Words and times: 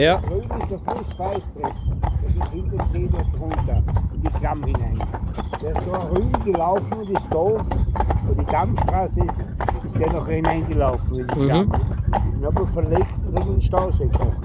Ja. 0.00 0.16
Drüben 0.22 0.58
ist 0.58 0.70
der 0.70 0.78
Fluss 0.78 1.12
Feistreff. 1.18 1.74
Das 2.00 2.34
ist 2.34 2.52
hinter 2.52 2.84
dem 2.84 2.90
See 2.90 3.08
dort 3.12 3.38
runter, 3.38 3.82
in 4.14 4.22
die 4.22 4.30
Klamm 4.30 4.64
hinein. 4.64 4.98
Der 5.60 5.72
ist 5.76 5.86
da 5.86 6.04
rüben 6.08 6.44
gelaufen 6.44 6.92
und 6.94 7.10
ist 7.10 7.26
da, 7.30 7.36
wo 7.36 8.34
die 8.34 8.46
Dammstraße 8.46 9.20
ist, 9.20 9.34
ist 9.86 9.98
der 9.98 10.10
noch 10.14 10.26
hineingelaufen 10.26 11.18
in 11.20 11.26
die 11.28 11.38
Mhm. 11.38 11.46
Klamm. 11.46 11.70
Und 12.40 12.46
habe 12.46 12.66
verlegt 12.68 13.14
und 13.26 13.38
habe 13.38 13.50
den 13.52 13.60
Stausee 13.62 14.06
gemacht. 14.06 14.38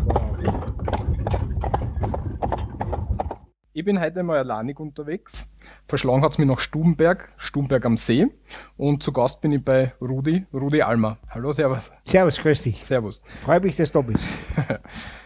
Ich 3.72 3.85
bin 3.85 4.02
heute 4.02 4.24
mal 4.24 4.40
alleinig 4.40 4.77
unterwegs. 4.80 5.49
Verschlagen 5.88 6.22
hat 6.22 6.32
es 6.34 6.38
mich 6.38 6.48
nach 6.49 6.60
Stubenberg, 6.60 7.30
Stubenberg 7.38 7.85
am 7.85 7.96
See. 7.96 8.27
Und 8.76 9.04
zu 9.04 9.13
Gast 9.13 9.40
bin 9.40 9.54
ich 9.54 9.63
bei 9.63 9.94
Rudi, 10.02 10.46
Rudi 10.54 10.82
Almer. 10.82 11.18
Hallo, 11.30 11.54
Servus. 11.54 11.91
Servus, 12.05 12.41
grüß 12.41 12.62
dich. 12.63 12.84
Servus. 12.85 13.22
Freue 13.41 13.62
mich, 13.62 13.77
dass 13.77 13.91
du 13.94 14.02
da 14.02 14.08
bist. 14.08 14.27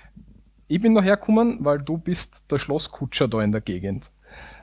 Ich 0.71 0.79
bin 0.79 0.93
daher 0.93 1.17
gekommen, 1.17 1.57
weil 1.61 1.79
du 1.79 1.97
bist 1.97 2.43
der 2.51 2.59
Schlosskutscher 2.59 3.27
da 3.27 3.41
in 3.41 3.51
der 3.51 3.59
Gegend. 3.59 4.11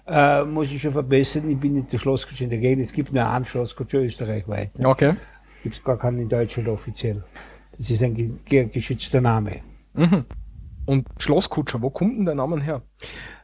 Äh, 0.07 0.45
muss 0.45 0.71
ich 0.71 0.81
schon 0.81 0.93
verbessern, 0.93 1.51
ich 1.51 1.59
bin 1.59 1.75
nicht 1.75 1.93
der 1.93 1.99
Schlosskutscher 1.99 2.45
in 2.45 2.51
der 2.51 2.61
Gegend. 2.61 2.85
Es 2.85 2.93
gibt 2.93 3.13
nur 3.13 3.29
einen 3.29 3.45
Schlosskutscher 3.45 3.99
österreichweit. 3.99 4.79
Ne? 4.79 4.89
Okay. 4.89 5.15
Gibt 5.65 5.75
es 5.75 5.83
gar 5.83 5.99
keinen 5.99 6.21
in 6.21 6.29
Deutschland 6.29 6.69
offiziell. 6.69 7.25
Das 7.77 7.91
ist 7.91 8.05
ein 8.05 8.15
ge 8.15 8.31
ge 8.45 8.67
geschützter 8.67 9.21
Name. 9.21 9.63
Und 10.87 11.09
Schlosskutscher, 11.19 11.83
wo 11.83 11.91
kommt 11.91 12.19
denn 12.19 12.25
der 12.25 12.37
Name 12.37 12.63
her? 12.63 12.83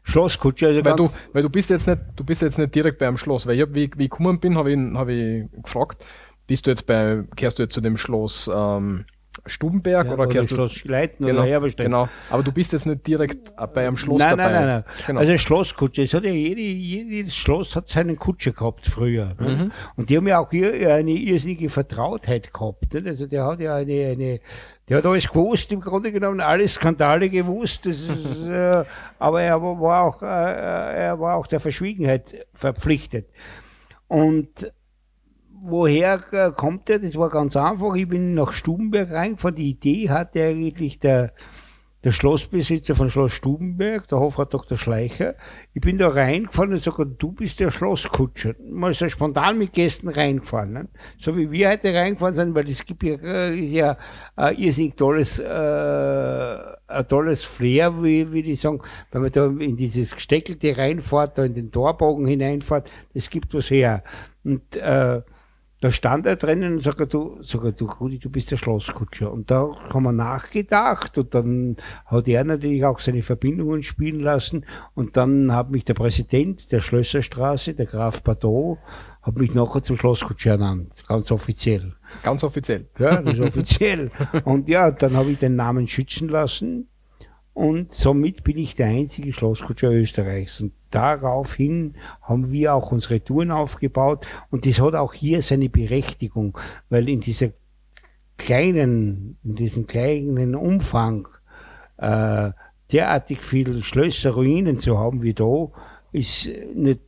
Schlosskutscher, 0.05 0.69
also 0.69 0.85
Weil 0.85 0.97
du, 0.97 1.11
weil 1.33 1.43
du 1.43 1.51
bist 1.51 1.69
jetzt 1.69 1.89
nicht, 1.89 2.01
du 2.15 2.23
bist 2.23 2.43
jetzt 2.43 2.59
nicht 2.59 2.73
direkt 2.73 2.99
bei 2.99 3.09
einem 3.09 3.19
Schloss. 3.19 3.45
Weil 3.45 3.57
ich 3.57 3.63
hab, 3.63 3.75
wie, 3.75 3.91
wie 3.97 4.05
ich 4.05 4.11
gekommen 4.11 4.39
bin, 4.39 4.57
habe 4.57 4.71
ich, 4.71 4.79
hab 4.95 5.09
ich 5.09 5.51
gefragt, 5.65 6.05
bist 6.47 6.69
du 6.69 6.71
jetzt 6.71 6.87
bei, 6.87 7.25
kehrst 7.35 7.59
du 7.59 7.65
jetzt 7.65 7.75
zu 7.75 7.81
dem 7.81 7.97
Schloss 7.97 8.49
ähm, 8.55 9.05
Stubenberg 9.47 10.07
ja, 10.07 10.13
oder 10.13 10.23
oder 10.23 10.33
kehrst 10.33 10.51
du 10.51 10.57
Schloss 10.57 10.75
Schleiten 10.75 11.27
genau, 11.27 11.41
oder 11.41 11.49
Herberstein. 11.49 11.87
genau. 11.87 12.09
Aber 12.31 12.43
du 12.43 12.53
bist 12.53 12.73
jetzt 12.73 12.87
nicht 12.87 13.07
direkt 13.07 13.51
äh, 13.57 13.67
bei 13.67 13.87
einem 13.87 13.97
Schloss 13.97 14.19
nein, 14.19 14.37
dabei. 14.37 14.53
nein, 14.53 14.67
nein, 14.67 14.85
nein. 14.87 15.07
Genau. 15.07 15.21
Also 15.21 15.39
Schlosskutscher, 15.39 16.03
es 16.03 16.15
hat 16.15 16.25
ja 16.25 16.31
jede, 16.31 16.61
jedes 16.61 17.35
Schloss 17.35 17.75
hat 17.75 17.89
seinen 17.89 18.19
Kutscher 18.19 18.53
gehabt 18.53 18.87
früher. 18.87 19.35
Mhm. 19.39 19.47
Ne? 19.47 19.71
Und 19.97 20.11
die 20.11 20.17
haben 20.17 20.29
ja 20.29 20.39
auch 20.39 20.51
hier 20.51 20.95
eine 20.95 21.13
irrsinnige 21.13 21.71
Vertrautheit 21.71 22.53
gehabt. 22.53 22.95
Ne? 22.95 23.03
Also 23.07 23.27
der 23.27 23.47
hat 23.47 23.61
ja 23.61 23.77
eine, 23.77 24.07
eine, 24.07 24.41
der 24.89 24.99
hat 24.99 25.07
alles 25.07 25.29
gewusst, 25.29 25.73
im 25.73 25.81
Grunde 25.81 26.13
genommen 26.13 26.41
alle 26.41 26.69
Skandale 26.69 27.31
gewusst. 27.31 27.87
Ist, 27.87 28.09
äh, 28.47 28.85
aber 29.19 29.43
er 29.43 29.61
war 29.63 30.05
auch, 30.05 30.23
äh, 30.23 30.27
er 30.27 31.19
war 31.19 31.37
auch 31.37 31.47
der 31.47 31.61
Verschwiegenheit 31.61 32.47
verpflichtet. 32.55 33.29
Und 34.09 34.71
woher 35.63 36.23
äh, 36.33 36.51
kommt 36.51 36.91
er? 36.91 36.99
Das 36.99 37.17
war 37.17 37.31
ganz 37.31 37.57
einfach. 37.57 37.95
Ich 37.95 38.09
bin 38.09 38.35
nach 38.35 38.53
Stubenberg 38.53 39.11
reingefahren. 39.11 39.57
Die 39.57 39.71
Idee 39.71 40.11
hatte 40.11 40.45
eigentlich 40.45 40.99
der, 40.99 41.33
der 42.03 42.11
Schlossbesitzer 42.11 42.97
von 42.97 43.11
Schloss 43.11 43.33
Stubenberg, 43.33 44.09
der 44.09 44.19
Hofrat 44.19 44.53
Dr. 44.53 44.77
Schleicher. 44.77 45.37
Ich 45.73 45.81
bin 45.81 45.99
da 45.99 46.09
reingefahren 46.09 46.73
und 46.73 46.83
sage, 46.83 47.07
du 47.07 47.31
bist 47.31 47.61
der 47.61 47.71
Schlosskutscher. 47.71 48.55
Mal 48.69 48.93
so 48.93 49.09
spontan 49.09 49.57
mit 49.57 49.73
Gästen 49.73 50.09
reingefahren. 50.09 50.73
Ne? 50.73 50.89
So 51.17 51.37
wie 51.37 51.51
wir 51.51 51.71
heute 51.71 51.95
reingefahren 51.95 52.35
sind, 52.35 52.55
weil 52.57 52.69
es 52.69 52.85
gibt 52.85 53.05
ja, 53.05 53.15
äh, 53.23 53.57
ist 53.57 53.73
ja 53.73 53.97
ein 54.35 54.57
irrsinnig 54.59 54.97
tolles, 54.97 55.39
äh, 55.39 55.45
ein 56.89 57.09
tolles 57.09 57.45
Flair, 57.45 58.03
wie, 58.03 58.33
wie 58.33 58.43
die 58.43 58.57
sagen, 58.57 58.81
wenn 59.13 59.23
man 59.23 59.31
da 59.31 59.47
in 59.47 59.77
dieses 59.77 60.15
Gesteckelte 60.15 60.77
reinfährt, 60.77 61.39
da 61.39 61.45
in 61.45 61.55
den 61.55 61.71
Torbogen 61.71 62.27
hineinfährt, 62.27 62.91
das 63.15 63.31
gibt 63.31 63.55
was 63.55 63.71
her. 63.71 64.03
Und 64.43 64.77
äh, 64.77 65.23
da 65.83 65.91
stand 65.91 66.27
er 66.27 66.37
drinnen 66.37 66.75
und 66.75 66.81
sagt, 66.81 67.13
du, 67.13 67.39
sag, 67.43 67.77
du, 67.77 67.87
Rudi, 67.87 68.21
du 68.21 68.31
bist 68.31 68.53
der 68.53 68.57
Schlosskutscher. 68.57 69.33
Und 69.33 69.51
da 69.51 69.69
haben 69.93 70.05
wir 70.05 70.13
nachgedacht 70.13 71.19
und 71.19 71.35
dann 71.35 71.77
hat 72.07 72.29
er 72.29 72.45
natürlich 72.45 72.85
auch 72.85 73.01
seine 73.01 73.25
Verbindungen 73.25 73.83
spielen 73.83 74.21
lassen. 74.21 74.65
Und 74.95 75.17
dann 75.17 75.53
hat 75.53 75.73
mich 75.73 75.85
der 75.85 75.95
Präsident 75.95 76.71
der 76.71 76.83
Schlösserstraße, 76.83 77.75
der 77.75 77.87
Graf 77.87 78.23
Badeau, 78.23 78.79
hat 79.23 79.37
mich 79.39 79.57
nachher 79.57 79.83
zum 79.83 79.97
Schlosskutscher 79.97 80.53
ernannt, 80.53 80.93
ganz 81.09 81.33
offiziell. 81.33 81.95
Ganz 82.23 82.45
offiziell. 82.45 82.89
Ja, 83.01 83.21
das 83.21 83.35
ist 83.35 83.41
offiziell. 83.41 84.13
Und 84.45 84.69
ja, 84.69 84.93
dann 84.93 85.17
habe 85.17 85.33
ich 85.33 85.39
den 85.39 85.57
Namen 85.57 85.89
schützen 85.89 86.29
lassen 86.29 86.92
und 87.55 87.93
somit 87.93 88.45
bin 88.45 88.57
ich 88.59 88.75
der 88.75 88.87
einzige 88.87 89.33
Schlosskutscher 89.33 89.91
Österreichs. 89.91 90.61
Und 90.61 90.73
daraufhin 90.91 91.95
haben 92.23 92.51
wir 92.51 92.75
auch 92.75 92.93
unsere 92.93 93.23
Touren 93.23 93.51
aufgebaut 93.51 94.27
und 94.51 94.67
das 94.67 94.81
hat 94.81 94.95
auch 94.95 95.13
hier 95.13 95.43
seine 95.43 95.69
Berechtigung, 95.69 96.59
weil 96.89 97.09
in 97.09 97.21
dieser 97.21 97.51
kleinen, 98.39 99.37
in 99.45 99.57
diesem 99.57 99.87
kleinen 99.87 100.55
Umfang 100.55 101.29
äh, 101.99 102.51
derartig 102.91 103.43
viele 103.43 103.83
Schlösser, 103.83 104.31
Ruinen 104.31 104.79
zu 104.79 104.99
haben 104.99 105.23
wie 105.23 105.35
da, 105.35 105.69
ist 106.13 106.49
nicht, 106.75 107.01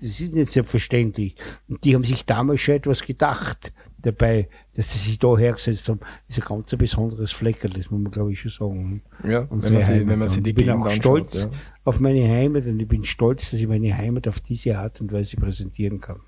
das 0.00 0.20
ist 0.20 0.34
nicht 0.34 0.50
selbstverständlich. 0.50 1.36
Und 1.68 1.84
die 1.84 1.94
haben 1.94 2.04
sich 2.04 2.26
damals 2.26 2.60
schon 2.60 2.74
etwas 2.74 3.02
gedacht 3.02 3.72
dabei, 4.02 4.48
dass 4.74 4.92
sie 4.92 4.98
sich 4.98 5.18
da 5.18 5.36
hergesetzt 5.36 5.88
haben. 5.88 6.00
Ist 6.28 6.38
ein 6.40 6.44
ganz 6.46 6.70
besonderes 6.76 7.32
Fleckerl, 7.32 7.70
das 7.70 7.90
muss 7.90 8.00
man 8.02 8.12
glaube 8.12 8.32
ich 8.32 8.40
schon 8.40 8.50
sagen. 8.50 9.02
Ja, 9.24 9.42
wenn 9.42 9.48
Unsere 9.48 9.74
man, 9.74 9.82
sie, 9.82 10.06
wenn 10.06 10.18
man 10.18 10.28
Und 10.28 10.44
die 10.44 10.50
ich 10.50 10.56
bin 10.56 10.70
auch 10.70 10.90
stolz 10.90 11.44
Ja. 11.44 11.50
auf 11.84 12.00
meine 12.00 12.28
Heimat 12.28 12.66
und 12.66 12.78
ich 12.80 12.88
bin 12.88 13.04
stolz, 13.04 13.50
dass 13.50 13.60
ich 13.60 13.66
meine 13.66 13.96
Heimat 13.96 14.28
auf 14.28 14.40
diese 14.40 14.78
Art 14.78 15.00
und 15.00 15.12
Weise 15.12 15.36
präsentieren 15.36 16.00
kann. 16.00 16.20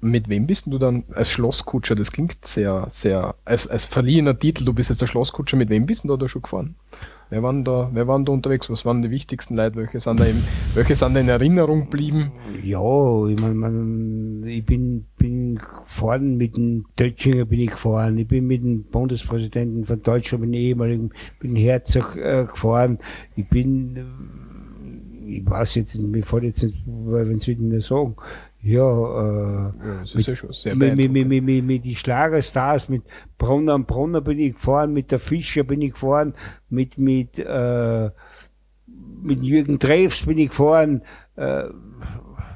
Mit 0.00 0.28
wem 0.28 0.46
bist 0.46 0.66
du 0.66 0.78
dann 0.78 1.04
als 1.12 1.30
Schlosskutscher? 1.30 1.94
Das 1.94 2.10
klingt 2.10 2.44
sehr, 2.44 2.86
sehr, 2.88 3.34
als, 3.44 3.68
als 3.68 3.84
verliehener 3.84 4.38
Titel, 4.38 4.64
du 4.64 4.72
bist 4.72 4.88
jetzt 4.88 5.02
der 5.02 5.06
Schlosskutscher, 5.06 5.58
mit 5.58 5.68
wem 5.68 5.84
bist 5.84 6.04
du 6.04 6.16
da 6.16 6.26
schon 6.26 6.42
gefahren? 6.42 6.74
Wer 7.30 7.42
waren 7.42 7.64
da, 7.64 7.90
wer 7.92 8.06
waren 8.06 8.24
da 8.24 8.32
unterwegs? 8.32 8.70
Was 8.70 8.84
waren 8.84 9.02
die 9.02 9.10
wichtigsten 9.10 9.56
Leute? 9.56 9.76
Welche 9.76 9.98
sind 9.98 10.20
da, 10.20 10.24
im, 10.24 10.42
welche 10.74 10.94
sind 10.94 11.14
da 11.14 11.20
in 11.20 11.28
Erinnerung 11.28 11.90
geblieben? 11.90 12.32
Ja, 12.62 13.26
ich 13.26 13.40
mein, 13.40 13.56
man, 13.56 14.44
ich 14.46 14.64
bin, 14.64 15.06
bin 15.18 15.60
gefahren 15.84 16.36
mit 16.36 16.56
dem 16.56 16.86
Tötschinger 16.96 17.44
bin 17.44 17.60
ich 17.60 17.70
gefahren, 17.70 18.18
ich 18.18 18.28
bin 18.28 18.46
mit 18.46 18.62
dem 18.62 18.84
Bundespräsidenten 18.84 19.84
von 19.84 20.02
Deutschland, 20.02 20.44
mit 20.44 20.54
dem 20.54 20.60
ehemaligen, 20.60 21.10
mit 21.40 21.50
dem 21.50 21.56
Herzog 21.56 22.16
äh, 22.16 22.44
gefahren, 22.44 22.98
ich 23.36 23.48
bin, 23.48 23.96
äh, 23.96 25.36
ich 25.38 25.46
weiß 25.48 25.76
jetzt, 25.76 25.98
mir 25.98 26.22
fällt 26.22 26.44
jetzt 26.44 26.62
nicht, 26.62 26.84
wenn 26.86 27.36
es 27.36 27.46
wieder 27.46 27.80
sagen, 27.80 28.16
ja, 28.64 28.82
äh, 28.82 29.72
Ja, 29.86 30.00
das 30.00 30.14
ist 30.14 30.28
ja 30.28 30.36
schon 30.36 30.52
sehr 30.52 30.74
mit, 30.74 30.96
mit, 30.96 31.12
mit, 31.12 31.28
mit, 31.28 31.44
mit, 31.44 31.64
mit 31.64 31.84
die 31.84 31.96
Schlagerstars, 31.96 32.88
mit 32.88 33.02
Brunner 33.36 33.74
und 33.74 33.86
Brunner 33.86 34.22
bin 34.22 34.38
ich 34.38 34.54
gefahren, 34.54 34.92
mit 34.92 35.10
der 35.10 35.18
Fischer 35.18 35.64
bin 35.64 35.82
ich 35.82 35.92
gefahren, 35.92 36.34
mit, 36.70 36.98
mit, 36.98 37.38
äh, 37.38 38.10
mit 38.86 39.42
Jürgen 39.42 39.78
Treffs 39.78 40.24
bin 40.24 40.38
ich 40.38 40.48
gefahren, 40.48 41.02
äh, 41.36 41.64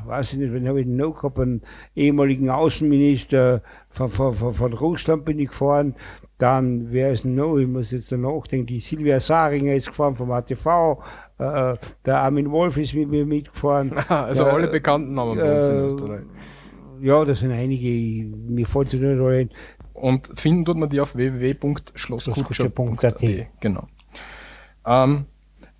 weiß 0.06 0.32
ich 0.32 0.38
nicht, 0.38 0.52
wen 0.54 0.66
habe 0.66 0.80
ich 0.80 0.86
noch 0.86 1.14
gehabt, 1.14 1.38
einen 1.38 1.62
ehemaligen 1.94 2.48
Außenminister 2.48 3.62
von, 3.90 4.08
von, 4.08 4.34
von, 4.34 4.54
von 4.54 4.72
Russland 4.72 5.26
bin 5.26 5.38
ich 5.38 5.48
gefahren, 5.48 5.94
dann, 6.38 6.90
wer 6.90 7.10
ist 7.10 7.24
denn 7.24 7.34
noch, 7.34 7.58
ich 7.58 7.66
muss 7.68 7.90
jetzt 7.90 8.10
da 8.10 8.16
nachdenken, 8.16 8.66
die 8.66 8.80
Silvia 8.80 9.20
Saringer 9.20 9.74
ist 9.74 9.88
gefahren 9.88 10.14
vom 10.14 10.30
ATV, 10.30 11.02
äh, 11.38 11.76
der 12.04 12.18
Armin 12.18 12.50
Wolf 12.50 12.76
ist 12.76 12.94
mit 12.94 13.08
mir 13.08 13.24
mitgefahren. 13.24 13.92
also 14.08 14.44
Ja, 14.44 14.52
alle 14.52 14.68
bekannten 14.68 15.14
Namen 15.14 15.38
bei 15.38 15.56
uns 15.56 15.68
in 15.68 15.74
äh, 15.74 15.80
Österreich. 15.80 16.22
Ja, 17.00 17.24
das 17.24 17.40
sind 17.40 17.52
einige, 17.52 18.26
mir 18.26 18.66
fällt 18.66 18.88
es 18.88 18.94
nicht 18.94 19.04
ein. 19.04 19.50
Und 19.94 20.32
finden 20.34 20.64
tut 20.64 20.76
man 20.76 20.88
die 20.88 21.00
auf 21.00 21.14
www.schlosskutscher.at. 21.14 21.98
Schlosskutscher.at. 21.98 23.46
Genau. 23.60 23.88
Ähm, 24.84 25.26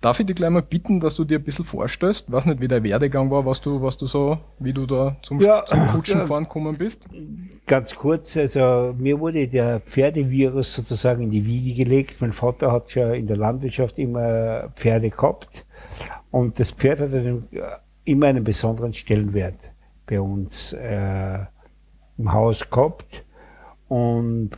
darf 0.01 0.19
ich 0.19 0.25
dich 0.25 0.35
gleich 0.35 0.49
mal 0.49 0.61
bitten, 0.61 0.99
dass 0.99 1.15
du 1.15 1.25
dir 1.25 1.39
ein 1.39 1.43
bisschen 1.43 1.65
vorstellst, 1.65 2.31
weiß 2.31 2.45
nicht, 2.45 2.61
wie 2.61 2.67
der 2.67 2.83
Werdegang 2.83 3.29
war, 3.29 3.45
was 3.45 3.59
du, 3.59 3.81
was 3.81 3.97
du 3.97 4.05
so, 4.05 4.37
wie 4.59 4.71
du 4.71 4.85
da 4.85 5.17
zum, 5.21 5.39
Ja, 5.39 5.65
zum 5.65 5.79
Kutschenfahren 5.87 6.43
ja. 6.43 6.47
gekommen 6.47 6.77
bist? 6.77 7.07
Ganz 7.65 7.95
kurz, 7.95 8.37
also 8.37 8.95
mir 8.97 9.19
wurde 9.19 9.47
der 9.47 9.81
Pferdevirus 9.81 10.73
sozusagen 10.73 11.23
in 11.23 11.31
die 11.31 11.45
Wiege 11.45 11.83
gelegt. 11.83 12.21
Mein 12.21 12.33
Vater 12.33 12.71
hat 12.71 12.95
ja 12.95 13.11
in 13.11 13.27
der 13.27 13.37
Landwirtschaft 13.37 13.99
immer 13.99 14.69
Pferde 14.75 15.09
gehabt 15.09 15.65
und 16.31 16.59
das 16.59 16.71
Pferd 16.71 17.01
hat 17.01 17.13
einen, 17.13 17.47
immer 18.05 18.27
einen 18.27 18.43
besonderen 18.43 18.93
Stellenwert 18.93 19.59
bei 20.05 20.19
uns 20.19 20.73
äh, 20.73 21.39
im 22.17 22.33
Haus 22.33 22.69
gehabt 22.69 23.25
und 23.87 24.51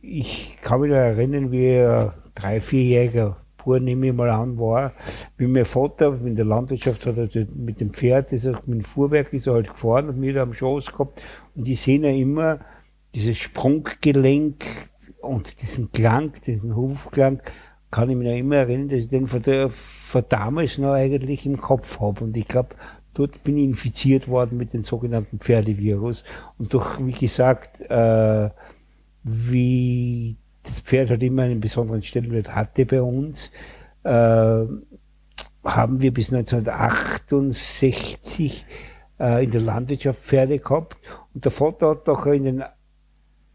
ich 0.00 0.56
kann 0.62 0.80
mich 0.80 0.90
noch 0.90 0.96
erinnern, 0.96 1.50
wie 1.50 1.66
er 1.66 2.14
drei, 2.34 2.60
vierjähriger 2.60 3.36
Bub, 3.66 3.82
nehme 3.82 4.06
ich 4.06 4.12
mal 4.12 4.30
an, 4.30 4.58
war, 4.58 4.92
wie 5.36 5.46
mein 5.46 5.64
Vater 5.64 6.18
in 6.24 6.36
der 6.36 6.44
Landwirtschaft 6.44 7.04
hat 7.06 7.16
er 7.18 7.46
mit 7.54 7.80
dem 7.80 7.92
Pferd, 7.92 8.32
ist 8.32 8.46
er, 8.46 8.54
mit 8.66 8.80
dem 8.80 8.84
Fuhrwerk 8.84 9.32
ist 9.32 9.46
er 9.46 9.54
halt 9.54 9.70
gefahren 9.70 10.08
und 10.08 10.18
mir 10.18 10.32
da 10.32 10.42
am 10.42 10.54
Schoß 10.54 10.92
gehabt. 10.92 11.22
Und 11.54 11.68
ich 11.68 11.80
sehe 11.80 12.00
ja 12.00 12.10
immer 12.10 12.60
dieses 13.14 13.38
Sprunggelenk 13.38 14.64
und 15.20 15.60
diesen 15.62 15.90
Klang, 15.92 16.32
diesen 16.46 16.76
Hufklang, 16.76 17.42
kann 17.90 18.10
ich 18.10 18.16
mich 18.16 18.28
noch 18.28 18.36
immer 18.36 18.56
erinnern, 18.56 18.88
dass 18.88 18.98
ich 18.98 19.08
den 19.08 19.26
von, 19.26 19.42
der, 19.42 19.70
von 19.70 20.24
damals 20.28 20.78
noch 20.78 20.92
eigentlich 20.92 21.46
im 21.46 21.60
Kopf 21.60 22.00
habe 22.00 22.24
und 22.24 22.36
ich 22.36 22.46
glaube, 22.46 22.74
dort 23.14 23.42
bin 23.42 23.56
ich 23.56 23.64
infiziert 23.64 24.28
worden 24.28 24.58
mit 24.58 24.72
dem 24.74 24.82
sogenannten 24.82 25.38
Pferdevirus. 25.38 26.24
Und 26.58 26.72
durch, 26.74 26.98
wie 27.04 27.12
gesagt, 27.12 27.80
äh, 27.90 28.50
wie 29.22 30.36
das 30.66 30.80
Pferd 30.80 31.10
hat 31.10 31.22
immer 31.22 31.42
einen 31.42 31.60
besonderen 31.60 32.02
Stellenwert 32.02 32.54
hatte 32.54 32.86
bei 32.86 33.02
uns. 33.02 33.52
Äh, 34.02 34.64
haben 35.64 36.00
wir 36.00 36.14
bis 36.14 36.32
1968 36.32 38.64
äh, 39.18 39.44
in 39.44 39.50
der 39.50 39.60
Landwirtschaft 39.60 40.20
Pferde 40.20 40.58
gehabt. 40.58 40.96
Und 41.34 41.44
der 41.44 41.52
Vater 41.52 41.90
hat 41.90 42.08
doch 42.08 42.24
in 42.26 42.44
den 42.44 42.64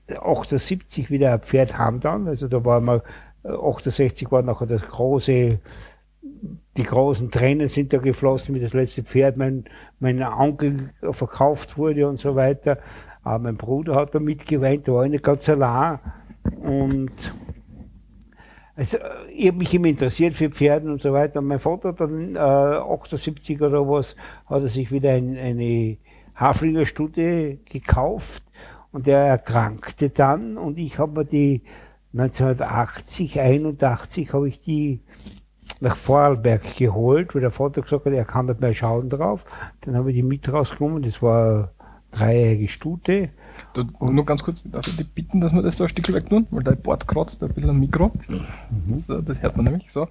78 0.10 1.10
wieder 1.10 1.34
ein 1.34 1.42
Pferd 1.42 1.78
haben 1.78 2.00
dann. 2.00 2.28
Also 2.28 2.48
da 2.48 2.64
war 2.66 2.82
mal, 2.82 3.04
68 3.44 4.32
war 4.32 4.42
nachher 4.42 4.68
das 4.68 4.82
große, 4.82 5.60
die 6.78 6.84
großen 6.84 7.32
Tränen 7.32 7.68
sind 7.68 7.94
da 7.94 7.98
geflossen, 7.98 8.56
wie 8.56 8.60
das 8.60 8.74
letzte 8.74 9.04
Pferd 9.04 9.38
mein, 9.38 9.66
mein 10.00 10.22
Onkel 10.22 10.92
verkauft 11.12 11.78
wurde 11.78 12.08
und 12.08 12.20
so 12.20 12.36
weiter. 12.36 12.78
Aber 13.24 13.40
mein 13.40 13.58
Bruder 13.58 13.96
hat 13.96 14.16
da 14.16 14.20
mitgeweint, 14.20 14.88
da 14.88 14.94
war 14.94 15.06
ich 15.06 15.12
nicht 15.12 15.24
ganz 15.24 15.48
allein. 15.50 16.00
Und 16.62 17.12
also, 18.76 18.98
ich 19.34 19.48
habe 19.48 19.58
mich 19.58 19.74
immer 19.74 19.88
interessiert 19.88 20.34
für 20.34 20.50
Pferden 20.50 20.92
und 20.92 21.02
so 21.02 21.14
weiter. 21.14 21.40
Und 21.40 21.48
mein 21.48 21.60
Vater 21.60 21.94
dann 21.94 22.36
äh, 22.36 22.40
78 22.40 23.62
oder 23.62 23.88
was, 23.88 24.16
hat 24.46 24.62
er 24.62 24.68
sich 24.68 24.92
wieder 24.92 25.12
ein, 25.12 25.38
eine 25.38 25.98
Haflingerstute 26.36 27.58
gekauft 27.66 28.44
und 28.92 29.08
der 29.08 29.20
erkrankte 29.20 30.10
dann 30.10 30.58
und 30.58 30.80
ich 30.80 30.98
habe 30.98 31.20
mir 31.20 31.26
die 31.26 31.62
1980, 32.14 33.40
81 33.40 34.34
habe 34.34 34.48
ich 34.48 34.60
die 34.60 35.02
nach 35.80 35.96
Vorarlberg 35.96 36.76
geholt, 36.76 37.34
weil 37.34 37.42
der 37.42 37.52
Vater 37.52 37.82
gesagt 37.82 38.06
hat, 38.06 38.14
er 38.14 38.26
kann 38.26 38.48
nicht 38.48 38.60
mehr 38.60 38.74
schauen 38.74 39.10
drauf. 39.10 39.46
Dann 39.82 39.96
habe 39.96 40.12
ich 40.12 40.18
die 40.18 40.24
mit 40.24 40.52
rausgenommen, 40.52 41.04
das 41.04 41.22
war 41.22 41.46
eine 41.46 41.70
dreijährige 42.12 42.68
Stute. 42.68 43.30
Du, 43.74 43.86
nur 44.12 44.26
ganz 44.26 44.44
kurz, 44.44 44.64
darf 44.64 44.88
ich 44.88 44.98
dich 44.98 45.10
bitten, 45.14 45.42
dass 45.42 45.54
wir 45.54 45.62
das 45.62 45.78
da 45.78 45.86
ein 45.86 45.90
Stück 45.90 46.12
weg 46.14 46.30
tun, 46.30 46.48
weil 46.52 46.64
dein 46.64 46.82
Bord 46.82 47.08
kratzt 47.08 47.42
ein 47.44 47.50
bisschen 47.50 47.70
am 47.70 47.80
Mikro. 47.80 48.12
Mhm. 48.70 48.96
So, 48.96 49.22
das 49.22 49.42
hört 49.42 49.56
man 49.56 49.66
nämlich 49.66 49.92
so. 49.92 50.08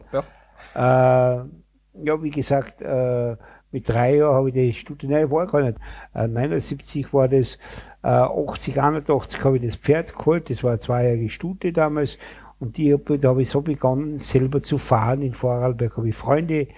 Äh, 0.75 0.79
ja, 0.79 2.23
wie 2.23 2.31
gesagt, 2.31 2.81
äh, 2.83 3.37
mit 3.73 3.89
drei 3.89 4.17
Jahren 4.17 4.35
habe 4.35 4.49
ich 4.49 4.55
die 4.55 4.73
Stute, 4.75 5.07
nein, 5.07 5.31
war 5.31 5.47
gar 5.47 5.63
nicht. 5.63 5.79
Äh, 6.15 6.27
79 6.27 7.13
war 7.13 7.29
das, 7.29 7.57
äh, 8.03 8.09
80, 8.09 8.81
81 8.81 9.45
habe 9.45 9.57
ich 9.59 9.65
das 9.65 9.77
Pferd 9.77 10.17
geholt, 10.17 10.51
das 10.51 10.63
war 10.65 10.73
eine 10.73 10.81
zweijährige 10.81 11.31
Stute 11.31 11.73
damals. 11.73 12.19
Und 12.59 12.77
die, 12.77 12.95
da 13.21 13.29
habe 13.31 13.43
ich 13.43 13.49
so 13.49 13.63
begonnen, 13.63 14.19
selber 14.19 14.61
zu 14.61 14.77
fahren. 14.77 15.23
In 15.23 15.33
Vorarlberg 15.33 15.97
habe 15.97 16.11
ich 16.11 16.15
Freunde 16.15 16.69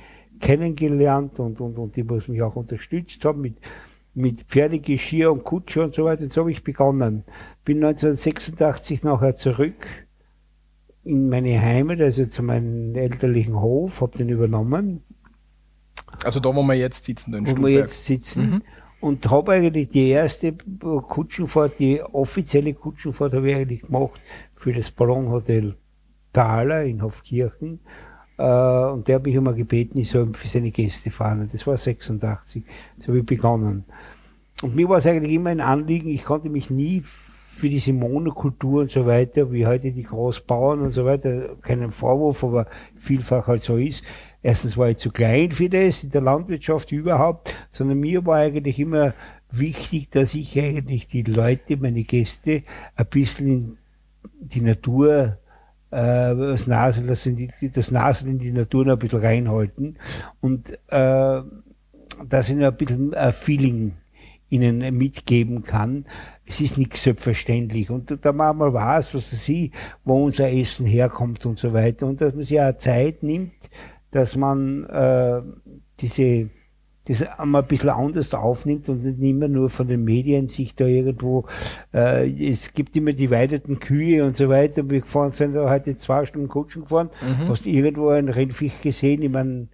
kennengelernt 0.40 1.40
und, 1.40 1.60
und, 1.60 1.76
und 1.76 1.96
die, 1.96 2.08
was 2.08 2.28
mich 2.28 2.40
auch 2.42 2.54
unterstützt 2.54 3.24
haben 3.24 3.40
mit, 3.40 3.56
mit 4.14 4.42
Pferdegeschirr 4.42 5.32
und 5.32 5.44
Kutsche 5.44 5.82
und 5.82 5.94
so 5.94 6.04
weiter. 6.04 6.28
So 6.28 6.42
habe 6.42 6.50
ich 6.50 6.64
begonnen. 6.64 7.24
Bin 7.64 7.78
1986 7.78 9.04
nachher 9.04 9.34
zurück 9.34 9.86
in 11.04 11.28
meine 11.28 11.60
Heimat, 11.60 12.00
also 12.00 12.26
zu 12.26 12.42
meinem 12.42 12.94
elterlichen 12.94 13.60
Hof, 13.60 14.00
habe 14.02 14.18
den 14.18 14.28
übernommen 14.28 15.02
also 16.24 16.40
da, 16.40 16.54
wo 16.54 16.62
wir 16.62 16.74
jetzt 16.74 17.04
sitzen, 17.04 17.32
den 17.32 17.44
Wo 17.44 17.50
Stuhlberg. 17.50 17.72
wir 17.72 17.80
jetzt 17.80 18.04
sitzen. 18.04 18.50
Mhm. 18.50 18.62
Und 19.00 19.30
habe 19.30 19.52
eigentlich 19.52 19.88
die 19.88 20.10
erste 20.10 20.52
Kutschenfahrt, 20.52 21.78
die 21.80 22.00
offizielle 22.00 22.72
Kutschenfahrt 22.72 23.34
habe 23.34 23.50
ich 23.50 23.56
eigentlich 23.56 23.82
gemacht 23.82 24.20
für 24.54 24.72
das 24.72 24.92
Ballonhotel 24.92 25.74
Thaler 26.32 26.84
in 26.84 27.02
Hofkirchen. 27.02 27.80
Äh, 28.42 28.92
und 28.92 29.06
der 29.06 29.16
hat 29.16 29.24
mich 29.24 29.36
immer 29.36 29.52
gebeten, 29.52 29.98
ich 29.98 30.10
soll 30.10 30.32
für 30.34 30.48
seine 30.48 30.72
Gäste 30.72 31.10
fahren. 31.12 31.48
Das 31.52 31.64
war 31.66 31.76
86. 31.76 32.64
So 32.98 33.08
habe 33.08 33.18
ich 33.20 33.26
begonnen. 33.26 33.84
Und 34.62 34.74
mir 34.74 34.88
war 34.88 34.96
es 34.96 35.06
eigentlich 35.06 35.32
immer 35.32 35.50
ein 35.50 35.60
Anliegen, 35.60 36.08
ich 36.08 36.24
konnte 36.24 36.48
mich 36.48 36.68
nie 36.68 37.02
für 37.02 37.68
diese 37.68 37.92
Monokultur 37.92 38.82
und 38.82 38.90
so 38.90 39.06
weiter, 39.06 39.52
wie 39.52 39.66
heute 39.66 39.92
die 39.92 40.02
Großbauern 40.02 40.80
und 40.80 40.90
so 40.90 41.04
weiter, 41.04 41.56
keinen 41.62 41.92
Vorwurf, 41.92 42.42
aber 42.42 42.66
vielfach 42.96 43.46
halt 43.46 43.62
so 43.62 43.76
ist, 43.76 44.04
erstens 44.42 44.76
war 44.76 44.88
ich 44.88 44.96
zu 44.96 45.10
klein 45.10 45.52
für 45.52 45.68
das 45.68 46.02
in 46.02 46.10
der 46.10 46.22
Landwirtschaft 46.22 46.90
überhaupt, 46.92 47.54
sondern 47.70 48.00
mir 48.00 48.24
war 48.24 48.38
eigentlich 48.38 48.78
immer 48.78 49.14
wichtig, 49.50 50.10
dass 50.10 50.34
ich 50.34 50.58
eigentlich 50.58 51.06
die 51.08 51.22
Leute, 51.22 51.76
meine 51.76 52.04
Gäste, 52.04 52.62
ein 52.96 53.06
bisschen 53.06 53.46
in 53.46 53.78
die 54.40 54.60
Natur 54.62 55.38
äh, 55.92 56.34
das 56.34 56.66
Nasel, 56.66 57.06
das, 57.06 57.26
in 57.26 57.36
die, 57.36 57.50
das 57.70 57.90
Nasel 57.90 58.28
in 58.28 58.38
die 58.38 58.50
Natur 58.50 58.84
noch 58.84 58.94
ein 58.94 58.98
bisschen 58.98 59.20
reinhalten 59.20 59.98
und 60.40 60.72
äh, 60.88 61.42
dass 62.28 62.50
ich 62.50 62.56
noch 62.56 62.68
ein 62.68 62.76
bisschen 62.76 63.14
ein 63.14 63.32
Feeling 63.32 63.92
ihnen 64.48 64.96
mitgeben 64.96 65.62
kann. 65.62 66.04
Es 66.44 66.60
ist 66.60 66.76
nichts 66.76 67.02
selbstverständlich. 67.02 67.88
Und 67.88 68.18
da 68.20 68.32
man 68.32 68.58
mal 68.58 68.72
weiß, 68.72 69.14
was 69.14 69.30
sie, 69.30 69.70
wo 70.04 70.24
unser 70.24 70.52
Essen 70.52 70.84
herkommt 70.84 71.46
und 71.46 71.58
so 71.58 71.72
weiter. 71.72 72.06
Und 72.06 72.20
dass 72.20 72.34
man 72.34 72.44
sich 72.44 72.60
auch 72.60 72.76
Zeit 72.76 73.22
nimmt, 73.22 73.54
dass 74.10 74.36
man 74.36 74.84
äh, 74.84 75.40
diese 76.00 76.50
das 77.06 77.22
einmal 77.22 77.62
ein 77.62 77.68
bisschen 77.68 77.90
anders 77.90 78.32
aufnimmt 78.32 78.88
und 78.88 79.04
nicht 79.04 79.20
immer 79.20 79.48
nur 79.48 79.68
von 79.68 79.88
den 79.88 80.04
Medien 80.04 80.48
sich 80.48 80.74
da 80.74 80.86
irgendwo, 80.86 81.46
äh, 81.92 82.28
es 82.28 82.72
gibt 82.72 82.96
immer 82.96 83.12
die 83.12 83.30
weideten 83.30 83.80
Kühe 83.80 84.24
und 84.24 84.36
so 84.36 84.48
weiter. 84.48 84.88
Wir 84.88 85.00
gefahren 85.00 85.32
sind 85.32 85.54
da 85.54 85.68
heute 85.68 85.96
zwei 85.96 86.24
Stunden 86.26 86.48
Kutschen 86.48 86.82
gefahren, 86.82 87.10
mhm. 87.20 87.48
hast 87.48 87.66
irgendwo 87.66 88.10
ein 88.10 88.28
Rennviech 88.28 88.80
gesehen, 88.80 89.22
ich 89.22 89.30
meine, 89.30 89.68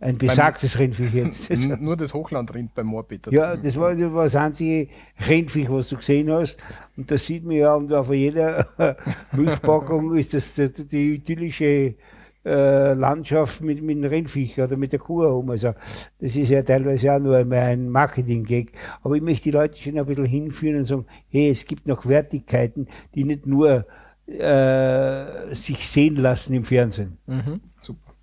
ein 0.00 0.18
besagtes 0.18 0.72
beim, 0.72 0.80
Rennviech 0.80 1.14
jetzt. 1.14 1.48
Das, 1.50 1.64
nur 1.80 1.96
das 1.96 2.12
Hochlandrind 2.12 2.74
beim 2.74 2.86
Moorpeter. 2.86 3.32
Ja, 3.32 3.56
das 3.56 3.76
war, 3.76 3.94
das 3.94 4.12
war 4.12 4.24
das 4.24 4.34
einzige 4.34 4.88
Rennviech, 5.20 5.70
was 5.70 5.88
du 5.88 5.96
gesehen 5.96 6.30
hast. 6.32 6.58
Und 6.96 7.08
da 7.08 7.16
sieht 7.16 7.44
man 7.44 7.54
ja, 7.54 7.74
und 7.74 7.92
auf 7.92 8.12
jeder 8.12 8.66
Milchpackung 9.32 10.16
ist 10.16 10.34
das 10.34 10.54
die, 10.54 10.70
die 10.70 11.14
idyllische 11.14 11.94
äh, 12.44 12.94
Landschaft 12.94 13.60
mit, 13.60 13.82
mit 13.82 13.98
dem 13.98 14.04
Rennviech 14.04 14.60
oder 14.60 14.76
mit 14.76 14.92
der 14.92 14.98
Kuh 14.98 15.22
herum. 15.22 15.50
Also 15.50 15.74
das 16.20 16.36
ist 16.36 16.50
ja 16.50 16.62
teilweise 16.62 17.12
auch 17.12 17.20
nur 17.20 17.36
ein 17.36 17.88
Marketing-Gag. 17.88 18.72
Aber 19.02 19.14
ich 19.14 19.22
möchte 19.22 19.44
die 19.44 19.50
Leute 19.52 19.80
schon 19.80 19.98
ein 19.98 20.06
bisschen 20.06 20.24
hinführen 20.24 20.78
und 20.78 20.84
sagen, 20.84 21.06
hey, 21.28 21.50
es 21.50 21.64
gibt 21.64 21.86
noch 21.86 22.06
Wertigkeiten, 22.06 22.88
die 23.14 23.24
nicht 23.24 23.46
nur 23.46 23.86
äh, 24.26 25.54
sich 25.54 25.88
sehen 25.88 26.16
lassen 26.16 26.54
im 26.54 26.64
Fernsehen. 26.64 27.18
Mhm, 27.26 27.60
super. 27.80 28.14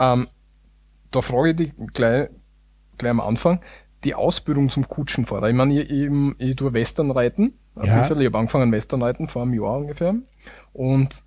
Ähm, 0.00 0.28
da 1.10 1.22
frage 1.22 1.50
ich 1.50 1.56
dich 1.56 1.72
gleich, 1.92 2.28
gleich 2.98 3.10
am 3.10 3.20
Anfang, 3.20 3.60
die 4.04 4.14
Ausbildung 4.14 4.68
zum 4.68 4.86
Kutschenfahrer. 4.88 5.48
Ich 5.48 5.54
meine, 5.54 5.82
ich, 5.82 5.90
ich, 5.90 6.10
ich 6.38 6.56
tue 6.56 6.74
Westernreiten, 6.74 7.54
ein 7.76 7.86
ja. 7.86 7.98
bisschen, 7.98 8.20
ich 8.20 8.26
habe 8.26 8.38
angefangen 8.38 8.70
Westernreiten 8.72 9.28
vor 9.28 9.42
einem 9.42 9.54
Jahr 9.54 9.78
ungefähr. 9.78 10.14
Und 10.72 11.22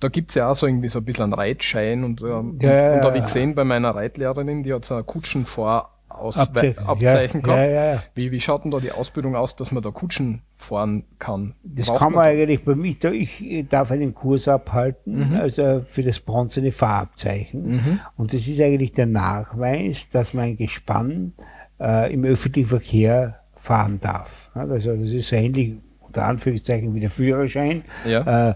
da 0.00 0.08
gibt 0.08 0.30
es 0.30 0.34
ja 0.34 0.50
auch 0.50 0.54
so 0.54 0.66
irgendwie 0.66 0.88
so 0.88 0.98
ein 0.98 1.04
bisschen 1.04 1.24
einen 1.24 1.32
Reitschein 1.32 2.04
und, 2.04 2.22
ähm, 2.22 2.58
ja, 2.60 2.92
und, 2.92 2.98
und 2.98 3.04
habe 3.04 3.18
ich 3.18 3.24
gesehen 3.24 3.54
bei 3.54 3.64
meiner 3.64 3.94
Reitlehrerin, 3.94 4.62
die 4.62 4.72
hat 4.72 4.84
so 4.84 4.94
ein 4.94 5.06
Kutschenvorausabzeichen 5.06 6.78
Abze 6.78 7.28
gehabt. 7.28 7.70
Ja, 7.70 8.02
wie, 8.14 8.30
wie 8.30 8.40
schaut 8.40 8.64
denn 8.64 8.70
da 8.70 8.80
die 8.80 8.92
Ausbildung 8.92 9.36
aus, 9.36 9.56
dass 9.56 9.72
man 9.72 9.82
da 9.82 9.90
Kutschen 9.90 10.42
fahren 10.56 11.04
kann? 11.18 11.54
Das 11.62 11.86
Braucht 11.86 11.98
kann 12.00 12.12
man, 12.12 12.24
man 12.24 12.32
eigentlich 12.32 12.64
bei 12.64 12.74
mir, 12.74 12.94
da 13.00 13.10
ich 13.10 13.64
darf 13.70 13.90
einen 13.90 14.14
Kurs 14.14 14.48
abhalten, 14.48 15.30
mhm. 15.30 15.36
also 15.36 15.82
für 15.86 16.02
das 16.02 16.20
bronzene 16.20 16.72
Fahrabzeichen. 16.72 17.76
Mhm. 17.76 18.00
Und 18.16 18.34
das 18.34 18.46
ist 18.46 18.60
eigentlich 18.60 18.92
der 18.92 19.06
Nachweis, 19.06 20.10
dass 20.10 20.34
man 20.34 20.44
ein 20.44 20.56
Gespann 20.56 21.32
äh, 21.80 22.12
im 22.12 22.24
öffentlichen 22.24 22.68
Verkehr 22.68 23.40
fahren 23.54 23.98
darf. 24.00 24.50
Also 24.54 24.94
das 24.94 25.10
ist 25.10 25.28
so 25.28 25.36
ähnlich 25.36 25.76
unter 26.00 26.26
Anführungszeichen 26.26 26.94
wie 26.94 27.00
der 27.00 27.10
Führerschein. 27.10 27.84
Ja. 28.06 28.50
Äh, 28.50 28.54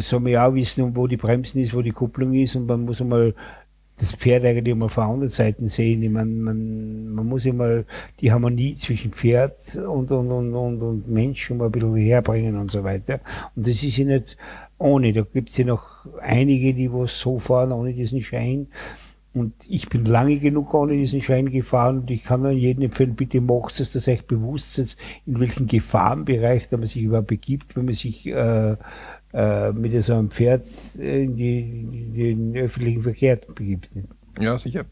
soll 0.00 0.20
man 0.20 0.32
ja 0.32 0.46
auch 0.46 0.54
wissen, 0.54 0.96
wo 0.96 1.06
die 1.06 1.16
Bremsen 1.16 1.60
ist, 1.60 1.74
wo 1.74 1.82
die 1.82 1.90
Kupplung 1.90 2.34
ist 2.34 2.56
und 2.56 2.66
man 2.66 2.84
muss 2.84 3.00
einmal 3.00 3.34
das 3.98 4.12
Pferd 4.12 4.44
eigentlich 4.44 4.74
mal 4.74 4.88
von 4.88 5.04
anderen 5.04 5.30
Seiten 5.30 5.68
sehen. 5.68 6.02
Ich 6.02 6.10
meine, 6.10 6.30
man, 6.30 7.08
man 7.10 7.26
muss 7.26 7.44
immer 7.44 7.84
die 8.20 8.32
Harmonie 8.32 8.74
zwischen 8.74 9.12
Pferd 9.12 9.76
und, 9.76 10.10
und, 10.10 10.30
und, 10.30 10.54
und, 10.54 10.82
und 10.82 11.08
Mensch 11.08 11.50
mal 11.50 11.66
ein 11.66 11.72
bisschen 11.72 11.94
herbringen 11.96 12.56
und 12.56 12.70
so 12.70 12.82
weiter. 12.82 13.20
Und 13.54 13.66
das 13.66 13.82
ist 13.82 13.96
ja 13.96 14.06
nicht 14.06 14.36
ohne. 14.78 15.12
Da 15.12 15.22
gibt 15.22 15.50
es 15.50 15.58
ja 15.58 15.66
noch 15.66 16.06
einige, 16.20 16.72
die 16.74 16.92
was 16.92 17.20
so 17.20 17.38
fahren 17.38 17.72
ohne 17.72 17.92
diesen 17.92 18.22
Schein. 18.22 18.68
Und 19.34 19.54
ich 19.68 19.88
bin 19.88 20.04
lange 20.04 20.38
genug 20.38 20.74
ohne 20.74 20.94
diesen 20.94 21.20
Schein 21.20 21.50
gefahren 21.50 22.00
und 22.00 22.10
ich 22.10 22.24
kann 22.24 22.44
an 22.44 22.56
jeden 22.56 22.82
empfehlen, 22.82 23.14
bitte 23.14 23.40
macht 23.40 23.80
es, 23.80 23.92
dass 23.92 24.06
euch 24.06 24.26
bewusst 24.26 24.78
ist, 24.78 24.98
in 25.24 25.40
welchen 25.40 25.66
Gefahrenbereich 25.66 26.68
da 26.68 26.76
man 26.76 26.86
sich 26.86 27.02
überhaupt 27.02 27.28
begibt, 27.28 27.74
wenn 27.74 27.86
man 27.86 27.94
sich 27.94 28.26
äh, 28.26 28.76
äh, 29.32 29.72
mit 29.72 30.02
so 30.02 30.14
einem 30.14 30.30
Pferd 30.30 30.64
in, 30.98 31.36
die, 31.36 31.60
in 31.60 32.14
den 32.14 32.56
öffentlichen 32.56 33.02
Verkehr 33.02 33.36
begibt. 33.36 33.90
Ja, 34.38 34.58
sicher. 34.58 34.84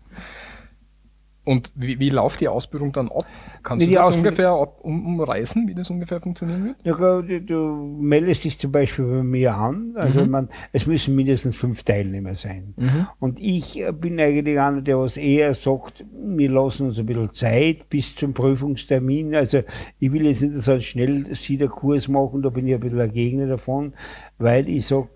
Und 1.50 1.73
wie, 1.75 1.99
wie 1.99 2.11
läuft 2.11 2.40
die 2.40 2.47
Ausbildung 2.49 2.92
dann 2.92 3.09
ab? 3.09 3.25
Kannst 3.64 3.85
Nee, 3.85 3.92
du 3.92 3.99
das 3.99 4.07
Ausbildung- 4.07 4.26
ungefähr 4.26 4.50
ab, 4.50 4.78
um, 4.83 5.04
umreißen, 5.19 5.66
wie 5.66 5.75
das 5.75 5.90
ungefähr 5.90 6.21
funktionieren 6.21 6.64
wird? 6.64 6.76
Du, 6.85 7.23
du, 7.23 7.40
du 7.40 7.97
meldest 8.00 8.45
dich 8.45 8.57
zum 8.59 8.71
Beispiel 8.71 9.04
bei 9.04 9.23
mir 9.25 9.54
an. 9.57 9.92
Also 9.97 10.25
man, 10.25 10.49
es 10.73 10.87
müssen 10.87 11.16
mindestens 11.16 11.57
fünf 11.57 11.83
Teilnehmer 11.83 12.35
sein. 12.37 12.75
Und 13.19 13.40
ich 13.40 13.80
äh, 13.80 13.90
bin 13.92 14.21
eigentlich 14.21 14.61
einer, 14.61 14.80
der 14.80 14.99
was 15.00 15.16
eher 15.16 15.52
sagt, 15.54 16.04
wir 16.12 16.50
lassen 16.50 16.87
uns 16.88 16.99
ein 17.00 17.07
bisschen 17.07 17.33
Zeit 17.35 17.88
bis 17.88 18.14
zum 18.14 18.33
Prüfungstermin. 18.33 19.35
Also 19.35 19.62
ich 19.99 20.12
will 20.12 20.26
jetzt 20.26 20.42
nicht 20.42 20.54
so 20.54 20.78
schnell 20.80 21.26
wieder 21.49 21.66
Kurs 21.69 22.07
machen, 22.07 22.42
da 22.42 22.50
bin 22.50 22.66
ich 22.69 22.75
ein 22.75 22.80
bisschen 22.80 23.00
ein 23.00 23.12
Gegner 23.12 23.47
davon, 23.49 23.92
weil 24.38 24.69
ich 24.69 24.87
sag, 24.87 25.09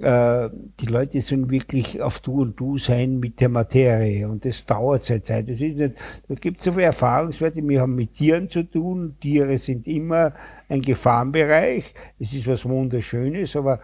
äh, 0.00 0.50
die 0.80 0.86
Leute 0.86 1.20
sollen 1.20 1.50
wirklich 1.50 2.02
auf 2.02 2.20
Du 2.20 2.42
und 2.42 2.58
Du 2.58 2.78
sein 2.78 3.20
mit 3.20 3.40
der 3.40 3.48
Materie. 3.48 4.28
Und 4.28 4.44
das 4.44 4.66
dauert 4.66 5.02
seine 5.02 5.22
Zeit. 5.22 5.48
Das 5.48 5.60
ist 5.60 5.76
nicht, 5.76 5.94
da 6.28 6.34
gibt 6.34 6.60
so 6.60 6.72
viele 6.72 6.86
Erfahrungswerte, 6.86 7.66
wir 7.66 7.80
haben 7.80 7.94
mit 7.94 8.14
Tieren 8.14 8.48
zu 8.50 8.64
tun, 8.64 9.16
Tiere 9.20 9.56
sind 9.58 9.86
immer 9.86 10.32
ein 10.68 10.82
Gefahrenbereich, 10.82 11.94
es 12.18 12.32
ist 12.32 12.46
was 12.46 12.64
Wunderschönes, 12.64 13.54
aber 13.56 13.80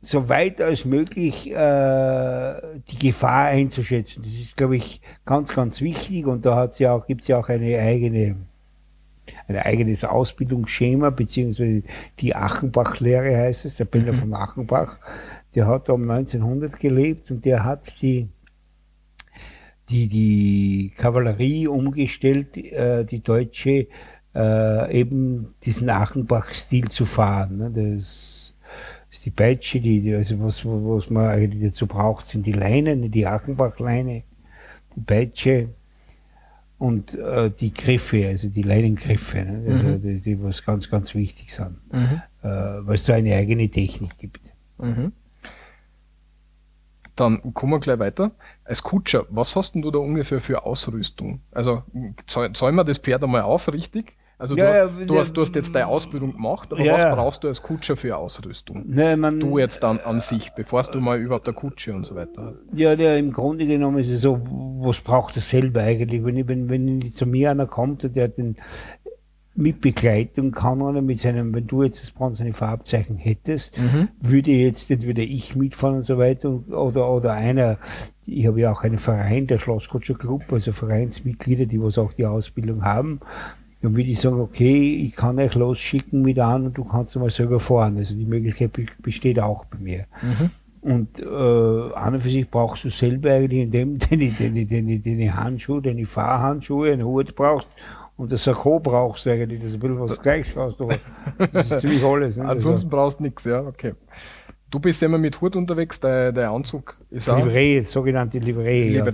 so 0.00 0.28
weit 0.28 0.60
als 0.60 0.84
möglich 0.84 1.48
äh, 1.52 2.54
die 2.88 2.98
Gefahr 2.98 3.46
einzuschätzen. 3.46 4.22
Das 4.24 4.32
ist, 4.32 4.56
glaube 4.56 4.76
ich, 4.76 5.00
ganz, 5.24 5.54
ganz 5.54 5.80
wichtig. 5.80 6.26
Und 6.26 6.44
da 6.44 6.56
hat's 6.56 6.80
ja 6.80 6.92
auch, 6.92 7.06
gibt's 7.06 7.28
ja 7.28 7.38
auch 7.38 7.48
eine 7.48 7.78
eigene 7.78 8.36
ein 9.48 9.56
eigenes 9.56 10.04
Ausbildungsschema, 10.04 11.10
beziehungsweise 11.10 11.82
die 12.18 12.34
Achenbach-Lehre 12.34 13.36
heißt 13.36 13.64
es, 13.64 13.76
der 13.76 13.84
Benner 13.84 14.14
von 14.14 14.34
Achenbach, 14.34 14.98
der 15.54 15.66
hat 15.66 15.88
um 15.88 16.10
1900 16.10 16.78
gelebt 16.78 17.30
und 17.30 17.44
der 17.44 17.64
hat 17.64 18.00
die, 18.02 18.28
die, 19.90 20.08
die 20.08 20.92
Kavallerie 20.96 21.68
umgestellt, 21.68 22.56
äh, 22.56 23.04
die 23.04 23.22
deutsche, 23.22 23.88
äh, 24.34 24.98
eben 24.98 25.54
diesen 25.62 25.90
Achenbach-Stil 25.90 26.88
zu 26.88 27.04
fahren. 27.04 27.58
Ne? 27.58 27.70
Das 27.70 28.54
ist 29.10 29.26
die 29.26 29.30
Peitsche, 29.30 29.80
die, 29.80 30.00
die, 30.00 30.14
also 30.14 30.40
was, 30.40 30.64
was 30.64 31.10
man 31.10 31.28
eigentlich 31.28 31.62
dazu 31.62 31.86
braucht, 31.86 32.26
sind 32.26 32.46
die 32.46 32.52
Leinen, 32.52 33.10
die 33.10 33.26
Achenbach-Leine, 33.26 34.22
die 34.96 35.00
Peitsche, 35.00 35.68
und 36.82 37.14
äh, 37.14 37.48
die 37.48 37.72
Griffe, 37.72 38.26
also 38.26 38.48
die 38.48 38.64
Leinengriffe, 38.64 39.44
ne? 39.44 39.72
also 39.72 39.98
die, 39.98 40.18
die 40.18 40.42
was 40.42 40.64
ganz, 40.64 40.90
ganz 40.90 41.14
wichtig 41.14 41.54
sind, 41.54 41.78
äh, 41.92 42.18
weil 42.42 42.96
es 42.96 43.04
da 43.04 43.14
eine 43.14 43.36
eigene 43.36 43.68
Technik 43.68 44.18
gibt. 44.18 44.40
Mhm. 44.78 45.12
Dann 47.14 47.54
kommen 47.54 47.74
wir 47.74 47.78
gleich 47.78 48.00
weiter. 48.00 48.32
Als 48.64 48.82
Kutscher, 48.82 49.26
was 49.30 49.54
hast 49.54 49.76
denn 49.76 49.82
du 49.82 49.92
da 49.92 50.00
ungefähr 50.00 50.40
für 50.40 50.66
Ausrüstung? 50.66 51.40
Also 51.52 51.84
zahlen 52.26 52.74
wir 52.74 52.82
das 52.82 52.98
Pferd 52.98 53.22
einmal 53.22 53.42
auf, 53.42 53.72
richtig? 53.72 54.16
Also 54.42 54.56
du, 54.56 54.60
Ja, 54.62 54.70
hast, 54.70 54.78
ja, 54.78 54.88
du, 55.06 55.14
ja. 55.14 55.20
hast, 55.20 55.32
du 55.34 55.40
hast 55.40 55.54
jetzt 55.54 55.72
deine 55.72 55.86
Ausbildung 55.86 56.32
gemacht, 56.32 56.72
aber 56.72 56.82
Ja, 56.82 56.94
was 56.94 57.04
ja. 57.04 57.14
brauchst 57.14 57.44
du 57.44 57.48
als 57.48 57.62
Kutscher 57.62 57.96
für 57.96 58.16
Ausrüstung? 58.16 58.82
Ne, 58.88 59.16
man, 59.16 59.38
Du 59.38 59.56
jetzt 59.56 59.84
dann 59.84 60.00
an 60.00 60.18
sich, 60.18 60.50
bevor 60.50 60.82
du 60.82 61.00
mal 61.00 61.20
überhaupt 61.20 61.46
eine 61.46 61.54
Kutsche 61.54 61.94
und 61.94 62.04
so 62.04 62.16
weiter 62.16 62.46
hast. 62.46 62.76
Ja, 62.76 62.96
der, 62.96 63.18
im 63.18 63.32
Grunde 63.32 63.66
genommen 63.66 63.98
ist 63.98 64.08
es 64.08 64.20
so, 64.22 64.40
was 64.80 65.00
braucht 65.00 65.36
er 65.36 65.42
selber 65.42 65.82
eigentlich? 65.82 66.24
Wenn, 66.24 66.36
ich, 66.36 66.48
wenn, 66.48 66.68
wenn 66.68 67.02
zu 67.08 67.24
mir 67.24 67.52
einer 67.52 67.66
kommt 67.66 68.04
und 68.04 68.16
der 68.16 68.26
den, 68.28 68.56
mit 69.54 69.80
Begleitung 69.80 70.50
kann 70.50 70.82
einer 70.82 71.02
mit 71.02 71.18
seinem, 71.18 71.54
wenn 71.54 71.66
du 71.66 71.84
jetzt 71.84 72.02
das 72.02 72.10
bronzene 72.10 72.52
Farbzeichen 72.52 73.16
hättest, 73.16 73.76
würde 74.20 74.50
jetzt 74.50 74.90
entweder 74.90 75.22
ich 75.22 75.54
mitfahren 75.54 75.98
und 75.98 76.06
so 76.06 76.18
weiter 76.18 76.50
oder, 76.68 77.08
oder 77.10 77.34
einer, 77.34 77.78
ich 78.26 78.46
habe 78.46 78.60
ja 78.60 78.72
auch 78.72 78.82
einen 78.82 78.98
Verein, 78.98 79.46
der 79.46 79.58
Schlosskutscher 79.58 80.14
Club, 80.14 80.50
also 80.50 80.72
Vereinsmitglieder, 80.72 81.66
die 81.66 81.80
was 81.80 81.98
auch 81.98 82.12
die 82.12 82.26
Ausbildung 82.26 82.84
haben, 82.84 83.20
dann 83.82 83.96
würde 83.96 84.08
ich 84.08 84.20
sagen, 84.20 84.40
okay, 84.40 84.94
ich 85.06 85.14
kann 85.14 85.38
euch 85.38 85.54
losschicken 85.54 86.22
mit 86.22 86.38
an 86.38 86.66
und 86.66 86.78
du 86.78 86.84
kannst 86.84 87.16
mal 87.16 87.30
selber 87.30 87.58
fahren. 87.60 87.96
Also 87.98 88.14
die 88.14 88.24
Möglichkeit 88.24 88.72
be- 88.72 88.86
besteht 89.02 89.40
auch 89.40 89.64
bei 89.66 89.78
mir. 89.78 90.04
Und 90.80 91.20
äh, 91.20 91.24
an 91.94 92.14
und 92.14 92.20
für 92.20 92.30
sich 92.30 92.48
brauchst 92.50 92.84
du 92.84 92.90
selber 92.90 93.32
eigentlich 93.32 93.62
in 93.62 93.70
dem, 93.70 93.98
deine, 94.10 94.32
deine, 94.32 94.66
deine, 94.66 94.98
deine 94.98 95.36
Handschuhe, 95.36 95.82
deine 95.82 96.06
Fahrhandschuhe, 96.06 96.92
einen 96.92 97.04
Hut 97.04 97.34
brauchst 97.36 97.68
und 98.16 98.30
das 98.32 98.44
Sakko 98.44 98.80
brauchst 98.80 99.26
du 99.26 99.30
eigentlich, 99.30 99.60
das 99.60 99.68
ist 99.70 99.74
ein 99.74 99.80
bisschen 99.80 100.00
was 100.00 100.20
gleich 100.20 100.46
schaust, 100.52 100.80
aber 100.80 100.96
das 101.52 101.70
ist 101.70 101.80
ziemlich 101.80 102.04
alles. 102.04 102.36
Ne? 102.36 102.46
Ansonsten 102.48 102.88
brauchst 102.90 103.18
du 103.20 103.24
nichts, 103.24 103.44
ja, 103.44 103.60
okay. 103.60 103.94
Du 104.70 104.80
bist 104.80 105.02
ja 105.02 105.06
immer 105.06 105.18
mit 105.18 105.40
Hut 105.40 105.54
unterwegs, 105.54 106.00
dein, 106.00 106.34
dein 106.34 106.48
Anzug 106.48 106.98
ist 107.10 107.28
also, 107.28 107.42
auch 107.42 107.46
Livree, 107.46 107.80
sogenannte 107.82 108.38
Livree. 108.38 108.92
Ja. 108.94 109.04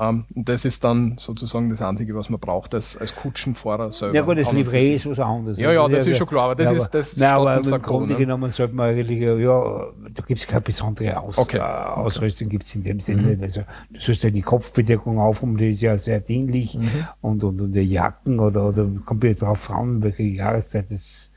Ähm, 0.00 0.24
und 0.34 0.48
das 0.48 0.64
ist 0.64 0.84
dann 0.84 1.16
sozusagen 1.18 1.70
das 1.70 1.82
Einzige, 1.82 2.14
was 2.14 2.28
man 2.30 2.38
braucht 2.38 2.72
als, 2.74 2.96
als 2.96 3.14
Kutschenfahrer 3.16 3.90
selber. 3.90 4.14
Ja 4.14 4.22
gut, 4.22 4.38
das 4.38 4.52
Livree 4.52 4.94
ist 4.94 5.06
was 5.10 5.18
anderes. 5.18 5.58
Ja, 5.58 5.72
ja, 5.72 5.88
das 5.88 6.06
ist 6.06 6.16
schon 6.18 6.26
klar, 6.28 6.44
aber 6.44 6.54
das 6.54 6.70
ist- 6.70 6.90
das 6.90 7.16
Nein, 7.16 7.30
aber 7.32 7.56
im 7.56 7.82
Grunde 7.82 8.14
genommen 8.14 8.50
sollte 8.50 8.74
man 8.76 8.90
eigentlich, 8.90 9.18
ja, 9.20 9.34
ja 9.34 9.86
da 10.14 10.22
gibt 10.24 10.40
es 10.40 10.46
keine 10.46 10.60
besondere 10.60 11.18
Aus 11.20 11.36
Okay. 11.38 11.56
äh, 11.56 11.60
Ausrüstung, 11.60 12.48
gibt's 12.48 12.74
in 12.76 12.84
dem 12.84 13.00
Sinne 13.00 13.22
nicht. 13.22 13.42
Also 13.42 13.62
du 13.90 14.00
sollst 14.00 14.22
ja 14.22 14.30
die 14.30 14.42
Kopfbedeckung 14.42 15.18
aufhaben, 15.18 15.56
die 15.56 15.72
ist 15.72 15.80
ja 15.80 15.98
sehr 15.98 16.20
dienlich 16.20 16.78
und, 17.20 17.42
und, 17.42 17.60
und 17.60 17.72
die 17.72 17.80
Jacken 17.80 18.38
oder, 18.38 18.68
oder 18.68 18.86
kommt 19.04 19.24
ja 19.24 19.32
drauf 19.32 19.68
an, 19.70 20.02
welche 20.02 20.22
Jahreszeit 20.22 20.86
das, 20.90 21.30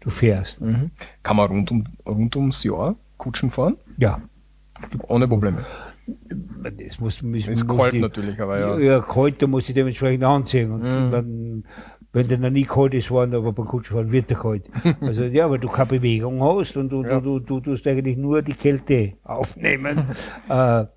du 0.00 0.10
fährst. 0.10 0.60
Mhm. 0.60 0.90
Kann 1.24 1.36
man 1.36 1.48
rund, 1.48 1.70
um, 1.72 1.84
rund 2.06 2.36
ums 2.36 2.62
Jahr 2.62 2.94
Kutschen 3.16 3.50
fahren? 3.50 3.76
Ja. 3.98 4.20
Ohne 5.08 5.26
Probleme. 5.26 5.64
Das 6.06 7.00
muss, 7.00 7.22
muss, 7.22 7.46
Ist 7.46 7.66
muss 7.66 7.76
kalt 7.78 7.92
die, 7.94 8.00
natürlich, 8.00 8.40
aber 8.40 8.58
ja. 8.58 8.78
Ja, 8.78 9.00
kalt, 9.00 9.40
da 9.42 9.46
muss 9.46 9.68
ich 9.68 9.74
dementsprechend 9.74 10.24
anziehen. 10.24 10.70
Und 10.72 10.82
Mhm. 10.82 11.10
dann, 11.10 11.64
wenn 12.12 12.28
der 12.28 12.38
noch 12.38 12.50
nie 12.50 12.64
kalt 12.64 12.94
ist, 12.94 13.10
waren, 13.10 13.34
aber 13.34 13.52
beim 13.52 13.66
Kutschfahren 13.66 14.10
wird 14.12 14.30
er 14.30 14.38
kalt. 14.38 14.64
Also 15.00 15.24
ja, 15.24 15.50
weil 15.50 15.58
du 15.58 15.68
keine 15.68 15.86
Bewegung 15.86 16.42
hast 16.42 16.76
und 16.76 16.88
du, 16.90 17.02
Ja. 17.04 17.20
du, 17.20 17.38
du, 17.38 17.60
du 17.60 17.60
tust 17.60 17.86
eigentlich 17.86 18.16
nur 18.16 18.42
die 18.42 18.54
Kälte 18.54 19.14
aufnehmen. 19.24 19.98
äh, 20.48 20.48
da 20.48 20.88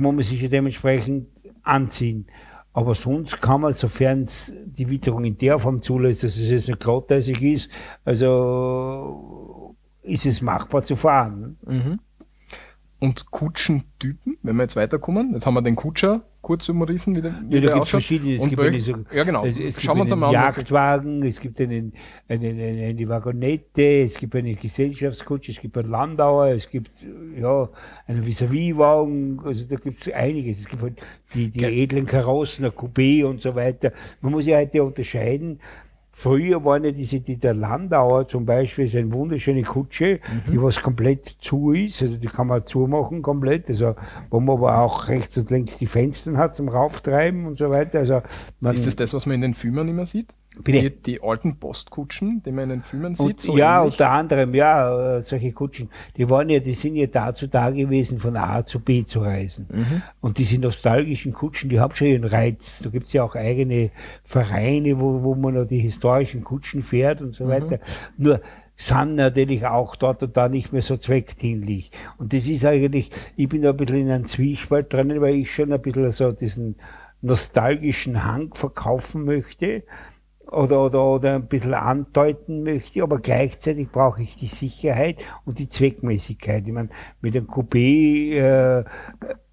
muss 0.00 0.14
man 0.14 0.22
sich 0.22 0.40
ja 0.40 0.48
dementsprechend 0.48 1.28
anziehen. 1.62 2.26
Aber 2.74 2.94
sonst 2.94 3.38
kann 3.42 3.60
man, 3.60 3.74
sofern 3.74 4.26
die 4.64 4.88
Witterung 4.88 5.24
in 5.26 5.36
der 5.36 5.58
Form 5.58 5.82
zulässt, 5.82 6.22
dass 6.22 6.36
es 6.38 6.48
jetzt 6.48 6.68
nicht 6.68 6.80
glatteisig 6.80 7.42
ist, 7.42 7.70
also 8.04 9.76
ist 10.02 10.26
es 10.26 10.40
machbar 10.40 10.82
zu 10.82 10.96
fahren. 10.96 11.56
Mhm. 11.66 11.98
Und 13.02 13.32
Kutschentypen, 13.32 14.38
wenn 14.42 14.54
wir 14.56 14.62
jetzt 14.62 14.76
weiterkommen, 14.76 15.32
jetzt 15.34 15.44
haben 15.44 15.54
wir 15.54 15.62
den 15.62 15.74
Kutscher 15.74 16.22
kurz 16.40 16.68
umrissen, 16.68 17.16
wie 17.16 17.22
der, 17.22 17.34
wie 17.48 17.56
Ja, 17.56 17.60
da 17.62 17.74
gibt 17.74 17.84
es 17.86 17.90
verschiedene. 17.90 18.34
Es 18.36 18.42
Und 18.42 18.50
gibt 18.50 18.62
welch- 18.62 18.84
so, 18.84 18.94
ja, 19.12 19.24
genau. 19.24 19.44
Es, 19.44 19.58
es 19.58 19.82
Schauen 19.82 19.96
wir 19.96 20.02
uns 20.02 20.10
gibt 20.10 20.22
einmal 20.22 20.28
an. 20.28 20.42
Jagdwagen, 20.54 21.22
es 21.24 21.40
gibt 21.40 21.60
einen, 21.60 21.92
einen, 22.28 22.60
einen, 22.60 22.78
eine 22.84 23.08
Wagonette, 23.08 23.82
es 24.02 24.14
gibt 24.14 24.36
eine 24.36 24.54
Gesellschaftskutsche, 24.54 25.50
es 25.50 25.60
gibt 25.60 25.76
einen 25.78 25.90
Landauer, 25.90 26.46
es 26.48 26.70
gibt 26.70 26.90
ja 27.40 27.68
einen 28.06 28.24
Vis-à-vis-Wagen, 28.24 29.40
also 29.44 29.66
da 29.68 29.76
gibt 29.76 29.96
es 29.96 30.12
einiges. 30.12 30.60
Es 30.60 30.68
gibt 30.68 30.82
halt 30.82 31.00
die, 31.34 31.50
die 31.50 31.64
edlen 31.64 32.06
Karossen, 32.06 32.64
ein 32.66 32.70
Coupé 32.70 33.24
und 33.24 33.42
so 33.42 33.54
weiter. 33.56 33.92
Man 34.20 34.30
muss 34.30 34.46
ja 34.46 34.58
heute 34.58 34.82
unterscheiden. 34.84 35.58
Früher 36.14 36.62
waren 36.64 36.84
ja 36.84 36.90
diese, 36.90 37.20
die, 37.20 37.38
der 37.38 37.54
Landauer 37.54 38.28
zum 38.28 38.44
Beispiel, 38.44 38.84
ist 38.84 38.94
eine 38.94 39.12
wunderschöne 39.12 39.62
Kutsche, 39.62 40.20
Mhm. 40.46 40.52
die 40.52 40.62
was 40.62 40.82
komplett 40.82 41.24
zu 41.26 41.72
ist, 41.72 42.02
also 42.02 42.16
die 42.18 42.26
kann 42.26 42.48
man 42.48 42.66
zumachen 42.66 43.22
komplett, 43.22 43.68
also 43.70 43.94
wo 44.30 44.38
man 44.40 44.56
aber 44.58 44.78
auch 44.78 45.08
rechts 45.08 45.38
und 45.38 45.50
links 45.50 45.78
die 45.78 45.86
Fenster 45.86 46.36
hat 46.36 46.54
zum 46.54 46.68
Rauftreiben 46.68 47.46
und 47.46 47.58
so 47.58 47.70
weiter. 47.70 48.00
Also 48.00 48.20
man, 48.60 48.74
Ist 48.74 48.86
das 48.86 48.96
das, 48.96 49.14
was 49.14 49.24
man 49.24 49.36
in 49.36 49.40
den 49.40 49.54
Filmen 49.54 49.88
immer 49.88 50.04
sieht? 50.04 50.36
Bitte? 50.60 50.90
Die, 50.90 51.02
die 51.02 51.22
alten 51.22 51.56
Postkutschen, 51.56 52.42
die 52.44 52.52
man 52.52 52.64
in 52.64 52.68
den 52.70 52.82
Filmen 52.82 53.14
und, 53.16 53.40
sieht? 53.40 53.54
ja, 53.54 53.80
ähnlich? 53.80 53.94
unter 53.94 54.10
anderem, 54.10 54.54
ja, 54.54 55.16
äh, 55.16 55.22
solche 55.22 55.52
Kutschen, 55.52 55.88
die 56.16 56.28
waren 56.28 56.50
ja, 56.50 56.58
die 56.58 56.74
sind 56.74 56.94
ja 56.96 57.06
dazu 57.06 57.46
da 57.46 57.70
gewesen, 57.70 58.18
von 58.18 58.36
A 58.36 58.64
zu 58.64 58.78
B 58.80 59.02
zu 59.02 59.20
reisen. 59.20 59.66
Mhm. 59.72 60.02
Und 60.20 60.36
diese 60.36 60.58
nostalgischen 60.58 61.32
Kutschen, 61.32 61.70
die 61.70 61.80
haben 61.80 61.94
schon 61.94 62.08
ihren 62.08 62.24
Reiz. 62.24 62.80
Da 62.82 62.90
gibt's 62.90 63.14
ja 63.14 63.22
auch 63.22 63.34
eigene 63.34 63.90
Vereine, 64.24 65.00
wo, 65.00 65.22
wo 65.22 65.34
man 65.34 65.54
noch 65.54 65.66
die 65.66 65.78
historischen 65.78 66.44
Kutschen 66.44 66.82
fährt 66.82 67.22
und 67.22 67.28
Mhm. 67.28 67.34
so 67.34 67.48
weiter. 67.48 67.78
Nur 68.18 68.40
sind 68.76 69.14
natürlich 69.14 69.64
auch 69.66 69.96
dort 69.96 70.22
und 70.22 70.36
da 70.36 70.48
nicht 70.48 70.72
mehr 70.72 70.82
so 70.82 70.96
zweckdienlich. 70.96 71.90
Und 72.18 72.32
das 72.32 72.46
ist 72.48 72.64
eigentlich, 72.64 73.10
ich 73.36 73.48
bin 73.48 73.62
da 73.62 73.70
ein 73.70 73.76
bisschen 73.76 74.00
in 74.00 74.10
einem 74.10 74.24
Zwiespalt 74.26 74.92
drinnen, 74.92 75.20
weil 75.20 75.36
ich 75.36 75.54
schon 75.54 75.72
ein 75.72 75.80
bisschen 75.80 76.10
so 76.10 76.32
diesen 76.32 76.76
nostalgischen 77.22 78.24
Hang 78.24 78.52
verkaufen 78.54 79.24
möchte 79.24 79.84
oder, 80.52 80.84
oder, 80.84 81.04
oder 81.04 81.34
ein 81.36 81.46
bisschen 81.46 81.74
andeuten 81.74 82.62
möchte, 82.62 83.02
aber 83.02 83.18
gleichzeitig 83.18 83.90
brauche 83.90 84.22
ich 84.22 84.36
die 84.36 84.48
Sicherheit 84.48 85.24
und 85.44 85.58
die 85.58 85.68
Zweckmäßigkeit. 85.68 86.66
Ich 86.66 86.72
meine, 86.72 86.90
mit 87.20 87.34
einem 87.34 87.46
Coupé 87.46 88.34
äh, 88.34 88.84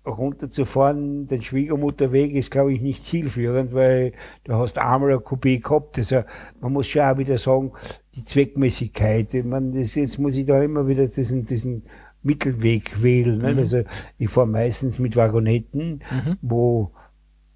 runterzufahren, 0.05 1.27
den 1.27 1.41
Schwiegermutterweg 1.41 2.33
ist, 2.33 2.51
glaube 2.51 2.73
ich, 2.73 2.81
nicht 2.81 3.05
zielführend, 3.05 3.73
weil 3.73 4.13
du 4.43 4.55
hast 4.55 4.77
einmal 4.77 5.13
ein 5.13 5.19
Coupé 5.19 5.61
gehabt. 5.61 5.97
Also 5.97 6.23
man 6.59 6.73
muss 6.73 6.87
schon 6.87 7.03
auch 7.03 7.17
wieder 7.17 7.37
sagen, 7.37 7.71
die 8.15 8.23
Zweckmäßigkeit. 8.23 9.33
Ich 9.33 9.45
meine, 9.45 9.79
das, 9.79 9.95
jetzt 9.95 10.19
muss 10.19 10.35
ich 10.35 10.45
da 10.45 10.61
immer 10.61 10.87
wieder 10.87 11.07
diesen, 11.07 11.45
diesen 11.45 11.83
Mittelweg 12.23 13.01
wählen. 13.01 13.37
Ne? 13.37 13.55
Also 13.57 13.83
ich 14.17 14.29
fahre 14.29 14.47
meistens 14.47 14.99
mit 14.99 15.15
Wagonetten, 15.15 16.01
wo 16.41 16.91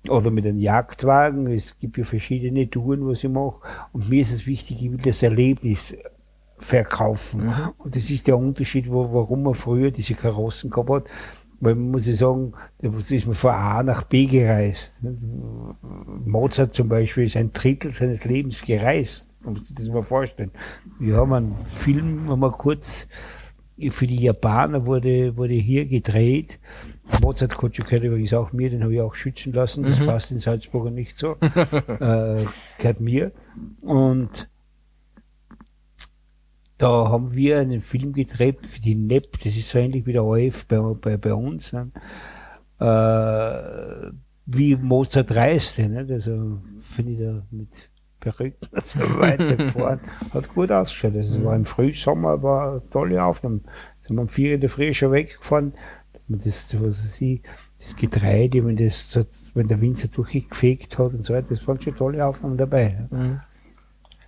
oder 0.08 0.32
mit 0.32 0.46
einem 0.46 0.60
Jagdwagen. 0.60 1.48
Es 1.48 1.78
gibt 1.80 1.98
ja 1.98 2.04
verschiedene 2.04 2.70
Touren, 2.70 3.08
was 3.08 3.24
ich 3.24 3.30
mache. 3.30 3.58
Und 3.92 4.10
mir 4.10 4.22
ist 4.22 4.34
es 4.34 4.46
wichtig, 4.46 4.84
ich 4.84 4.92
will 4.92 5.00
das 5.00 5.24
Erlebnis 5.24 5.96
verkaufen. 6.58 7.46
Mhm. 7.46 7.54
Und 7.78 7.96
das 7.96 8.10
ist 8.10 8.28
der 8.28 8.38
Unterschied, 8.38 8.90
wo, 8.90 9.14
warum 9.14 9.44
man 9.44 9.54
früher 9.54 9.92
diese 9.92 10.14
Karossen 10.14 10.70
gehabt 10.70 10.90
hat. 10.90 11.04
Weil 11.60 11.76
man 11.76 11.92
muss 11.92 12.08
ich 12.08 12.18
sagen, 12.18 12.54
da 12.80 12.90
ist 12.90 13.26
man 13.26 13.36
von 13.36 13.52
A 13.52 13.84
nach 13.84 14.04
B 14.04 14.26
gereist. 14.26 15.02
Mozart 16.26 16.76
zum 16.76 16.90
Beispiel 16.90 17.26
ist 17.26 17.38
ein 17.38 17.54
Drittel 17.54 17.92
seines 17.92 18.26
Lebens 18.26 18.64
gereist. 18.64 19.28
Man 19.42 19.54
muss 19.54 19.68
sich 19.68 19.76
das 19.76 19.88
mal 19.88 20.04
vorstellen. 20.04 20.52
Wir 21.00 21.18
haben 21.18 21.34
einen 21.34 21.66
Film, 21.66 22.30
haben 22.30 22.42
wir 22.42 22.52
kurz 22.52 23.08
für 23.92 24.08
die 24.08 24.22
Japaner 24.22 24.86
wurde, 24.86 25.36
wurde 25.38 25.54
hier 25.54 25.86
gedreht. 25.86 26.60
Mozart 27.22 27.58
gehört 27.58 28.04
übrigens 28.04 28.34
auch 28.34 28.54
mir, 28.54 28.70
den 28.70 28.84
habe 28.84 28.94
ich 28.94 29.02
auch 29.02 29.16
schützen 29.16 29.54
lassen. 29.54 29.84
Das 29.84 30.00
mhm. 30.00 30.06
passt 30.06 30.32
in 30.32 30.40
Salzburger 30.40 30.92
nicht 30.92 31.18
so. 31.18 31.32
äh, 31.42 32.46
gehört 32.78 33.00
mir. 33.00 33.32
Und 33.82 34.50
da 36.78 37.10
haben 37.10 37.34
wir 37.34 37.60
einen 37.60 37.82
Film 37.82 38.14
gedreht 38.14 38.66
für 38.66 38.82
die 38.82 38.96
NEP, 38.96 39.40
das 39.44 39.56
ist 39.56 39.70
so 39.70 39.80
ähnlich 39.80 40.06
wie 40.06 40.14
der 40.14 40.24
OF 40.24 40.66
bei, 40.66 40.80
bei, 40.80 41.18
bei 41.18 41.34
uns. 41.34 41.72
Ne? 41.72 41.92
Äh, 42.80 44.12
wie 44.46 44.76
Mozart 44.76 45.34
reiste, 45.36 45.88
ne? 45.88 46.06
also 46.10 46.60
finde 46.96 47.12
ich 47.12 47.20
da 47.20 47.44
mit 47.52 47.70
Perücken 48.20 48.68
und 48.72 48.86
so 48.86 49.00
weiter 49.20 49.56
gefahren. 49.56 50.00
Hat 50.34 50.54
gut 50.54 50.72
ausgeschaut. 50.72 51.16
Also, 51.16 51.38
es 51.38 51.44
war 51.44 51.56
im 51.56 51.66
Frühsommer, 51.66 52.42
war 52.42 52.72
eine 52.72 52.90
tolle 52.90 53.24
Aufnahme. 53.24 53.62
Sind 54.02 54.16
wir 54.16 54.22
um 54.22 54.30
vier 54.30 54.56
in 54.56 54.62
der 54.62 54.70
Früh 54.70 54.94
schon 54.94 55.12
weggefahren. 55.12 55.74
Das, 56.28 56.74
was 56.82 57.22
ich, 57.22 57.42
das 57.78 57.96
Getreide, 57.96 58.66
wenn, 58.66 58.78
das, 58.78 59.20
wenn 59.54 59.68
der 59.68 59.82
Wind 59.82 59.98
so 59.98 60.08
durchgefegt 60.08 60.98
hat 60.98 61.14
und 61.14 61.26
so 61.26 61.34
weiter, 61.34 61.48
das 61.50 61.68
waren 61.68 61.82
schon 61.82 61.96
tolle 61.96 62.26
Aufnahmen 62.26 62.58
dabei. 62.58 63.08
Mhm. 63.10 63.42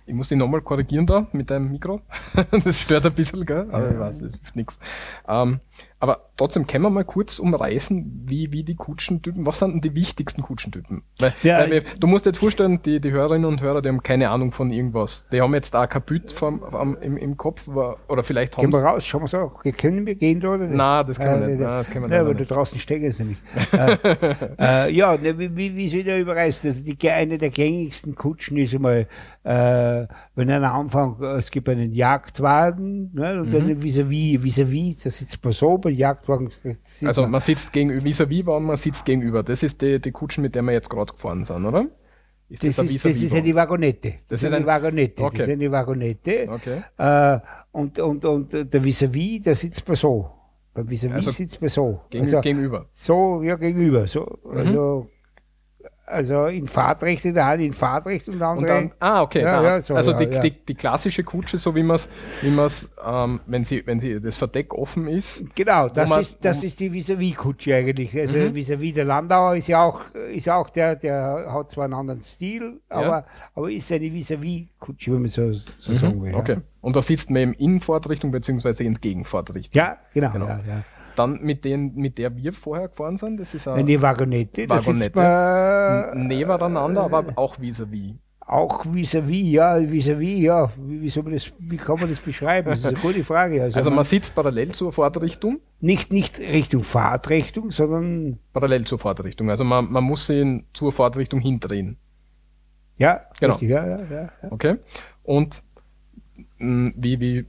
Ich 0.08 0.14
muss 0.14 0.28
dich 0.28 0.38
nochmal 0.38 0.60
korrigieren 0.60 1.06
da 1.06 1.26
mit 1.32 1.50
deinem 1.50 1.70
Mikro. 1.72 2.00
das 2.64 2.80
stört 2.80 3.06
ein 3.06 3.12
bisschen, 3.12 3.44
gell? 3.44 3.66
aber 3.72 3.90
ich 3.90 3.98
weiß, 3.98 4.20
das 4.20 4.34
hilft 4.34 4.54
nichts. 4.54 4.78
Ähm, 5.26 5.58
aber 5.98 6.28
trotzdem 6.36 6.66
können 6.66 6.84
wir 6.84 6.90
mal 6.90 7.04
kurz 7.04 7.38
umreißen, 7.38 8.24
wie, 8.26 8.52
wie 8.52 8.64
die 8.64 8.74
Kutschentypen, 8.74 9.46
was 9.46 9.60
sind 9.60 9.72
denn 9.72 9.80
die 9.80 9.94
wichtigsten 9.94 10.42
Kutschentypen? 10.42 11.02
Weil, 11.18 11.32
ja, 11.42 11.70
weil 11.70 11.82
du 11.98 12.06
musst 12.06 12.26
dir 12.26 12.30
jetzt 12.30 12.38
vorstellen, 12.38 12.82
die, 12.84 13.00
die 13.00 13.12
Hörerinnen 13.12 13.46
und 13.46 13.62
Hörer, 13.62 13.80
die 13.80 13.88
haben 13.88 14.02
keine 14.02 14.28
Ahnung 14.28 14.52
von 14.52 14.70
irgendwas. 14.70 15.26
Die 15.32 15.40
haben 15.40 15.54
jetzt 15.54 15.72
da 15.72 15.88
vom, 16.34 16.60
vom, 16.60 16.98
im, 17.00 17.16
im 17.16 17.38
Kopf, 17.38 17.66
oder 17.66 18.22
vielleicht 18.22 18.58
haben 18.58 18.70
Gehen 18.70 18.72
wir 18.74 18.86
raus, 18.86 19.06
schauen 19.06 19.22
wir 19.22 19.28
so, 19.28 19.50
können 19.72 20.04
wir 20.04 20.16
gehen 20.16 20.40
da 20.40 20.48
oder 20.48 20.64
nicht? 20.64 20.76
Nein, 20.76 21.06
das 21.06 21.18
können 21.18 21.40
wir 21.40 21.46
äh, 21.46 21.50
nicht. 21.52 21.60
Nein, 21.60 21.70
das 21.70 21.90
können 21.90 22.10
wir 22.10 22.16
ja, 22.16 22.22
nicht. 22.22 22.30
aber 22.30 22.44
da 22.44 22.54
draußen 22.54 22.78
stecken 22.78 23.12
sie 23.12 23.24
nicht. 23.24 23.40
äh, 23.72 24.88
äh, 24.88 24.92
ja, 24.92 25.16
ne, 25.16 25.38
wie, 25.38 25.76
wie 25.76 25.88
soll 25.88 26.00
ich 26.00 26.20
überreißen? 26.20 26.68
Also 26.68 26.84
die, 26.84 27.10
eine 27.10 27.38
der 27.38 27.50
gängigsten 27.50 28.14
Kutschen 28.14 28.58
ist 28.58 28.74
einmal, 28.74 29.06
äh, 29.44 30.06
wenn 30.34 30.50
einer 30.50 30.74
anfängt, 30.74 31.22
es 31.22 31.50
gibt 31.50 31.70
einen 31.70 31.92
Jagdwagen, 31.92 33.14
ne, 33.14 33.40
und 33.40 33.48
mhm. 33.48 33.52
dann 33.52 33.82
vis-à-vis, 33.82 34.42
vis-à-vis, 34.42 35.02
da 35.04 35.10
sitzt 35.10 35.42
man 35.42 35.54
so, 35.82 35.88
Jagdwagen. 35.88 36.50
Also 37.04 37.26
man, 37.26 37.40
sitzt 37.40 37.72
gegenüber, 37.72 38.02
vis-à-vis 38.02 38.46
war 38.46 38.60
man 38.60 38.76
sitzt 38.76 39.04
gegenüber. 39.04 39.42
Das 39.42 39.62
ist 39.62 39.82
die, 39.82 40.00
die 40.00 40.12
Kutschen, 40.12 40.42
mit 40.42 40.54
der 40.54 40.62
wir 40.62 40.72
jetzt 40.72 40.90
gerade 40.90 41.12
gefahren 41.12 41.44
sind, 41.44 41.64
oder? 41.64 41.86
Ist 42.48 42.62
das, 42.62 42.76
das, 42.76 42.90
ist, 42.90 43.04
das 43.04 43.16
ist 43.16 43.34
eine 43.34 43.54
Wagonette. 43.54 44.10
Das, 44.28 44.40
das 44.40 44.42
ist 44.44 44.52
eine 44.52 44.66
Wagonette. 44.66 45.22
Okay. 45.22 45.38
Das 45.38 45.46
ist 45.48 45.52
eine 45.52 45.72
Wagonette. 45.72 46.48
Okay. 46.48 46.82
Äh, 46.96 47.40
und, 47.72 47.98
und, 47.98 48.24
und 48.24 48.52
der 48.52 48.82
vis-à-vis, 48.82 49.42
der 49.42 49.56
sitzt 49.56 49.86
man 49.88 49.96
so. 49.96 50.30
Beim 50.72 50.86
vis-à-vis 50.86 51.14
also 51.14 51.30
sitzt 51.30 51.60
man 51.60 51.70
so. 51.70 52.02
Gegen, 52.10 52.24
also, 52.24 52.40
gegenüber. 52.40 52.86
So, 52.92 53.42
ja, 53.42 53.56
gegenüber. 53.56 54.06
So, 54.06 54.38
mhm. 54.44 54.58
also 54.58 55.10
also 56.06 56.46
in 56.46 56.66
Fahrtrecht 56.66 57.24
in 57.24 57.34
der 57.34 57.46
Hand, 57.46 57.60
in 57.60 57.72
Fahrtrecht 57.72 58.28
und 58.28 58.40
andere. 58.40 58.58
Und 58.58 58.66
dann, 58.68 58.92
ah, 59.00 59.22
okay. 59.22 59.42
Ja, 59.42 59.62
ja, 59.62 59.80
so, 59.80 59.94
also 59.94 60.12
die, 60.12 60.28
die, 60.28 60.52
die, 60.52 60.74
klassische 60.74 61.24
Kutsche, 61.24 61.58
so 61.58 61.74
wie 61.74 61.82
man 61.82 61.96
es, 61.96 62.08
wie 62.42 62.50
man's, 62.50 62.94
ähm, 63.04 63.40
wenn 63.46 63.64
sie, 63.64 63.84
wenn 63.86 63.98
sie 63.98 64.20
das 64.20 64.36
Verdeck 64.36 64.72
offen 64.72 65.08
ist. 65.08 65.44
Genau, 65.56 65.88
das 65.88 66.08
man, 66.08 66.20
ist, 66.20 66.44
das 66.44 66.62
ist 66.62 66.78
die 66.78 66.92
Vis-a-vis-Kutsche 66.92 67.74
eigentlich. 67.74 68.16
Also 68.18 68.38
mhm. 68.38 68.54
vis-à-vis 68.54 68.94
der 68.94 69.04
Landauer 69.04 69.56
ist 69.56 69.66
ja 69.66 69.82
auch, 69.82 70.00
ist 70.32 70.48
auch 70.48 70.70
der, 70.70 70.94
der 70.94 71.52
hat 71.52 71.70
zwar 71.70 71.84
einen 71.84 71.94
anderen 71.94 72.22
Stil, 72.22 72.80
aber, 72.88 73.26
aber 73.54 73.70
ist 73.70 73.90
eine 73.90 74.12
Vis-a-vis-Kutsche, 74.12 75.12
wenn 75.12 75.22
man 75.22 75.30
so, 75.30 75.52
so 75.52 75.92
mhm. 75.92 75.96
sagen 75.96 76.22
will. 76.22 76.34
Okay. 76.34 76.58
Und 76.82 76.94
da 76.94 77.02
sitzt 77.02 77.30
man 77.30 77.42
eben 77.42 77.52
in 77.54 77.80
Fahrtrichtung 77.80 78.30
beziehungsweise 78.30 78.84
entgegen 78.84 79.24
Fahrtrichtung. 79.24 79.76
Ja, 79.76 79.98
genau. 80.14 80.30
genau. 80.30 80.60
Dann 81.18 81.42
mit, 81.42 81.64
den, 81.64 81.94
mit 81.94 82.18
der 82.18 82.36
wir 82.36 82.52
vorher 82.52 82.88
gefahren 82.88 83.16
sind, 83.16 83.38
das 83.38 83.54
ist 83.54 83.66
eine 83.68 84.00
Wagonette. 84.00 84.68
Wagonette. 84.68 86.12
Nebeneinander, 86.14 87.04
aber 87.04 87.24
auch 87.36 87.56
vis-à-vis. 87.58 88.12
-vis. 88.12 88.16
Auch 88.48 88.84
vis-à-vis, 88.84 89.50
ja, 89.50 89.76
vis-à-vis, 89.76 90.40
ja. 90.40 90.70
Wie, 90.76 91.10
soll 91.10 91.24
man 91.24 91.32
das, 91.32 91.52
wie 91.58 91.76
kann 91.76 91.98
man 91.98 92.08
das 92.08 92.20
beschreiben? 92.20 92.70
Das 92.70 92.78
ist 92.78 92.86
eine 92.86 92.96
gute 92.98 93.24
Frage. 93.24 93.60
Also, 93.60 93.78
also 93.78 93.90
man, 93.90 93.96
man, 93.96 94.04
sitzt 94.04 94.36
parallel 94.36 94.68
zur 94.68 94.92
Fahrtrichtung? 94.92 95.58
Nicht, 95.80 96.12
nicht 96.12 96.38
Richtung 96.38 96.84
Fahrtrichtung, 96.84 97.72
sondern. 97.72 98.38
Weil 98.52 98.84
zur 98.84 99.00
Fahrtrichtung. 99.00 99.50
Also 99.50 99.64
man, 99.64 99.90
man 99.90 100.04
muss 100.04 100.30
ihn 100.30 100.64
zur 100.72 100.92
Fahrtrichtung 100.92 101.40
hindrehen. 101.40 101.96
Ja, 102.98 103.22
genau. 103.40 103.54
Richtig, 103.54 103.70
ja, 103.70 103.84
ja, 103.84 103.98
ja. 104.08 104.30
Okay. 104.50 104.76
Und 105.24 105.64
wie, 106.58 107.20
wie, 107.20 107.44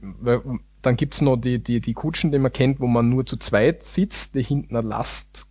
dann 0.82 0.96
gibt's 0.96 1.20
noch 1.20 1.36
die, 1.36 1.58
die, 1.58 1.80
die 1.80 1.94
Kutschen, 1.94 2.32
die 2.32 2.38
man 2.38 2.52
kennt, 2.52 2.80
wo 2.80 2.86
man 2.86 3.08
nur 3.08 3.26
zu 3.26 3.36
zweit 3.36 3.82
sitzt, 3.82 4.34
die 4.34 4.42
hinten 4.42 4.76
eine 4.76 4.86
Last 4.86 5.48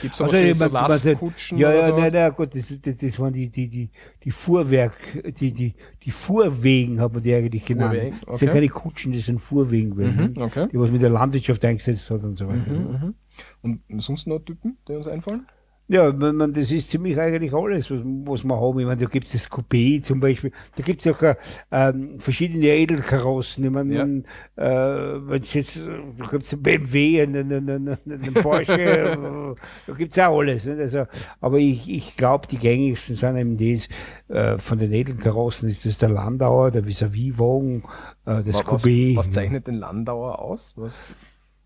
Gibt 0.00 0.14
es 0.14 0.20
also, 0.20 0.32
wie 0.32 0.54
so 0.54 0.66
Lastkutschen? 0.66 1.58
Ja, 1.58 1.72
ja, 1.72 1.96
nein, 1.96 2.12
nein, 2.12 2.32
Gott, 2.36 2.54
das, 2.54 2.76
das, 2.80 2.96
das 2.96 3.18
waren 3.20 3.32
die, 3.32 3.48
die, 3.48 3.68
die, 3.68 3.90
die 4.24 4.30
Fuhrwerk, 4.30 4.94
die, 5.38 5.52
die, 5.52 5.74
die 6.02 6.10
Fuhrwegen 6.10 7.00
hat 7.00 7.12
man 7.12 7.22
die 7.22 7.32
eigentlich 7.32 7.64
genannt. 7.64 7.94
Okay. 7.94 8.14
Das 8.26 8.40
sind 8.40 8.52
keine 8.52 8.68
Kutschen, 8.68 9.12
das 9.12 9.26
sind 9.26 9.40
Fuhrwegen, 9.40 9.94
mhm, 9.94 10.34
okay. 10.42 10.66
die 10.72 10.78
was 10.78 10.90
mit 10.90 11.00
der 11.00 11.10
Landwirtschaft 11.10 11.64
eingesetzt 11.64 12.10
hat 12.10 12.24
und 12.24 12.36
so 12.36 12.48
weiter. 12.48 12.72
Mhm, 12.72 13.14
mhm. 13.62 13.80
Und 13.88 14.02
sonst 14.02 14.26
noch 14.26 14.40
Typen, 14.40 14.78
die 14.88 14.94
uns 14.94 15.06
einfallen? 15.06 15.46
Ja, 15.92 16.10
man, 16.10 16.36
man, 16.36 16.52
das 16.54 16.72
ist 16.72 16.88
ziemlich 16.88 17.20
eigentlich 17.20 17.52
alles, 17.52 17.90
was, 17.90 17.98
was 18.02 18.44
wir 18.44 18.58
haben. 18.58 18.78
Ich 18.80 18.86
meine, 18.86 18.98
da 18.98 19.06
gibt 19.06 19.26
es 19.26 19.32
das 19.32 19.50
Coupé 19.50 20.00
zum 20.00 20.20
Beispiel. 20.20 20.50
Da 20.74 20.82
gibt 20.82 21.04
es 21.04 21.12
auch 21.12 21.20
äh, 21.20 21.34
ähm, 21.70 22.18
verschiedene 22.18 22.68
Edelkarossen. 22.68 23.62
Ich 23.62 23.70
meine, 23.70 23.94
ja. 23.94 24.04
äh, 24.56 25.28
wenn 25.28 25.42
jetzt, 25.42 25.76
da 25.76 26.24
gibt 26.30 26.44
es 26.44 26.54
einen 26.54 26.62
BMW, 26.62 27.20
einen, 27.20 27.52
einen, 27.52 27.68
einen, 27.68 27.98
einen 28.10 28.34
Porsche, 28.34 28.72
äh, 28.80 29.54
da 29.86 29.92
gibt 29.92 30.12
es 30.12 30.18
auch 30.18 30.38
alles. 30.38 30.64
Nicht? 30.64 30.78
Also, 30.78 31.04
aber 31.42 31.58
ich, 31.58 31.86
ich 31.90 32.16
glaube, 32.16 32.46
die 32.46 32.56
gängigsten 32.56 33.14
sind 33.14 33.36
eben 33.36 33.58
das, 33.58 33.88
äh, 34.28 34.56
von 34.56 34.78
den 34.78 34.94
Edelkarossen 34.94 35.68
ist 35.68 35.84
das 35.84 35.98
der 35.98 36.08
Landauer, 36.08 36.70
der 36.70 36.86
Vis-a-vis-Wagen, 36.86 37.82
äh, 38.24 38.42
das 38.42 38.54
was, 38.54 38.64
Coupé. 38.64 39.14
Was 39.14 39.28
zeichnet 39.28 39.66
den 39.66 39.74
Landauer 39.74 40.38
aus? 40.38 40.72
Was? 40.76 41.12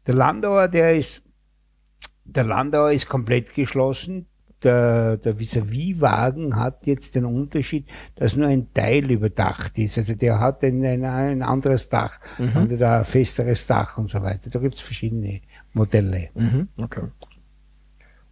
Der 0.09 0.15
Landauer, 0.15 0.67
der 0.67 0.97
ist 0.97 1.23
der 2.27 2.45
Landauer 2.45 2.93
ist 2.93 3.09
komplett 3.09 3.55
geschlossen. 3.55 4.27
Der, 4.63 5.19
der 5.19 5.39
Vis-a-vis-Wagen 5.39 6.57
hat 6.57 6.87
jetzt 6.87 7.15
den 7.15 7.27
Unterschied, 7.27 7.87
dass 8.15 8.37
nur 8.37 8.49
ein 8.49 8.73
Teil 8.73 9.11
überdacht 9.11 9.79
ist. 9.79 9.99
Also 9.99 10.15
der 10.15 10.41
hat 10.41 10.65
ein, 10.65 10.85
ein, 10.85 11.05
ein 11.05 11.43
anderes 11.43 11.91
Dach, 11.91 12.19
mhm. 12.39 12.57
und 12.57 12.83
ein 12.83 13.05
festeres 13.05 13.67
Dach 13.67 13.99
und 13.99 14.09
so 14.09 14.23
weiter. 14.23 14.49
Da 14.49 14.59
gibt 14.59 14.75
es 14.75 14.81
verschiedene 14.81 15.43
Modelle. 15.75 16.31
Mhm. 16.35 16.69
Okay. 16.79 17.03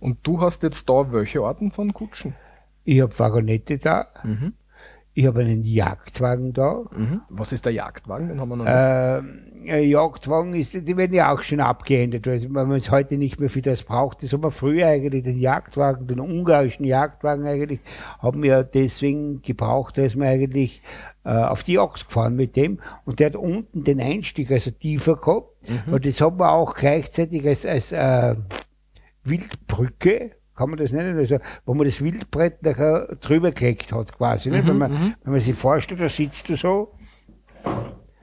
Und 0.01 0.19
du 0.23 0.41
hast 0.41 0.63
jetzt 0.63 0.89
da 0.89 1.13
welche 1.13 1.41
Arten 1.43 1.71
von 1.71 1.93
Kutschen? 1.93 2.35
Ich 2.85 3.01
habe 3.01 3.19
Wagonette 3.19 3.79
da. 3.79 4.09
Mhm. 4.23 4.55
Ich 5.15 5.27
habe 5.27 5.41
einen 5.41 5.63
Jagdwagen 5.63 6.53
da. 6.53 6.85
Mhm. 6.91 7.23
Was 7.29 7.53
ist 7.53 7.65
der 7.65 7.73
Jagdwagen? 7.73 8.29
Den 8.29 8.41
haben 8.41 8.49
wir 8.49 8.57
noch 8.57 8.65
nicht. 8.65 8.75
Äh, 8.75 9.54
Jagdwagen 9.67 10.55
ist, 10.55 10.75
die 10.75 10.97
werden 10.97 11.15
ja 11.15 11.33
auch 11.33 11.43
schon 11.43 11.61
abgeändert, 11.61 12.27
weil 12.27 12.67
man 12.67 12.77
es 12.77 12.91
heute 12.91 13.17
nicht 13.17 13.41
mehr 13.41 13.51
für 13.51 13.63
das 13.63 13.85
braucht. 13.85 14.23
Das 14.23 14.33
haben 14.33 14.43
wir 14.43 14.51
früher 14.51 14.87
eigentlich 14.87 15.23
den 15.23 15.39
Jagdwagen, 15.39 16.07
den 16.07 16.21
ungarischen 16.21 16.85
Jagdwagen 16.85 17.47
eigentlich, 17.47 17.81
haben 18.19 18.43
wir 18.43 18.65
deswegen 18.65 19.43
gebraucht, 19.43 19.99
dass 19.99 20.17
wir 20.17 20.29
eigentlich 20.29 20.83
äh, 21.25 21.31
auf 21.31 21.63
die 21.63 21.75
Jagd 21.75 22.07
gefahren 22.07 22.37
mit 22.37 22.57
dem. 22.57 22.81
Und 23.05 23.21
der 23.21 23.27
hat 23.27 23.37
unten 23.37 23.85
den 23.85 24.01
Einstieg, 24.01 24.51
also 24.51 24.71
tiefer 24.71 25.17
gehabt. 25.17 25.49
Mhm. 25.69 25.95
Und 25.95 26.07
das 26.07 26.21
haben 26.21 26.39
wir 26.39 26.53
auch 26.53 26.75
gleichzeitig 26.75 27.47
als, 27.47 27.65
als 27.67 27.93
äh, 27.93 28.37
Wildbrücke 29.25 30.33
kann 30.55 30.71
man 30.71 30.79
das 30.79 30.93
nennen, 30.93 31.19
also, 31.19 31.39
wo 31.67 31.75
man 31.75 31.85
das 31.85 32.01
Wildbrett 32.01 32.63
nachher 32.63 33.17
drüber 33.21 33.51
gelegt 33.51 33.93
hat, 33.93 34.17
quasi. 34.17 34.51
Mhm, 34.51 34.69
wenn, 34.69 34.79
man, 34.79 34.93
mhm. 34.93 35.15
wenn 35.25 35.33
man 35.33 35.41
sich 35.41 35.55
vorstellt, 35.55 36.01
da 36.01 36.09
sitzt 36.09 36.49
du 36.49 36.57
so. 36.57 36.94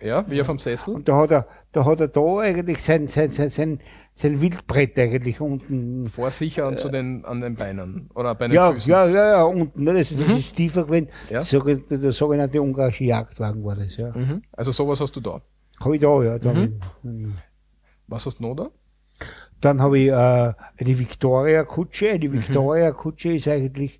Ja, 0.01 0.25
wie 0.27 0.41
auf 0.41 0.47
dem 0.47 0.59
Sessel. 0.59 0.95
Und 0.95 1.07
da 1.07 1.17
hat 1.17 1.31
er 1.31 1.47
da, 1.71 1.85
hat 1.85 1.99
er 2.01 2.07
da 2.07 2.39
eigentlich 2.39 2.83
sein, 2.83 3.07
sein, 3.07 3.29
sein, 3.29 3.49
sein, 3.49 3.79
sein 4.13 4.41
Wildbrett 4.41 4.97
eigentlich 4.99 5.39
unten. 5.39 6.07
Vor 6.07 6.31
sich 6.31 6.61
an, 6.61 6.73
äh, 6.73 6.77
zu 6.77 6.89
den, 6.89 7.23
an 7.25 7.41
den 7.41 7.55
Beinen 7.55 8.09
oder 8.13 8.35
bei 8.35 8.47
den 8.47 8.55
ja, 8.55 8.71
Füßen. 8.73 8.91
Ja, 8.91 9.07
ja, 9.07 9.29
ja, 9.29 9.43
unten. 9.43 9.83
Ne, 9.83 9.93
das, 9.93 10.09
das 10.09 10.27
mhm. 10.27 10.37
ist 10.37 10.55
tiefer 10.55 10.85
gewesen. 10.85 11.09
Ja. 11.29 11.41
So, 11.41 11.59
der 11.61 12.11
sogenannte 12.11 12.61
ungarische 12.61 13.05
Jagdwagen 13.05 13.63
war 13.63 13.75
das, 13.75 13.97
ja. 13.97 14.11
Mhm. 14.11 14.41
Also 14.51 14.71
sowas 14.71 14.99
hast 14.99 15.15
du 15.15 15.21
da? 15.21 15.41
Habe 15.79 15.95
ich 15.95 16.01
da, 16.01 16.23
ja. 16.23 16.39
Da 16.39 16.53
mhm. 16.53 17.37
Was 18.07 18.25
hast 18.25 18.39
du 18.39 18.47
noch 18.47 18.55
da? 18.55 18.69
Dann 19.61 19.81
habe 19.81 19.99
ich 19.99 20.07
äh, 20.07 20.11
eine 20.11 20.53
Victoria-Kutsche. 20.79 22.11
Eine 22.11 22.33
Victoria-Kutsche 22.33 23.33
ist 23.33 23.47
eigentlich 23.47 23.99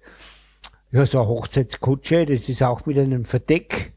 ja, 0.92 1.06
so 1.06 1.20
eine 1.20 1.28
Hochzeitskutsche. 1.30 2.26
Das 2.26 2.50
ist 2.50 2.64
auch 2.64 2.86
mit 2.86 2.98
einem 2.98 3.24
Verdeck. 3.26 3.94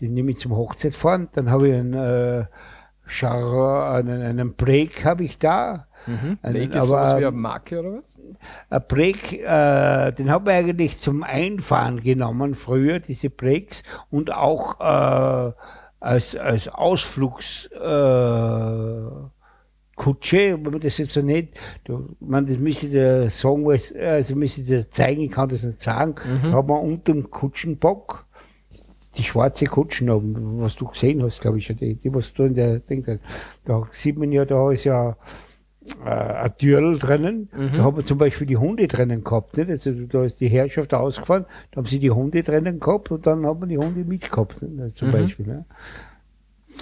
Mhm. 0.00 0.06
Die 0.06 0.08
nehme 0.08 0.30
ich 0.30 0.38
zum 0.38 0.56
Hochzeitfahren. 0.56 1.28
Dann 1.32 1.50
habe 1.50 1.68
ich 1.68 1.74
einen, 1.74 1.94
äh, 1.94 2.46
Char 3.10 3.94
einen, 3.94 4.22
einen 4.22 4.54
Break 4.54 5.04
habe 5.04 5.24
ich 5.24 5.38
da. 5.38 5.86
Mhm. 6.06 6.38
Einen, 6.42 6.70
ist 6.70 6.76
aber, 6.76 6.86
sowas 6.86 7.10
wie 7.12 7.26
eine 7.26 7.32
Marke 7.32 7.80
oder 7.80 7.98
was? 7.98 8.16
Ein 8.70 8.82
Break, 8.88 9.32
äh, 9.32 10.12
den 10.12 10.30
habe 10.30 10.50
ich 10.50 10.56
eigentlich 10.56 10.98
zum 10.98 11.22
Einfahren 11.22 12.02
genommen 12.02 12.54
früher, 12.54 13.00
diese 13.00 13.28
Breaks, 13.28 13.82
und 14.10 14.32
auch 14.32 14.80
äh, 14.80 15.52
als, 16.00 16.36
als 16.36 16.68
Ausflugs 16.68 17.66
äh, 17.66 19.00
wenn 20.32 20.62
man 20.62 20.80
das 20.80 20.96
jetzt 20.96 21.12
so 21.12 21.20
nicht, 21.20 21.60
du, 21.84 22.16
man, 22.20 22.46
das 22.46 22.56
müsste 22.56 22.86
ich 22.86 22.92
dir 22.92 23.28
sagen, 23.28 23.66
was, 23.66 23.94
also 23.94 24.34
müsste 24.34 24.62
ich 24.62 24.66
dir 24.66 24.88
zeigen, 24.88 25.20
ich 25.20 25.30
kann 25.30 25.50
das 25.50 25.62
nicht 25.62 25.82
sagen, 25.82 26.14
da 26.42 26.52
hat 26.52 26.68
man 26.68 26.78
unter 26.80 27.12
dem 27.12 27.30
Kutschenbock 27.30 28.24
die 29.16 29.24
schwarze 29.24 29.66
Kutschen 29.66 30.10
oben, 30.10 30.60
was 30.60 30.76
du 30.76 30.86
gesehen 30.86 31.22
hast, 31.22 31.40
glaube 31.40 31.58
ich, 31.58 31.66
die, 31.68 31.96
die 31.96 32.14
was 32.14 32.32
du 32.32 32.44
in 32.44 32.54
der 32.54 32.78
Ding, 32.80 33.02
da, 33.02 33.16
da 33.64 33.86
sieht 33.90 34.18
man 34.18 34.30
ja, 34.30 34.44
da 34.44 34.70
ist 34.70 34.84
ja 34.84 35.16
äh, 36.04 36.10
ein 36.10 36.56
Türl 36.58 36.98
drinnen. 36.98 37.48
Da 37.52 37.82
haben 37.82 37.96
wir 37.96 38.04
zum 38.04 38.18
Beispiel 38.18 38.46
die 38.46 38.56
Hunde 38.56 38.86
drinnen 38.86 39.24
gehabt. 39.24 39.56
Nicht? 39.56 39.70
Also 39.70 39.92
da 39.92 40.24
ist 40.24 40.40
die 40.40 40.48
Herrschaft 40.48 40.94
ausgefahren, 40.94 41.46
da 41.70 41.78
haben 41.78 41.86
sie 41.86 41.98
die 41.98 42.10
Hunde 42.10 42.42
drinnen 42.42 42.78
gehabt 42.78 43.10
und 43.10 43.26
dann 43.26 43.46
haben 43.46 43.60
wir 43.60 43.66
die 43.66 43.78
Hunde 43.78 44.04
mitgehabt, 44.04 44.62
nicht? 44.62 44.80
Also 44.80 44.94
zum 44.94 45.12
Beispiel. 45.12 45.46
Ne? 45.46 45.64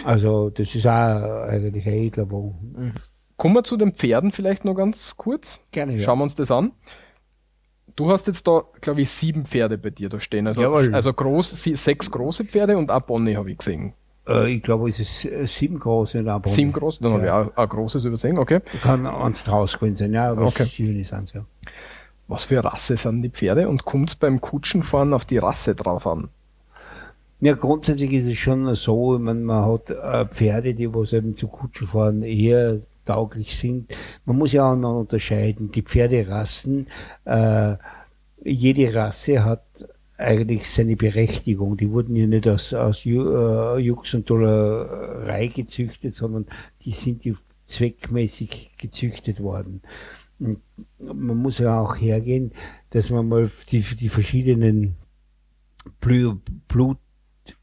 Also 0.04 0.50
das 0.50 0.74
ist 0.74 0.86
auch 0.86 0.90
eigentlich 0.90 1.86
ein 1.86 1.92
edler 1.92 2.30
Wagen. 2.30 2.92
Kommen 3.36 3.54
wir 3.54 3.64
zu 3.64 3.76
den 3.76 3.92
Pferden 3.92 4.32
vielleicht 4.32 4.64
noch 4.64 4.74
ganz 4.74 5.16
kurz. 5.16 5.60
Gerne, 5.70 5.94
ja. 5.94 6.00
Schauen 6.00 6.18
wir 6.18 6.24
uns 6.24 6.34
das 6.34 6.50
an. 6.50 6.72
Du 7.98 8.12
hast 8.12 8.28
jetzt 8.28 8.46
da, 8.46 8.62
glaube 8.80 9.00
ich, 9.00 9.10
sieben 9.10 9.44
Pferde 9.44 9.76
bei 9.76 9.90
dir 9.90 10.08
da 10.08 10.20
stehen. 10.20 10.46
Also, 10.46 10.62
Jawohl. 10.62 10.94
also 10.94 11.12
groß, 11.12 11.64
sechs 11.64 12.08
große 12.08 12.44
Pferde 12.44 12.78
und 12.78 12.92
ein 12.92 13.02
Pony 13.02 13.34
habe 13.34 13.50
ich 13.50 13.58
gesehen. 13.58 13.92
Äh, 14.28 14.52
ich 14.52 14.62
glaube, 14.62 14.88
es 14.88 15.00
ist 15.00 15.24
äh, 15.24 15.44
sieben 15.48 15.80
große 15.80 16.18
in 16.18 16.28
Abon. 16.28 16.52
Sieben 16.52 16.72
große, 16.72 17.02
dann 17.02 17.14
habe 17.14 17.24
ich 17.24 17.30
auch 17.32 17.56
ein 17.56 17.68
großes 17.68 18.04
übersehen, 18.04 18.38
okay. 18.38 18.60
Kann 18.84 19.04
eins 19.04 19.42
draus 19.42 19.76
gewesen 19.76 19.96
sein, 19.96 20.12
ja, 20.12 20.30
aber 20.30 20.46
Okay. 20.46 20.62
sieben 20.62 20.96
ist 21.00 21.12
eins, 21.12 21.32
ja. 21.32 21.44
Was 22.28 22.44
für 22.44 22.62
Rasse 22.62 22.96
sind 22.96 23.22
die 23.22 23.30
Pferde 23.30 23.68
und 23.68 23.84
kommt 23.84 24.10
es 24.10 24.14
beim 24.14 24.40
Kutschenfahren 24.40 25.12
auf 25.12 25.24
die 25.24 25.38
Rasse 25.38 25.74
drauf 25.74 26.06
an? 26.06 26.28
Ja, 27.40 27.54
grundsätzlich 27.54 28.12
ist 28.12 28.26
es 28.28 28.38
schon 28.38 28.72
so, 28.76 29.16
ich 29.16 29.20
meine, 29.20 29.40
man 29.40 29.64
hat 29.66 29.90
äh, 29.90 30.24
Pferde, 30.26 30.72
die 30.74 30.94
was 30.94 31.12
eben 31.12 31.34
zu 31.34 31.48
Kutschenfahren 31.48 32.22
eher 32.22 32.78
tauglich 33.08 33.56
sind. 33.56 33.92
Man 34.26 34.36
muss 34.36 34.52
ja 34.52 34.70
auch 34.70 34.76
noch 34.76 35.00
unterscheiden, 35.00 35.70
die 35.70 35.82
Pferderassen, 35.82 36.86
äh, 37.24 37.76
jede 38.44 38.94
Rasse 38.94 39.44
hat 39.44 39.64
eigentlich 40.18 40.68
seine 40.68 40.96
Berechtigung. 40.96 41.76
Die 41.76 41.90
wurden 41.90 42.16
ja 42.16 42.26
nicht 42.26 42.46
aus, 42.48 42.74
aus 42.74 43.06
äh, 43.06 43.78
Jux 43.78 44.14
und 44.14 44.28
Dollerei 44.28 45.46
gezüchtet, 45.46 46.14
sondern 46.14 46.46
die 46.82 46.92
sind 46.92 47.24
ja 47.24 47.32
zweckmäßig 47.66 48.72
gezüchtet 48.78 49.40
worden. 49.40 49.82
Und 50.38 50.60
man 50.98 51.36
muss 51.36 51.58
ja 51.58 51.80
auch 51.80 51.96
hergehen, 51.96 52.52
dass 52.90 53.10
man 53.10 53.28
mal 53.28 53.50
die, 53.70 53.80
die 53.80 54.08
verschiedenen 54.08 54.96
Blu- 56.00 56.40
Blut, 56.68 56.98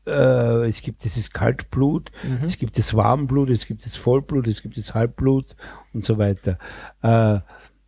äh, 0.05 0.67
es 0.67 0.81
gibt 0.81 1.03
dieses 1.03 1.31
Kaltblut, 1.31 2.11
es 2.45 2.57
gibt 2.57 2.77
das 2.77 2.93
Warmblut, 2.93 3.49
es 3.49 3.65
gibt 3.67 3.85
das 3.85 3.95
Vollblut, 3.95 4.47
es 4.47 4.61
gibt 4.61 4.77
das 4.77 4.93
Halbblut 4.93 5.55
und 5.93 6.03
so 6.03 6.17
weiter. 6.17 6.57
Äh, 7.01 7.39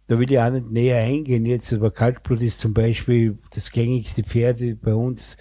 da 0.09 0.17
will 0.19 0.31
ich 0.31 0.39
auch 0.39 0.49
nicht 0.49 0.71
näher 0.71 1.03
eingehen 1.03 1.45
jetzt, 1.45 1.73
aber 1.73 1.91
Kaltblut 1.91 2.41
ist 2.41 2.61
zum 2.61 2.73
Beispiel 2.73 3.37
das 3.53 3.71
gängigste 3.71 4.23
Pferd 4.23 4.59
bei 4.81 4.93
uns, 4.93 5.37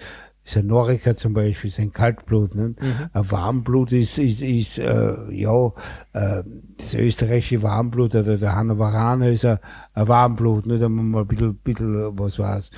ist 0.47 0.57
ein 0.57 0.67
Noriker 0.69 1.17
zum 1.17 1.35
Beispiel, 1.35 1.71
ist 1.71 1.81
ein 1.81 1.93
Kaltblut. 1.93 2.55
Ne? 2.55 2.77
Ein 3.13 3.31
Warmblut 3.31 3.93
ist, 3.93 4.17
ist, 4.19 4.43
ist 4.43 4.79
äh, 4.79 5.15
ja, 5.31 5.73
äh, 6.13 6.45
das 6.79 6.95
österreichische 6.95 7.63
Warmblut 7.63 8.15
oder 8.15 8.39
der 8.39 8.55
Hannoveraner 8.55 9.29
ist 9.31 9.45
ein, 9.45 9.59
ein 9.95 10.07
Warmblut, 10.07 10.67
ne? 10.67 10.79
da 10.79 10.89
wir 10.89 11.03
mal 11.03 11.23
ein 11.23 11.27
bisschen, 11.27 11.57
bisschen 11.57 12.19
was 12.19 12.39
war's. 12.39 12.71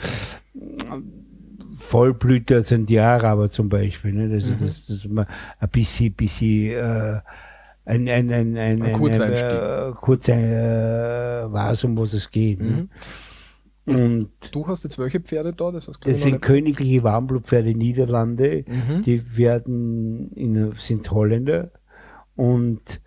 Vollblüter 1.79 2.63
sind 2.63 2.89
die 2.89 2.99
Araber 2.99 3.49
zum 3.49 3.69
Beispiel. 3.69 4.13
Ne? 4.13 4.29
Das, 4.29 4.45
das, 4.61 4.87
das 4.87 4.97
ist 5.05 5.09
mal 5.09 5.27
ein 5.59 5.69
bisschen, 5.71 6.13
bisschen 6.13 6.73
äh, 6.73 7.21
ein, 7.85 8.09
ein, 8.09 8.31
ein, 8.31 8.57
ein, 8.57 8.83
Ein 8.83 8.93
Kurzeinstieg. 8.93 9.49
äh, 9.49 9.93
kurz 10.01 10.29
äh, 10.29 11.53
weiß, 11.53 11.85
um 11.85 11.97
was 11.97 12.13
es 12.13 12.31
geht. 12.31 12.61
Ne? 12.61 12.89
Und 13.87 14.31
Du 14.53 14.67
hast 14.67 14.85
jetzt 14.85 14.99
welche 14.99 15.21
Pferde 15.21 15.55
da? 15.55 15.71
Das, 15.73 15.91
das 16.05 16.21
sind 16.21 16.43
königliche 16.43 17.03
Warmblutpferde 17.03 17.75
Niederlande. 17.75 18.65
Mhm. 18.67 19.03
Die 19.03 19.37
werden 19.39 20.31
in, 20.33 20.73
sind 20.77 21.11
Holländer 21.11 21.71
und 22.37 23.01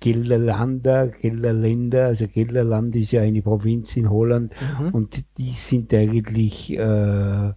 Gelderlander, 0.00 1.08
Gelderländer, 1.08 2.06
also 2.06 2.28
Gelderland 2.28 2.94
ist 2.96 3.10
ja 3.12 3.22
eine 3.22 3.42
Provinz 3.42 3.96
in 3.96 4.08
Holland 4.08 4.52
Mhm. 4.80 4.90
und 4.94 5.24
die 5.38 5.50
sind 5.50 5.92
eigentlich 5.92 6.72
äh, 6.78 7.52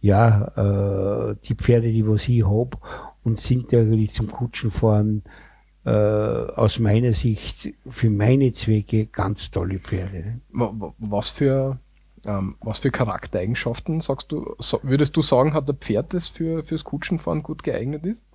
ja 0.00 1.30
äh, 1.30 1.36
die 1.44 1.54
Pferde, 1.54 1.90
die 1.92 2.06
was 2.06 2.28
ich 2.28 2.44
hab 2.46 2.80
und 3.24 3.38
sind 3.38 3.72
eigentlich 3.72 4.12
zum 4.12 4.28
Kutschenfahren 4.30 5.22
äh, 5.86 5.90
aus 5.90 6.78
meiner 6.80 7.12
Sicht 7.14 7.70
für 7.88 8.10
meine 8.10 8.52
Zwecke 8.52 9.06
ganz 9.06 9.50
tolle 9.50 9.78
Pferde. 9.78 10.18
Ne? 10.22 10.40
Wa- 10.50 10.72
wa- 10.78 10.94
Was 10.98 11.30
für, 11.30 11.78
ähm, 12.26 12.56
was 12.60 12.78
für 12.78 12.90
Charaktereigenschaften 12.90 14.00
sagst 14.00 14.32
du, 14.32 14.54
so, 14.58 14.80
würdest 14.82 15.16
du 15.16 15.22
sagen, 15.22 15.54
hat 15.54 15.68
ein 15.70 15.76
Pferd, 15.76 16.12
das 16.12 16.28
für, 16.28 16.62
fürs 16.62 16.84
Kutschenfahren 16.84 17.42
gut 17.42 17.62
geeignet 17.62 18.04
ist? 18.04 18.26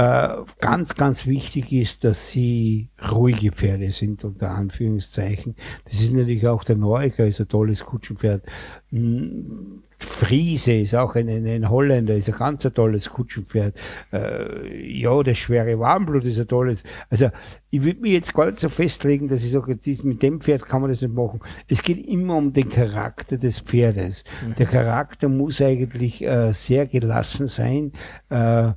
Äh, 0.00 0.44
ganz, 0.60 0.94
ganz 0.94 1.26
wichtig 1.26 1.72
ist, 1.72 2.04
dass 2.04 2.30
sie 2.30 2.88
ruhige 3.10 3.52
Pferde 3.52 3.90
sind, 3.90 4.24
unter 4.24 4.50
Anführungszeichen. 4.50 5.56
Das 5.84 6.00
ist 6.00 6.14
natürlich 6.14 6.46
auch 6.48 6.64
der 6.64 6.76
Noriker, 6.76 7.26
ist 7.26 7.38
ein 7.40 7.48
tolles 7.48 7.84
Kutschenpferd. 7.84 8.46
Mm, 8.90 9.80
Friese 9.98 10.72
ist 10.72 10.94
auch 10.94 11.16
ein, 11.16 11.28
ein, 11.28 11.46
ein 11.46 11.68
Holländer, 11.68 12.14
ist 12.14 12.30
ein 12.30 12.34
ganz 12.34 12.64
ein 12.64 12.72
tolles 12.72 13.10
Kutschenpferd. 13.10 13.74
Äh, 14.10 14.98
ja, 14.98 15.22
der 15.22 15.34
schwere 15.34 15.78
Warmblut 15.78 16.24
ist 16.24 16.38
ein 16.40 16.48
tolles. 16.48 16.82
Also, 17.10 17.28
ich 17.68 17.82
würde 17.82 18.00
mich 18.00 18.12
jetzt 18.12 18.32
gar 18.32 18.46
nicht 18.46 18.56
so 18.56 18.70
festlegen, 18.70 19.28
dass 19.28 19.44
ich 19.44 19.50
sage, 19.50 19.76
dies- 19.76 20.02
mit 20.02 20.22
dem 20.22 20.40
Pferd 20.40 20.64
kann 20.64 20.80
man 20.80 20.88
das 20.88 21.02
nicht 21.02 21.12
machen. 21.12 21.40
Es 21.68 21.82
geht 21.82 21.98
immer 22.06 22.36
um 22.36 22.54
den 22.54 22.70
Charakter 22.70 23.36
des 23.36 23.58
Pferdes. 23.58 24.24
Der 24.58 24.64
Charakter 24.64 25.28
muss 25.28 25.60
eigentlich 25.60 26.22
äh, 26.22 26.54
sehr 26.54 26.86
gelassen 26.86 27.48
sein. 27.48 27.92
Äh, 28.30 28.72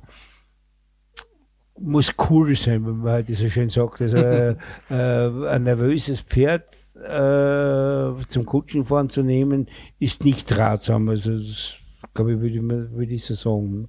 muss 1.78 2.14
cool 2.30 2.54
sein, 2.56 2.86
wenn 2.86 2.98
man 2.98 3.12
halt 3.12 3.28
so 3.28 3.48
schön 3.48 3.70
sagt. 3.70 4.00
Also 4.00 4.16
äh, 4.18 4.56
ein 4.90 5.64
nervöses 5.64 6.20
Pferd 6.20 6.64
äh, 6.96 8.24
zum 8.28 8.46
Kutschenfahren 8.46 9.08
zu 9.08 9.22
nehmen, 9.22 9.68
ist 9.98 10.24
nicht 10.24 10.56
ratsam. 10.56 11.08
Also 11.08 11.36
das 11.36 11.74
glaube 12.14 12.34
ich, 12.34 12.40
würde 12.40 12.56
ich, 12.56 12.92
würde 12.92 13.12
ich 13.12 13.24
so 13.24 13.34
sagen. 13.34 13.88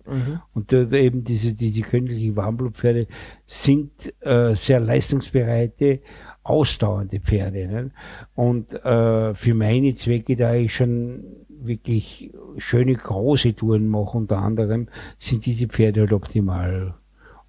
Und 0.54 0.72
da, 0.72 0.84
da 0.84 0.98
eben 0.98 1.24
diese, 1.24 1.54
diese 1.54 1.84
königlichen 1.84 2.36
Warmblutpferde 2.36 3.08
sind 3.46 3.92
äh, 4.22 4.56
sehr 4.56 4.80
leistungsbereite, 4.80 6.00
ausdauernde 6.44 7.20
Pferde. 7.20 7.68
Ne? 7.68 7.92
Und 8.34 8.74
äh, 8.84 9.34
für 9.34 9.54
meine 9.54 9.94
Zwecke, 9.94 10.36
da 10.36 10.56
ich 10.56 10.76
schon 10.76 11.24
wirklich 11.50 12.32
schöne 12.58 12.94
große 12.94 13.56
Touren 13.56 13.88
mache, 13.88 14.18
unter 14.18 14.40
anderem, 14.40 14.88
sind 15.18 15.46
diese 15.46 15.68
Pferde 15.68 16.02
halt 16.02 16.14
optimal 16.14 16.96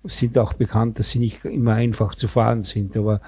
sind 0.09 0.38
auch 0.38 0.55
bekannt, 0.55 0.99
dass 0.99 1.11
sie 1.11 1.19
nicht 1.19 1.45
immer 1.45 1.75
einfach 1.75 2.14
zu 2.14 2.29
fahren 2.29 2.62
sind, 2.62 2.97
aber 2.97 3.21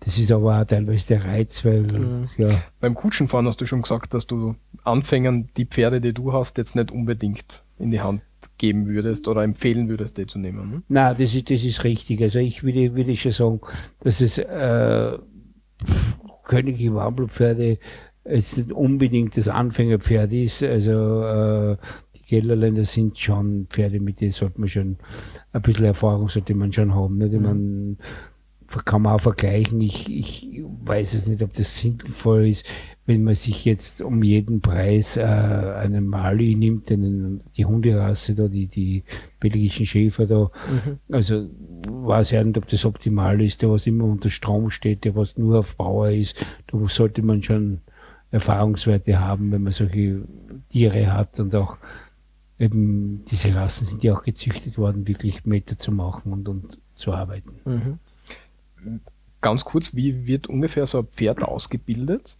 das 0.00 0.18
ist 0.18 0.32
aber 0.32 0.60
auch 0.60 0.64
teilweise 0.64 1.08
der 1.08 1.24
Reiz, 1.24 1.64
weil 1.64 2.26
ja, 2.38 2.48
Beim 2.80 2.94
Kutschenfahren 2.94 3.46
hast 3.46 3.60
du 3.60 3.66
schon 3.66 3.82
gesagt, 3.82 4.14
dass 4.14 4.26
du 4.26 4.56
Anfängern 4.82 5.50
die 5.56 5.66
Pferde, 5.66 6.00
die 6.00 6.14
du 6.14 6.32
hast, 6.32 6.56
jetzt 6.56 6.74
nicht 6.74 6.90
unbedingt 6.90 7.62
in 7.78 7.90
die 7.90 8.00
Hand 8.00 8.22
geben 8.56 8.86
würdest 8.86 9.28
oder 9.28 9.42
empfehlen 9.42 9.88
würdest, 9.88 10.16
die 10.16 10.26
zu 10.26 10.38
nehmen. 10.38 10.70
Ne? 10.70 10.82
na, 10.88 11.12
das 11.12 11.34
ist 11.34 11.50
das 11.50 11.64
ist 11.64 11.84
richtig. 11.84 12.22
Also 12.22 12.38
ich 12.38 12.62
würde 12.62 12.94
würde 12.94 13.16
schon 13.16 13.32
sagen, 13.32 13.60
dass 14.00 14.22
es 14.22 14.38
äh, 14.38 15.18
königliche 16.44 16.94
Warmblutpferde 16.94 17.78
jetzt 18.24 18.56
nicht 18.56 18.72
unbedingt 18.72 19.36
das 19.36 19.48
Anfängerpferd 19.48 20.32
ist. 20.32 20.62
Also 20.62 21.22
äh, 21.22 21.76
Gelderländer 22.30 22.84
sind 22.84 23.18
schon 23.18 23.66
Pferde, 23.68 23.98
mit 23.98 24.20
denen 24.20 24.30
sollte 24.30 24.60
man 24.60 24.68
schon 24.68 24.98
ein 25.52 25.62
bisschen 25.62 25.86
Erfahrung 25.86 26.28
sollte 26.28 26.54
man 26.54 26.72
schon 26.72 26.94
haben. 26.94 27.18
Nicht? 27.18 27.34
Ich 27.34 27.40
mein, 27.40 27.98
kann 28.84 29.02
man 29.02 29.14
auch 29.14 29.20
vergleichen. 29.20 29.80
Ich, 29.80 30.08
ich 30.08 30.62
weiß 30.84 31.14
es 31.14 31.26
nicht, 31.26 31.42
ob 31.42 31.52
das 31.54 31.76
sinnvoll 31.76 32.46
ist, 32.46 32.64
wenn 33.04 33.24
man 33.24 33.34
sich 33.34 33.64
jetzt 33.64 34.00
um 34.00 34.22
jeden 34.22 34.60
Preis 34.60 35.16
äh, 35.16 35.22
einen 35.24 36.06
Mali 36.06 36.54
nimmt, 36.54 36.92
einen, 36.92 37.40
die 37.56 37.64
Hunderasse 37.64 38.36
da, 38.36 38.46
die, 38.46 38.68
die 38.68 39.02
belgischen 39.40 39.86
Schäfer 39.86 40.26
da. 40.26 40.52
Mhm. 40.70 41.00
Also 41.10 41.50
weiß 41.88 42.30
ich 42.30 42.44
nicht, 42.44 42.58
ob 42.58 42.68
das 42.68 42.84
optimal 42.84 43.40
ist, 43.40 43.60
der 43.62 43.70
was 43.70 43.88
immer 43.88 44.04
unter 44.04 44.30
Strom 44.30 44.70
steht, 44.70 45.04
der 45.04 45.16
was 45.16 45.36
nur 45.36 45.58
auf 45.58 45.76
Bauer 45.76 46.10
ist. 46.10 46.36
Da 46.68 46.78
sollte 46.86 47.22
man 47.22 47.42
schon 47.42 47.80
Erfahrungswerte 48.30 49.18
haben, 49.18 49.50
wenn 49.50 49.64
man 49.64 49.72
solche 49.72 50.22
Tiere 50.68 51.12
hat 51.12 51.40
und 51.40 51.56
auch 51.56 51.76
eben 52.60 53.24
diese 53.24 53.54
Rassen 53.54 53.86
sind 53.86 54.04
ja 54.04 54.14
auch 54.14 54.22
gezüchtet 54.22 54.76
worden, 54.78 55.08
wirklich 55.08 55.44
Meter 55.46 55.78
zu 55.78 55.90
machen 55.90 56.32
und, 56.32 56.48
und 56.48 56.78
zu 56.94 57.12
arbeiten. 57.12 57.60
Mhm. 57.64 59.00
Ganz 59.40 59.64
kurz, 59.64 59.94
wie 59.94 60.26
wird 60.26 60.46
ungefähr 60.46 60.86
so 60.86 60.98
ein 60.98 61.06
Pferd 61.06 61.42
ausgebildet? 61.42 62.36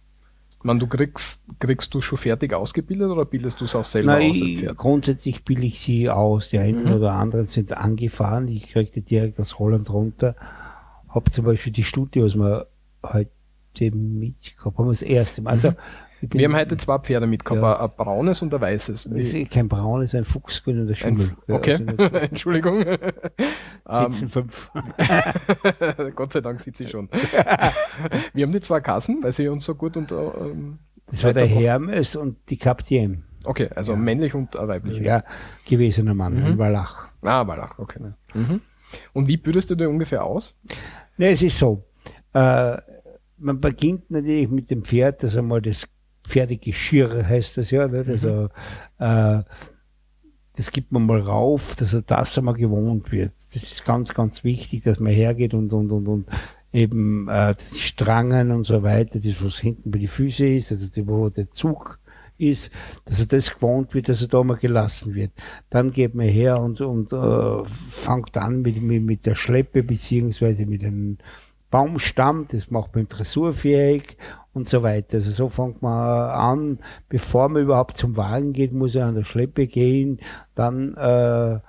Man, 0.63 0.77
du 0.77 0.85
kriegst, 0.85 1.43
kriegst 1.59 1.91
du 1.95 2.01
schon 2.01 2.19
fertig 2.19 2.53
ausgebildet 2.53 3.09
oder 3.09 3.25
bildest 3.25 3.59
du 3.61 3.65
es 3.65 3.75
auch 3.75 3.83
selber 3.83 4.13
Nein, 4.13 4.29
aus? 4.29 4.37
Pferd? 4.37 4.77
Grundsätzlich 4.77 5.43
bilde 5.43 5.65
ich 5.65 5.81
sie 5.81 6.07
aus. 6.07 6.49
Die 6.49 6.59
einen 6.59 6.85
mhm. 6.85 6.93
oder 6.93 7.13
anderen 7.13 7.47
sind 7.47 7.75
angefahren. 7.75 8.47
Ich 8.47 8.67
kriegte 8.67 9.01
direkt 9.01 9.39
aus 9.39 9.57
Holland 9.57 9.89
runter. 9.89 10.35
Hab 11.09 11.33
zum 11.33 11.45
Beispiel 11.45 11.73
die 11.73 11.83
Studie, 11.83 12.21
was 12.21 12.35
wir 12.35 12.67
heute 13.03 13.95
mitgehabt 13.95 14.77
haben, 14.77 14.89
das 14.89 15.01
erste 15.01 15.41
Mal. 15.41 15.49
Also, 15.49 15.71
mhm. 15.71 15.75
Wir 16.21 16.47
haben 16.47 16.55
heute 16.55 16.77
zwei 16.77 16.99
Pferde 16.99 17.25
mitgehabt, 17.25 17.61
ja. 17.61 17.83
ein, 17.83 17.89
braunes 17.97 18.41
und 18.41 18.53
ein 18.53 18.61
weißes. 18.61 19.05
Ist 19.05 19.51
kein 19.51 19.67
braunes, 19.67 20.13
ein 20.13 20.25
Fuchsgrün 20.25 20.81
und 20.81 20.89
ein 20.89 20.95
Schimmel. 20.95 21.31
Ein 21.47 21.53
okay, 21.53 21.73
also 21.73 22.15
Entschuldigung. 22.17 22.85
Sitzen 23.89 24.29
fünf. 24.29 24.71
Gott 26.15 26.33
sei 26.33 26.41
Dank 26.41 26.61
sitze 26.61 26.83
ich 26.83 26.91
schon. 26.91 27.09
Wir 28.33 28.45
haben 28.45 28.51
die 28.51 28.61
zwei 28.61 28.81
Kassen, 28.81 29.23
weil 29.23 29.33
sie 29.33 29.47
uns 29.47 29.65
so 29.65 29.75
gut 29.75 29.97
und 29.97 30.11
ähm, 30.11 30.79
Das 31.07 31.23
war 31.23 31.33
der 31.33 31.47
Hermes 31.47 32.15
und 32.15 32.37
die 32.49 32.57
Captain. 32.57 33.25
Okay, 33.43 33.69
also 33.75 33.93
ja. 33.93 33.97
männlich 33.97 34.35
und 34.35 34.53
weiblich. 34.53 34.99
Ja, 34.99 35.23
gewesener 35.65 36.13
Mann, 36.13 36.39
mhm. 36.39 36.45
ein 36.45 36.57
Wallach. 36.59 37.07
Ah, 37.23 37.45
Wallach, 37.47 37.79
okay. 37.79 37.99
Mhm. 38.33 38.61
Und 39.13 39.27
wie 39.27 39.37
bildest 39.37 39.71
du 39.71 39.75
dir 39.75 39.89
ungefähr 39.89 40.23
aus? 40.23 40.59
Ne, 41.17 41.29
es 41.29 41.41
ist 41.41 41.57
so. 41.57 41.83
Äh, 42.33 42.77
man 43.37 43.59
beginnt 43.59 44.11
natürlich 44.11 44.49
mit 44.49 44.69
dem 44.69 44.83
Pferd, 44.83 45.23
dass 45.23 45.35
einmal 45.35 45.61
das 45.61 45.87
Pferdegeschirr 46.23 47.27
heißt 47.27 47.57
das 47.57 47.71
ja. 47.71 47.87
Nicht? 47.87 48.09
Also, 48.09 48.49
mhm. 48.99 49.05
äh, 49.05 49.43
das 50.55 50.71
gibt 50.71 50.91
man 50.91 51.05
mal 51.05 51.21
rauf, 51.21 51.75
dass 51.75 51.93
er 51.93 52.01
das 52.01 52.37
einmal 52.37 52.55
gewohnt 52.55 53.11
wird. 53.11 53.31
Das 53.53 53.63
ist 53.63 53.85
ganz, 53.85 54.13
ganz 54.13 54.43
wichtig, 54.43 54.83
dass 54.83 54.99
man 54.99 55.13
hergeht 55.13 55.53
und, 55.53 55.71
und, 55.73 55.91
und, 55.91 56.07
und 56.07 56.29
eben 56.73 57.27
äh, 57.29 57.55
die 57.55 57.79
Strangen 57.79 58.51
und 58.51 58.65
so 58.65 58.83
weiter, 58.83 59.19
das 59.19 59.43
was 59.43 59.59
hinten 59.59 59.91
bei 59.91 59.99
die 59.99 60.07
Füße 60.07 60.47
ist, 60.47 60.71
also 60.71 60.87
die, 60.87 61.07
wo 61.07 61.29
der 61.29 61.51
Zug 61.51 61.99
ist, 62.37 62.71
dass 63.05 63.19
er 63.19 63.27
das 63.27 63.53
gewohnt 63.53 63.93
wird, 63.93 64.09
dass 64.09 64.21
er 64.21 64.27
da 64.27 64.43
mal 64.43 64.57
gelassen 64.57 65.13
wird. 65.13 65.31
Dann 65.69 65.91
geht 65.91 66.15
man 66.15 66.27
her 66.27 66.59
und, 66.59 66.81
und 66.81 67.13
äh, 67.13 67.65
fängt 67.65 68.35
an 68.37 68.61
mit, 68.61 68.81
mit, 68.81 69.03
mit 69.03 69.25
der 69.25 69.35
Schleppe 69.35 69.83
beziehungsweise 69.83 70.65
mit 70.65 70.83
einem 70.83 71.17
Baumstamm, 71.69 72.47
das 72.49 72.69
macht 72.69 72.95
man 72.95 73.07
dressurfähig 73.07 74.17
und 74.53 74.67
so 74.67 74.83
weiter. 74.83 75.17
Also 75.17 75.31
so 75.31 75.49
fängt 75.49 75.81
man 75.81 76.29
an, 76.29 76.79
bevor 77.09 77.49
man 77.49 77.63
überhaupt 77.63 77.97
zum 77.97 78.17
Wagen 78.17 78.53
geht, 78.53 78.73
muss 78.73 78.95
er 78.95 79.07
an 79.07 79.15
der 79.15 79.23
Schleppe 79.23 79.67
gehen, 79.67 80.19
dann 80.55 80.95
äh, 80.95 81.59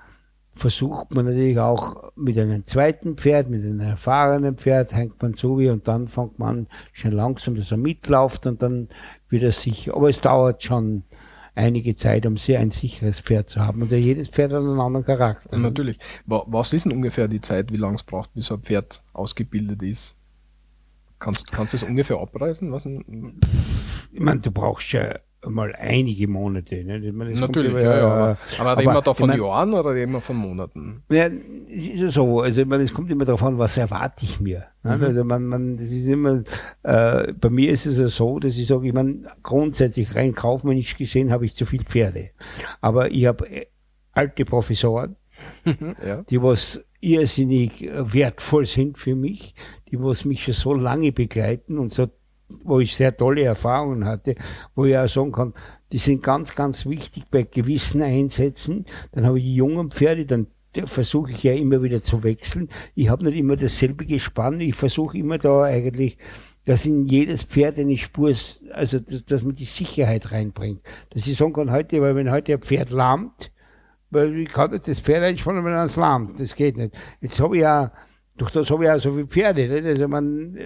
versucht 0.55 1.13
man 1.13 1.25
natürlich 1.25 1.59
auch 1.59 2.11
mit 2.15 2.37
einem 2.37 2.65
zweiten 2.65 3.17
Pferd, 3.17 3.49
mit 3.49 3.63
einem 3.63 3.79
erfahrenen 3.79 4.57
Pferd, 4.57 4.93
hängt 4.93 5.21
man 5.21 5.35
zu 5.35 5.57
wie 5.57 5.69
und 5.69 5.87
dann 5.87 6.07
fängt 6.07 6.37
man 6.39 6.49
an, 6.49 6.67
schon 6.91 7.11
langsam, 7.11 7.55
dass 7.55 7.71
er 7.71 7.77
mitläuft 7.77 8.45
und 8.45 8.61
dann 8.61 8.89
wird 9.29 9.43
er 9.43 9.51
sicher. 9.51 9.95
Aber 9.95 10.09
es 10.09 10.21
dauert 10.21 10.63
schon 10.63 11.03
einige 11.55 11.95
Zeit, 11.95 12.25
um 12.25 12.37
sehr 12.37 12.59
ein 12.59 12.71
sicheres 12.71 13.21
Pferd 13.21 13.49
zu 13.49 13.61
haben. 13.61 13.81
Und 13.81 13.91
ja, 13.91 13.97
jedes 13.97 14.27
Pferd 14.27 14.51
hat 14.51 14.59
einen 14.59 14.79
anderen 14.79 15.05
Charakter. 15.05 15.57
Natürlich. 15.57 15.99
Was 16.25 16.73
ist 16.73 16.85
denn 16.85 16.91
ungefähr 16.91 17.27
die 17.27 17.41
Zeit, 17.41 17.71
wie 17.71 17.77
lange 17.77 17.95
es 17.95 18.03
braucht, 18.03 18.33
bis 18.33 18.51
ein 18.51 18.61
Pferd 18.61 19.03
ausgebildet 19.13 19.81
ist? 19.83 20.15
Kannst, 21.23 21.49
kannst 21.53 21.73
du 21.73 21.77
das 21.77 21.87
ungefähr 21.87 22.17
abreißen? 22.17 22.69
Was 22.73 22.85
ich 22.85 24.19
meine, 24.19 24.41
du 24.41 24.51
brauchst 24.51 24.91
ja 24.91 25.15
mal 25.45 25.73
einige 25.73 26.27
Monate. 26.27 26.83
Ne? 26.83 27.13
Meine, 27.13 27.33
Natürlich, 27.33 27.71
immer, 27.71 27.81
ja, 27.81 27.97
ja, 27.97 28.05
Aber, 28.05 28.37
aber 28.59 28.77
reden 28.77 28.93
wir 28.93 29.01
da 29.01 29.13
von 29.13 29.29
ich 29.29 29.37
mein, 29.37 29.45
Jahren 29.45 29.73
oder 29.73 29.93
reden 29.93 30.11
wir 30.11 30.19
von 30.19 30.35
Monaten? 30.35 31.03
Ja, 31.09 31.27
es 31.27 31.87
ist 31.87 31.99
ja 32.01 32.09
so. 32.09 32.41
Also 32.41 32.61
ich 32.61 32.67
meine, 32.67 32.83
es 32.83 32.93
kommt 32.93 33.09
immer 33.09 33.23
darauf 33.23 33.41
an, 33.41 33.57
was 33.57 33.77
erwarte 33.77 34.25
ich 34.25 34.41
mir. 34.41 34.65
Ne? 34.83 34.97
Mhm. 34.97 35.03
Also 35.03 35.23
man, 35.23 35.45
man, 35.45 35.77
das 35.77 35.87
ist 35.87 36.07
immer, 36.07 36.43
äh, 36.83 37.31
bei 37.31 37.49
mir 37.49 37.71
ist 37.71 37.85
es 37.85 37.97
ja 37.97 38.07
so, 38.07 38.39
dass 38.39 38.57
ich 38.57 38.67
sage, 38.67 38.87
ich 38.87 38.93
meine, 38.93 39.23
grundsätzlich 39.43 40.15
rein 40.15 40.35
kaufmännisch 40.35 40.97
gesehen 40.97 41.31
habe 41.31 41.45
ich 41.45 41.55
zu 41.55 41.65
viel 41.65 41.83
Pferde. 41.83 42.31
Aber 42.81 43.11
ich 43.11 43.25
habe 43.25 43.49
äh, 43.49 43.67
alte 44.11 44.43
Professoren, 44.43 45.15
ja. 46.05 46.23
die 46.23 46.41
was 46.41 46.83
irrsinnig 46.99 47.89
wertvoll 47.93 48.65
sind 48.65 48.97
für 48.97 49.15
mich, 49.15 49.55
die 49.93 50.03
was 50.03 50.25
mich 50.25 50.43
schon 50.43 50.53
so 50.55 50.73
lange 50.73 51.11
begleiten 51.11 51.77
und 51.77 51.93
so 51.93 52.07
wo 52.63 52.79
ich 52.79 52.95
sehr 52.95 53.15
tolle 53.15 53.43
Erfahrungen 53.43 54.05
hatte, 54.05 54.35
wo 54.75 54.85
ich 54.85 54.97
auch 54.97 55.07
sagen 55.07 55.31
kann, 55.31 55.53
die 55.91 55.97
sind 55.97 56.21
ganz, 56.21 56.53
ganz 56.53 56.85
wichtig 56.85 57.23
bei 57.31 57.43
gewissen 57.43 58.01
Einsätzen. 58.01 58.85
Dann 59.11 59.25
habe 59.25 59.39
ich 59.39 59.45
die 59.45 59.55
jungen 59.55 59.89
Pferde, 59.89 60.25
dann 60.25 60.47
versuche 60.85 61.31
ich 61.31 61.43
ja 61.43 61.53
immer 61.53 61.81
wieder 61.81 62.01
zu 62.01 62.23
wechseln. 62.23 62.69
Ich 62.95 63.09
habe 63.09 63.23
nicht 63.23 63.37
immer 63.37 63.55
dasselbe 63.55 64.05
Gespann. 64.05 64.59
Ich 64.59 64.75
versuche 64.75 65.17
immer 65.17 65.37
da 65.37 65.63
eigentlich, 65.63 66.17
dass 66.65 66.85
in 66.85 67.05
jedes 67.05 67.43
Pferd 67.43 67.79
eine 67.79 67.97
Spur, 67.97 68.33
also 68.71 68.99
dass, 68.99 69.43
man 69.43 69.55
die 69.55 69.65
Sicherheit 69.65 70.31
reinbringt. 70.31 70.81
Dass 71.09 71.25
ich 71.25 71.37
sagen 71.37 71.53
kann 71.53 71.71
heute, 71.71 72.01
weil 72.01 72.15
wenn 72.15 72.29
heute 72.29 72.53
ein 72.53 72.61
Pferd 72.61 72.89
lahmt, 72.89 73.51
weil 74.11 74.37
ich 74.37 74.49
kann 74.49 74.71
nicht 74.71 74.87
das 74.87 74.99
Pferd 74.99 75.23
einspannen, 75.23 75.65
wenn 75.65 75.73
es 75.73 75.95
lahmt. 75.95 76.39
Das 76.39 76.55
geht 76.55 76.77
nicht. 76.77 76.93
Jetzt 77.21 77.39
habe 77.39 77.55
ich 77.55 77.61
ja 77.61 77.91
durch 78.37 78.51
das 78.51 78.69
habe 78.71 78.85
ich 78.85 78.89
auch 78.89 78.97
so 78.97 79.13
viele 79.13 79.27
Pferde. 79.27 79.67
Nicht? 79.67 79.85
Also 79.85 80.07
man, 80.07 80.57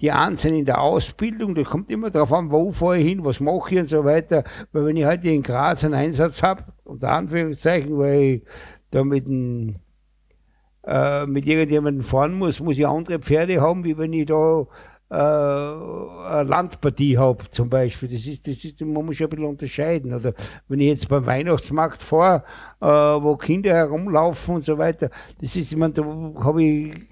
die 0.00 0.10
einen 0.10 0.36
in 0.36 0.64
der 0.64 0.80
Ausbildung, 0.80 1.54
da 1.54 1.62
kommt 1.64 1.90
immer 1.90 2.10
darauf 2.10 2.32
an, 2.32 2.50
wo 2.50 2.72
fahre 2.72 2.98
ich 2.98 3.06
hin, 3.06 3.24
was 3.24 3.40
mache 3.40 3.74
ich 3.74 3.80
und 3.80 3.90
so 3.90 4.04
weiter. 4.04 4.44
Weil 4.72 4.86
wenn 4.86 4.96
ich 4.96 5.04
heute 5.04 5.28
in 5.28 5.42
Graz 5.42 5.84
einen 5.84 5.94
Einsatz 5.94 6.42
habe, 6.42 6.64
unter 6.84 7.12
Anführungszeichen, 7.12 7.98
weil 7.98 8.20
ich 8.20 8.42
da 8.90 9.04
mit, 9.04 9.28
ein, 9.28 9.78
äh, 10.86 11.26
mit 11.26 11.46
irgendjemandem 11.46 12.02
fahren 12.02 12.34
muss, 12.34 12.60
muss 12.60 12.78
ich 12.78 12.86
andere 12.86 13.18
Pferde 13.18 13.60
haben, 13.60 13.84
wie 13.84 13.98
wenn 13.98 14.12
ich 14.12 14.26
da 14.26 14.66
äh, 15.10 15.14
eine 15.14 16.48
Landpartie 16.48 17.18
habe 17.18 17.48
zum 17.48 17.68
Beispiel. 17.68 18.08
Das 18.08 18.26
ist, 18.26 18.46
das 18.46 18.64
ist, 18.64 18.80
man 18.80 19.04
muss 19.04 19.18
ja 19.18 19.26
ein 19.26 19.30
bisschen 19.30 19.44
unterscheiden. 19.44 20.14
Oder 20.14 20.32
wenn 20.68 20.80
ich 20.80 20.86
jetzt 20.86 21.08
beim 21.08 21.26
Weihnachtsmarkt 21.26 22.02
fahre, 22.02 22.44
äh, 22.80 22.86
wo 22.86 23.36
Kinder 23.36 23.74
herumlaufen 23.74 24.56
und 24.56 24.64
so 24.64 24.78
weiter, 24.78 25.10
das 25.40 25.56
ist, 25.56 25.72
ich 25.72 25.76
meine, 25.76 25.92
da 25.94 26.02
habe 26.02 26.62
ich 26.62 27.09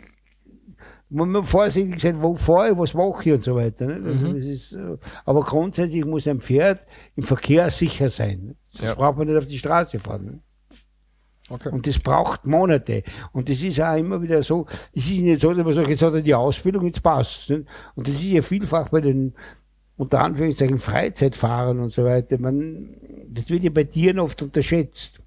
man 1.10 1.30
muss 1.30 1.48
vorsichtig 1.48 2.00
sein, 2.00 2.20
wo 2.20 2.34
fahre 2.34 2.72
ich, 2.72 2.78
was 2.78 2.94
mache 2.94 3.22
ich 3.24 3.32
und 3.32 3.42
so 3.42 3.56
weiter. 3.56 3.86
Ne? 3.86 3.94
Also 4.04 4.28
mhm. 4.28 4.34
das 4.34 4.44
ist, 4.44 4.72
äh, 4.72 4.96
aber 5.24 5.42
grundsätzlich 5.42 6.04
muss 6.04 6.28
ein 6.28 6.40
Pferd 6.40 6.86
im 7.16 7.22
Verkehr 7.22 7.70
sicher 7.70 8.10
sein. 8.10 8.56
Das 8.72 8.82
ja. 8.82 8.94
braucht 8.94 9.18
man 9.18 9.26
nicht 9.26 9.36
auf 9.36 9.46
die 9.46 9.58
Straße 9.58 9.98
fahren. 9.98 10.24
Ne? 10.24 10.40
Okay. 11.50 11.70
Und 11.70 11.86
das 11.86 11.98
braucht 11.98 12.46
Monate. 12.46 13.02
Und 13.32 13.48
das 13.48 13.62
ist 13.62 13.80
auch 13.80 13.96
immer 13.96 14.20
wieder 14.20 14.42
so, 14.42 14.66
es 14.92 15.10
ist 15.10 15.20
nicht 15.20 15.40
so, 15.40 15.54
dass 15.54 15.64
man 15.64 15.74
sagt, 15.74 15.88
jetzt 15.88 16.02
hat 16.02 16.12
er 16.12 16.20
die 16.20 16.34
Ausbildung, 16.34 16.84
jetzt 16.84 17.02
passt. 17.02 17.48
Ne? 17.48 17.64
Und 17.94 18.06
das 18.06 18.16
ist 18.16 18.24
ja 18.24 18.42
vielfach 18.42 18.90
bei 18.90 19.00
den, 19.00 19.34
unter 19.96 20.20
Anführungszeichen, 20.20 20.78
Freizeitfahrern 20.78 21.80
und 21.80 21.92
so 21.92 22.04
weiter. 22.04 22.38
Man, 22.38 22.96
das 23.28 23.48
wird 23.48 23.62
ja 23.62 23.70
bei 23.70 23.84
Tieren 23.84 24.18
oft 24.18 24.42
unterschätzt. 24.42 25.20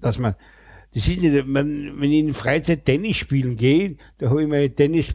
Dass 0.00 0.18
man, 0.18 0.34
das 0.94 1.08
ist 1.08 1.22
nicht, 1.22 1.46
man, 1.46 2.00
wenn 2.00 2.12
ich 2.12 2.20
in 2.20 2.32
Freizeit 2.32 2.84
Tennis 2.84 3.16
spielen 3.16 3.56
gehe, 3.56 3.96
da 4.18 4.30
habe 4.30 4.42
ich 4.42 4.48
meine 4.48 4.74
Tennis, 4.74 5.14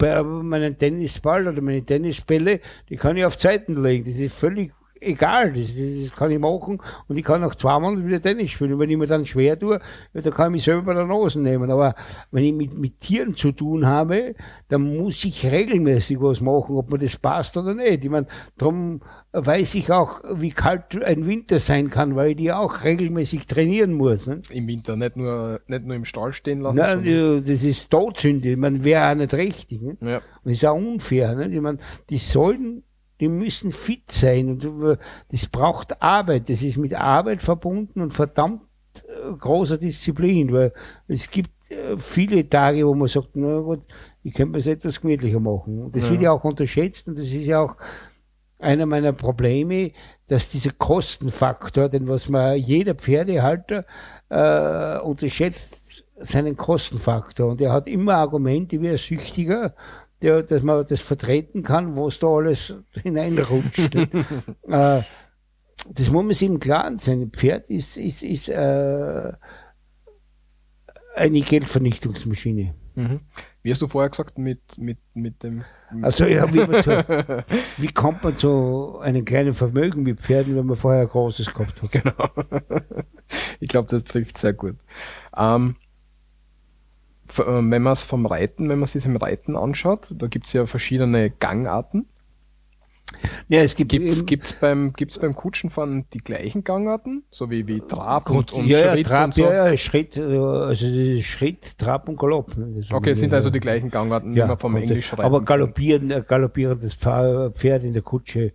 meinen 0.00 0.76
Tennisball 0.76 1.46
oder 1.46 1.60
meine 1.60 1.84
Tennisbälle, 1.84 2.60
die 2.88 2.96
kann 2.96 3.16
ich 3.16 3.24
auf 3.24 3.38
Zeiten 3.38 3.82
legen. 3.82 4.04
Das 4.04 4.16
ist 4.16 4.34
völlig 4.34 4.72
egal, 5.00 5.52
das, 5.52 5.74
das, 5.74 6.14
kann 6.14 6.30
ich 6.30 6.38
machen 6.38 6.80
und 7.08 7.16
ich 7.16 7.24
kann 7.24 7.44
auch 7.44 7.54
zweimal 7.54 8.04
wieder 8.04 8.20
Tennis 8.20 8.52
spielen. 8.52 8.74
Und 8.74 8.80
wenn 8.80 8.90
ich 8.90 8.96
mir 8.96 9.06
dann 9.06 9.26
schwer 9.26 9.58
tue, 9.58 9.80
ja, 10.12 10.20
dann 10.20 10.32
kann 10.32 10.46
ich 10.48 10.52
mich 10.52 10.64
selber 10.64 10.82
bei 10.82 10.94
der 10.94 11.06
Nase 11.06 11.40
nehmen. 11.40 11.70
Aber 11.70 11.94
wenn 12.30 12.44
ich 12.44 12.52
mit, 12.52 12.78
mit 12.78 13.00
Tieren 13.00 13.36
zu 13.36 13.52
tun 13.52 13.86
habe, 13.86 14.34
dann 14.68 14.96
muss 14.96 15.24
ich 15.24 15.44
regelmäßig 15.46 16.20
was 16.20 16.40
machen, 16.40 16.76
ob 16.76 16.90
mir 16.90 16.98
das 16.98 17.16
passt 17.16 17.56
oder 17.56 17.74
nicht. 17.74 18.04
Ich 18.04 18.10
meine, 18.10 18.26
darum 18.56 19.00
weiß 19.32 19.74
ich 19.74 19.90
auch, 19.90 20.20
wie 20.34 20.50
kalt 20.50 21.02
ein 21.04 21.26
Winter 21.26 21.58
sein 21.58 21.90
kann, 21.90 22.16
weil 22.16 22.30
ich 22.30 22.36
die 22.36 22.52
auch 22.52 22.84
regelmäßig 22.84 23.46
trainieren 23.46 23.94
muss. 23.94 24.26
Ne? 24.26 24.42
Im 24.50 24.66
Winter, 24.68 24.96
nicht 24.96 25.16
nur, 25.16 25.60
nicht 25.66 25.84
nur 25.84 25.96
im 25.96 26.04
Stall 26.04 26.32
stehen 26.32 26.60
lassen. 26.60 26.76
Nein, 26.76 27.42
das 27.44 27.64
ist 27.64 27.90
Todsünde. 27.90 28.50
Ich 28.50 28.56
meine, 28.56 28.84
wäre 28.84 29.10
auch 29.10 29.14
nicht 29.14 29.34
richtig. 29.34 29.82
Ne? 29.82 29.96
Ja. 30.00 30.16
Und 30.16 30.22
das 30.44 30.52
ist 30.52 30.64
auch 30.64 30.76
unfair. 30.76 31.34
Ne? 31.34 31.48
Ich 31.48 31.60
meine, 31.60 31.78
die 32.10 32.18
sollen 32.18 32.84
die 33.20 33.28
müssen 33.28 33.72
fit 33.72 34.10
sein 34.10 34.50
und 34.50 34.98
das 35.30 35.46
braucht 35.46 36.00
Arbeit. 36.02 36.48
Das 36.48 36.62
ist 36.62 36.76
mit 36.76 36.94
Arbeit 36.94 37.42
verbunden 37.42 38.00
und 38.00 38.12
verdammt 38.12 38.62
äh, 38.96 39.32
großer 39.36 39.78
Disziplin, 39.78 40.52
weil 40.52 40.72
es 41.08 41.30
gibt 41.30 41.50
äh, 41.70 41.96
viele 41.98 42.48
Tage, 42.48 42.86
wo 42.86 42.94
man 42.94 43.08
sagt, 43.08 43.30
na 43.34 43.60
gut, 43.60 43.82
ich 44.22 44.34
könnte 44.34 44.52
mir 44.52 44.58
es 44.58 44.66
etwas 44.66 45.00
gemütlicher 45.00 45.40
machen. 45.40 45.82
Und 45.84 45.96
das 45.96 46.04
Ja. 46.04 46.10
wird 46.10 46.22
ja 46.22 46.32
auch 46.32 46.44
unterschätzt 46.44 47.08
und 47.08 47.18
das 47.18 47.26
ist 47.26 47.46
ja 47.46 47.60
auch 47.60 47.76
einer 48.58 48.86
meiner 48.86 49.12
Probleme, 49.12 49.92
dass 50.26 50.48
dieser 50.48 50.70
Kostenfaktor, 50.72 51.88
den 51.88 52.08
was 52.08 52.28
man 52.28 52.56
jeder 52.56 52.94
Pferdehalter 52.94 53.84
äh, 54.30 54.98
unterschätzt, 55.00 56.04
seinen 56.16 56.56
Kostenfaktor. 56.56 57.50
Und 57.50 57.60
er 57.60 57.72
hat 57.72 57.88
immer 57.88 58.14
Argumente 58.14 58.80
wie 58.80 58.88
ein 58.88 58.96
Süchtiger, 58.96 59.74
der, 60.24 60.42
dass 60.42 60.62
man 60.62 60.86
das 60.86 61.00
vertreten 61.00 61.62
kann, 61.62 61.96
was 61.96 62.18
da 62.18 62.28
alles 62.28 62.74
hineinrutscht. 63.02 63.94
äh, 64.68 65.02
das 65.90 66.10
muss 66.10 66.24
man 66.24 66.32
sich 66.32 66.48
im 66.48 66.60
Klaren 66.60 66.96
sein. 66.96 67.22
Ein 67.22 67.30
Pferd 67.30 67.68
ist, 67.68 67.98
ist, 67.98 68.22
ist 68.22 68.48
äh, 68.48 69.32
eine 71.14 71.40
Geldvernichtungsmaschine. 71.40 72.74
Mhm. 72.94 73.20
Wie 73.62 73.70
hast 73.70 73.82
du 73.82 73.88
vorher 73.88 74.10
gesagt, 74.10 74.38
mit, 74.38 74.60
mit, 74.78 74.98
mit 75.14 75.42
dem. 75.42 75.64
Also 76.02 76.26
ja, 76.26 76.52
wie, 76.52 76.58
so, 76.82 76.90
wie 77.82 77.88
kommt 77.88 78.22
man 78.22 78.36
zu 78.36 78.98
einem 79.00 79.24
kleinen 79.24 79.54
Vermögen 79.54 80.02
mit 80.02 80.20
Pferden, 80.20 80.56
wenn 80.56 80.66
man 80.66 80.76
vorher 80.76 81.02
ein 81.02 81.08
großes 81.08 81.52
gehabt 81.52 81.82
hat? 81.82 81.92
Genau. 81.92 82.28
ich 83.60 83.68
glaube, 83.68 83.88
das 83.88 84.04
trifft 84.04 84.38
sehr 84.38 84.52
gut. 84.52 84.76
Ähm, 85.36 85.76
äh, 85.76 85.83
wenn 87.26 87.82
man 87.82 87.92
es 87.92 88.02
vom 88.02 88.26
Reiten, 88.26 88.68
wenn 88.68 88.78
man 88.78 88.86
sich 88.86 89.04
im 89.06 89.16
Reiten 89.16 89.56
anschaut, 89.56 90.08
da 90.16 90.26
gibt 90.26 90.46
es 90.46 90.52
ja 90.52 90.66
verschiedene 90.66 91.30
Gangarten. 91.30 92.06
Ja, 93.48 93.62
es 93.62 93.76
gibt 93.76 93.92
Gibt 93.92 94.06
es 94.10 94.18
eben- 94.18 94.26
gibt's 94.26 94.52
beim, 94.54 94.92
gibt's 94.92 95.18
beim 95.18 95.34
Kutschenfahren 95.36 96.04
die 96.12 96.18
gleichen 96.18 96.64
Gangarten? 96.64 97.22
So 97.30 97.48
wie, 97.48 97.66
wie 97.68 97.80
Trab 97.80 98.28
und, 98.28 98.52
und 98.52 98.66
ja, 98.66 98.78
ja, 98.78 98.92
Schritt 98.92 99.06
Trab, 99.06 99.24
und 99.26 99.34
so? 99.34 99.42
ja, 99.44 99.68
ja, 99.70 99.76
Schritt, 99.76 100.16
äh, 100.16 100.20
also 100.36 100.86
Schritt, 101.22 101.78
Trab 101.78 102.08
und 102.08 102.18
Galopp. 102.18 102.56
ne, 102.56 102.82
Okay, 102.90 103.10
es 103.10 103.20
sind 103.20 103.30
ja- 103.30 103.36
also 103.36 103.50
die 103.50 103.60
gleichen 103.60 103.90
Gangarten, 103.90 104.34
wie 104.34 104.40
man 104.40 104.58
vom 104.58 104.74
äh, 104.76 104.80
Englisch 104.82 105.12
reiten 105.12 105.22
Aber 105.22 105.42
galoppieren, 105.44 106.10
äh, 106.10 106.24
galoppierendes 106.26 106.94
Pferd 106.94 107.84
in 107.84 107.92
der 107.92 108.02
Kutsche, 108.02 108.52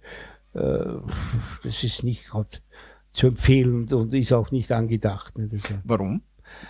äh, 0.54 0.60
das 1.64 1.84
ist 1.84 2.04
nicht 2.04 2.28
gerade 2.28 2.50
zu 3.12 3.28
empfehlen 3.28 3.92
und, 3.94 4.14
ist 4.14 4.34
auch 4.34 4.52
nicht 4.52 4.72
angedacht. 4.72 5.38
Ne, 5.38 5.48
ja. 5.52 5.60
Warum? 5.86 6.22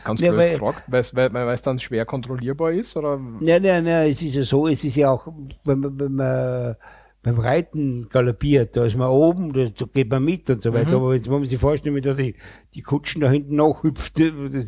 Ganz 0.04 0.22
Ja, 0.22 0.32
blöd 0.32 0.52
gefragt, 0.52 0.84
weil 0.88 1.34
weil 1.34 1.54
es 1.54 1.62
dann 1.62 1.80
schwer 1.80 2.06
kontrollierbar 2.06 2.72
ist? 2.72 2.96
Oder? 2.96 3.18
Nein, 3.18 3.62
nein, 3.62 3.84
nein, 3.84 4.10
es 4.10 4.22
ist 4.22 4.36
ja 4.36 4.44
so, 4.44 4.68
es 4.68 4.84
ist 4.84 4.96
ja 4.96 5.12
auch, 5.12 5.28
wenn 5.65 5.80
man, 5.80 6.00
wenn 6.00 6.15
man 6.15 6.76
beim 7.22 7.38
Reiten 7.38 8.08
galoppiert, 8.10 8.78
da 8.78 8.86
ist 8.86 8.96
man 8.96 9.10
oben, 9.10 9.52
da, 9.52 9.65
da 9.65 9.86
geht 9.86 10.10
man 10.10 10.24
mit 10.24 10.50
und 10.50 10.62
so 10.62 10.74
weiter. 10.74 10.92
Mhm. 10.92 11.04
Aber 11.04 11.13
jetzt 11.13 11.28
muss 11.28 11.39
man 11.39 11.46
sich 11.46 11.60
vorstellen, 11.60 11.96
wenn 11.96 12.04
da 12.04 12.13
die, 12.13 12.36
die 12.74 12.82
Kutschen 12.82 13.22
da 13.22 13.30
hinten 13.30 13.56
nachhüpft, 13.56 14.20
das, 14.20 14.68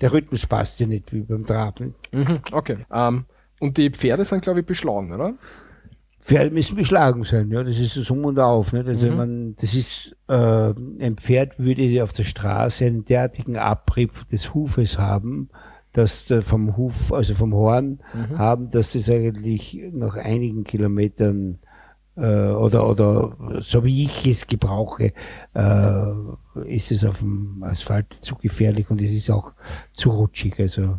der 0.00 0.12
Rhythmus 0.12 0.46
passt 0.46 0.80
ja 0.80 0.86
nicht 0.86 1.12
wie 1.12 1.20
beim 1.20 1.46
Trab. 1.46 1.80
Nicht? 1.80 1.94
Mhm, 2.12 2.40
okay. 2.52 2.78
Ähm, 2.92 3.26
und 3.60 3.76
die 3.76 3.90
Pferde 3.90 4.24
sind, 4.24 4.42
glaube 4.42 4.60
ich, 4.60 4.66
beschlagen, 4.66 5.12
oder? 5.12 5.34
Pferde 6.28 6.50
müssen 6.54 6.76
beschlagen 6.76 7.24
sein, 7.24 7.50
ja, 7.50 7.62
das 7.62 7.78
ist 7.78 7.96
das 7.96 8.10
Um 8.10 8.24
und 8.26 8.38
Auf. 8.38 8.74
Nicht? 8.74 8.86
Also 8.86 9.06
Mhm. 9.06 9.16
man, 9.16 9.56
das 9.60 9.74
ist, 9.74 10.14
äh, 10.28 10.34
ein 10.34 11.16
Pferd 11.16 11.58
würde 11.58 12.02
auf 12.04 12.12
der 12.12 12.24
Straße 12.24 12.84
einen 12.84 13.06
derartigen 13.06 13.56
Abrieb 13.56 14.28
des 14.28 14.52
Hufes 14.52 14.98
haben, 14.98 15.48
dass 15.94 16.26
der 16.26 16.42
vom 16.42 16.76
Huf, 16.76 17.12
also 17.14 17.34
vom 17.34 17.54
Horn 17.54 18.00
Mhm. 18.12 18.38
haben, 18.38 18.70
dass 18.70 18.92
das 18.92 19.08
eigentlich 19.08 19.80
nach 19.92 20.16
einigen 20.16 20.64
Kilometern 20.64 21.60
äh, 22.16 22.48
oder, 22.50 22.86
oder 22.88 23.34
so 23.60 23.84
wie 23.84 24.04
ich 24.04 24.26
es 24.26 24.46
gebrauche, 24.46 25.12
äh, 25.54 26.12
ist 26.66 26.90
es 26.92 27.04
auf 27.04 27.20
dem 27.20 27.62
Asphalt 27.62 28.12
zu 28.12 28.34
gefährlich 28.34 28.90
und 28.90 29.00
es 29.00 29.12
ist 29.12 29.30
auch 29.30 29.52
zu 29.94 30.10
rutschig. 30.10 30.58
Also 30.60 30.98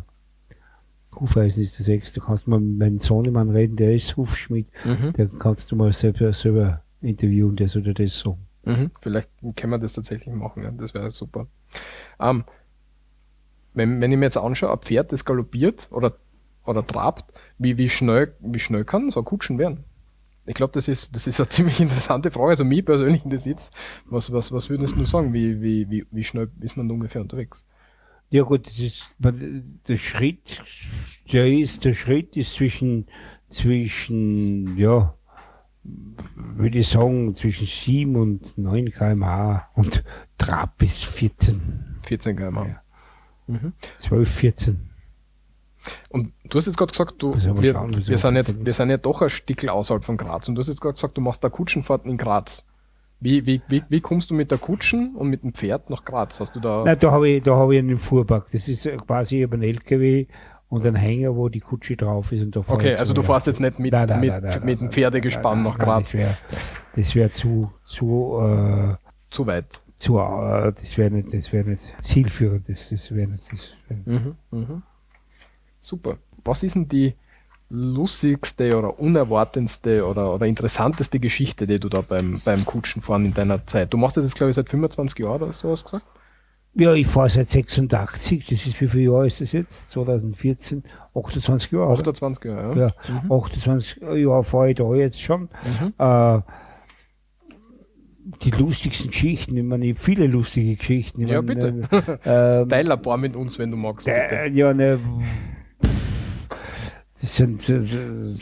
Hufeisen 1.18 1.62
ist 1.62 1.78
das 1.78 1.86
Sechste. 1.86 2.20
Du 2.20 2.26
kannst 2.26 2.48
mal 2.48 2.60
mit 2.60 2.78
meinem 2.78 2.98
Sohnemann 2.98 3.50
reden, 3.50 3.76
der 3.76 3.94
ist 3.94 4.16
Hufschmied. 4.16 4.68
Mhm. 4.84 5.12
Der 5.14 5.28
kannst 5.38 5.70
du 5.72 5.76
mal 5.76 5.92
selber, 5.92 6.32
selber 6.32 6.82
interviewen, 7.00 7.56
der 7.56 7.68
soll 7.68 7.82
dir 7.82 7.94
das 7.94 8.18
so. 8.18 8.38
Mhm. 8.64 8.90
Vielleicht 9.00 9.30
können 9.56 9.72
wir 9.72 9.78
das 9.78 9.94
tatsächlich 9.94 10.34
machen, 10.34 10.62
ja. 10.62 10.70
das 10.70 10.94
wäre 10.94 11.10
super. 11.10 11.46
Ähm, 12.20 12.44
wenn, 13.74 14.00
wenn 14.00 14.12
ich 14.12 14.18
mir 14.18 14.26
jetzt 14.26 14.36
anschaue, 14.36 14.72
ein 14.72 14.78
Pferd, 14.78 15.12
das 15.12 15.24
galoppiert 15.24 15.88
oder, 15.90 16.16
oder 16.64 16.86
trabt, 16.86 17.32
wie, 17.58 17.78
wie, 17.78 17.88
schnell, 17.88 18.34
wie 18.40 18.58
schnell 18.58 18.84
kann 18.84 19.10
so 19.10 19.20
ein 19.20 19.24
Kutschen 19.24 19.58
werden? 19.58 19.84
Ich 20.46 20.54
glaube, 20.54 20.72
das 20.72 20.88
ist, 20.88 21.14
das 21.14 21.26
ist 21.26 21.40
eine 21.40 21.48
ziemlich 21.50 21.80
interessante 21.80 22.30
Frage. 22.30 22.50
Also 22.50 22.64
mir 22.64 22.84
persönlich 22.84 23.24
interessiert 23.24 23.70
was, 24.06 24.32
was, 24.32 24.52
was 24.52 24.68
würdest 24.68 24.96
du 24.96 25.04
sagen? 25.04 25.32
Wie, 25.32 25.60
wie, 25.62 25.88
wie, 25.88 26.06
wie 26.10 26.24
schnell 26.24 26.50
ist 26.60 26.76
man 26.76 26.90
ungefähr 26.90 27.22
unterwegs? 27.22 27.66
Ja 28.30 28.44
gut, 28.44 28.66
das 28.66 28.78
ist, 28.78 29.10
man, 29.18 29.80
der 29.88 29.98
Schritt, 29.98 30.62
der 31.32 31.48
ist, 31.52 31.84
der 31.84 31.94
Schritt 31.94 32.36
ist 32.36 32.54
zwischen, 32.54 33.06
zwischen, 33.48 34.76
ja, 34.76 35.14
würde 35.82 36.78
ich 36.78 36.88
sagen, 36.88 37.34
zwischen 37.34 37.66
7 37.66 38.16
und 38.16 38.56
9 38.56 38.92
kmh 38.92 39.68
und 39.74 40.04
Trab 40.38 40.78
bis 40.78 41.02
14, 41.02 41.98
14 42.06 42.36
km/h. 42.36 42.66
Ja. 42.66 42.82
Mhm. 43.48 43.72
12, 43.98 44.30
14. 44.30 44.90
Und 46.08 46.32
du 46.44 46.58
hast 46.58 46.66
jetzt 46.66 46.76
gerade 46.76 46.92
gesagt, 46.92 47.14
du, 47.18 47.34
wir, 47.34 47.72
schauen, 47.72 48.06
wir, 48.06 48.18
sind 48.18 48.36
jetzt, 48.36 48.64
wir 48.64 48.74
sind 48.74 48.90
ja 48.90 48.98
doch 48.98 49.22
ein 49.22 49.30
Stückel 49.30 49.70
außerhalb 49.70 50.04
von 50.04 50.16
Graz. 50.16 50.48
Und 50.48 50.54
du 50.54 50.60
hast 50.60 50.68
jetzt 50.68 50.80
gerade 50.80 50.94
gesagt, 50.94 51.16
du 51.16 51.20
machst 51.20 51.42
da 51.42 51.48
Kutschenfahrten 51.48 52.10
in 52.10 52.16
Graz. 52.16 52.64
Wie, 53.20 53.44
wie, 53.44 53.60
wie, 53.68 53.82
wie 53.88 54.00
kommst 54.00 54.30
du 54.30 54.34
mit 54.34 54.50
der 54.50 54.58
Kutschen 54.58 55.14
und 55.14 55.28
mit 55.28 55.42
dem 55.42 55.52
Pferd 55.52 55.90
nach 55.90 56.04
Graz? 56.04 56.40
Hast 56.40 56.56
du 56.56 56.60
da. 56.60 56.84
Nein, 56.84 56.96
da 56.98 57.10
habe 57.10 57.28
ich, 57.28 57.42
da 57.42 57.54
habe 57.54 57.74
ich 57.74 57.78
einen 57.78 57.98
Fuhrpark. 57.98 58.50
Das 58.50 58.66
ist 58.66 58.88
quasi 59.06 59.36
eben 59.36 59.60
ein 59.60 59.62
LKW 59.62 60.26
und 60.70 60.86
ein 60.86 60.94
Hänger, 60.94 61.36
wo 61.36 61.48
die 61.48 61.60
Kutsche 61.60 61.96
drauf 61.96 62.32
ist 62.32 62.42
und 62.42 62.56
da 62.56 62.60
okay, 62.66 62.94
also 62.94 63.10
so, 63.10 63.14
du 63.14 63.22
fährst 63.22 63.46
jetzt 63.48 63.60
nicht 63.60 63.78
mit, 63.78 63.92
Nein, 63.92 64.08
nein, 64.08 64.20
mit, 64.20 64.30
nein, 64.30 64.42
nein, 64.42 64.64
mit 64.64 64.80
dem 64.80 64.84
nein, 64.84 64.92
Pferdegespann 64.92 65.62
nein, 65.62 65.72
nach 65.72 65.78
nein, 65.78 65.86
Graz. 65.86 66.12
Das 66.94 67.14
wäre 67.14 67.26
wär 67.26 67.30
zu, 67.30 67.70
zu, 67.84 68.38
äh, 68.40 68.94
Zu 69.30 69.46
weit. 69.46 69.82
zu, 69.96 70.18
äh, 70.18 70.72
das 70.72 70.96
wäre 70.96 71.10
nicht, 71.10 71.34
das 71.34 71.52
wäre 71.52 71.68
nicht 71.68 71.82
zielführend. 72.00 72.68
Das, 72.68 72.88
das 72.88 73.14
wäre 73.14 73.28
nicht, 73.28 73.52
das 73.52 73.74
wär 73.88 73.96
nicht. 73.98 74.24
Mhm, 74.24 74.36
mhm. 74.50 74.82
Super. 75.80 76.16
Was 76.44 76.62
ist 76.62 76.74
denn 76.74 76.88
die 76.88 77.14
lustigste 77.70 78.76
oder 78.76 78.98
unerwartendste 78.98 80.04
oder, 80.06 80.34
oder 80.34 80.46
interessanteste 80.46 81.20
Geschichte, 81.20 81.66
die 81.66 81.78
du 81.78 81.88
da 81.88 82.00
beim, 82.02 82.40
beim 82.44 82.64
Kutschenfahren 82.64 83.24
in 83.26 83.34
deiner 83.34 83.64
Zeit? 83.66 83.92
Du 83.92 83.96
machst 83.96 84.16
das 84.16 84.24
jetzt, 84.24 84.34
glaube 84.34 84.50
ich, 84.50 84.56
seit 84.56 84.68
25 84.68 85.18
Jahren 85.20 85.42
oder 85.42 85.52
so, 85.52 85.70
hast 85.70 85.84
du 85.84 85.90
gesagt? 85.98 86.06
Ja, 86.74 86.92
ich 86.94 87.06
fahre 87.06 87.28
seit 87.30 87.48
86. 87.48 88.46
Das 88.46 88.64
ist, 88.66 88.80
wie 88.80 88.86
viel 88.88 89.02
Jahre 89.10 89.26
ist 89.26 89.40
das 89.40 89.52
jetzt? 89.52 89.90
2014? 89.92 90.84
28 91.14 91.72
Jahre. 91.72 91.86
oder? 91.92 92.00
28 92.10 92.44
Jahre, 92.44 92.78
ja. 92.78 92.86
Ja, 92.86 93.36
28 93.36 94.02
Jahre 94.02 94.44
fahre 94.44 94.70
ich 94.70 94.76
da 94.76 94.94
jetzt 94.94 95.20
schon. 95.20 95.42
Mhm. 95.42 95.94
Äh, 95.98 96.40
die 98.42 98.50
lustigsten 98.52 99.10
Geschichten, 99.10 99.56
ich 99.56 99.64
meine, 99.64 99.86
ich 99.86 99.96
hab 99.96 100.02
viele 100.02 100.26
lustige 100.26 100.76
Geschichten. 100.76 101.22
Ich 101.22 101.28
Ja, 101.30 101.42
meine, 101.42 101.88
Äh, 102.24 102.60
ähm, 102.62 102.68
Teil 102.68 102.90
ein 102.92 103.02
paar 103.02 103.16
mit 103.16 103.34
uns, 103.34 103.58
wenn 103.58 103.70
du 103.72 103.76
magst. 103.76 104.06
bitte. 104.06 104.18
äh, 104.18 104.50
ja, 104.52 104.72
ne, 104.72 105.00
das 107.20 107.36
sind, 107.36 107.68
äh, 107.68 107.80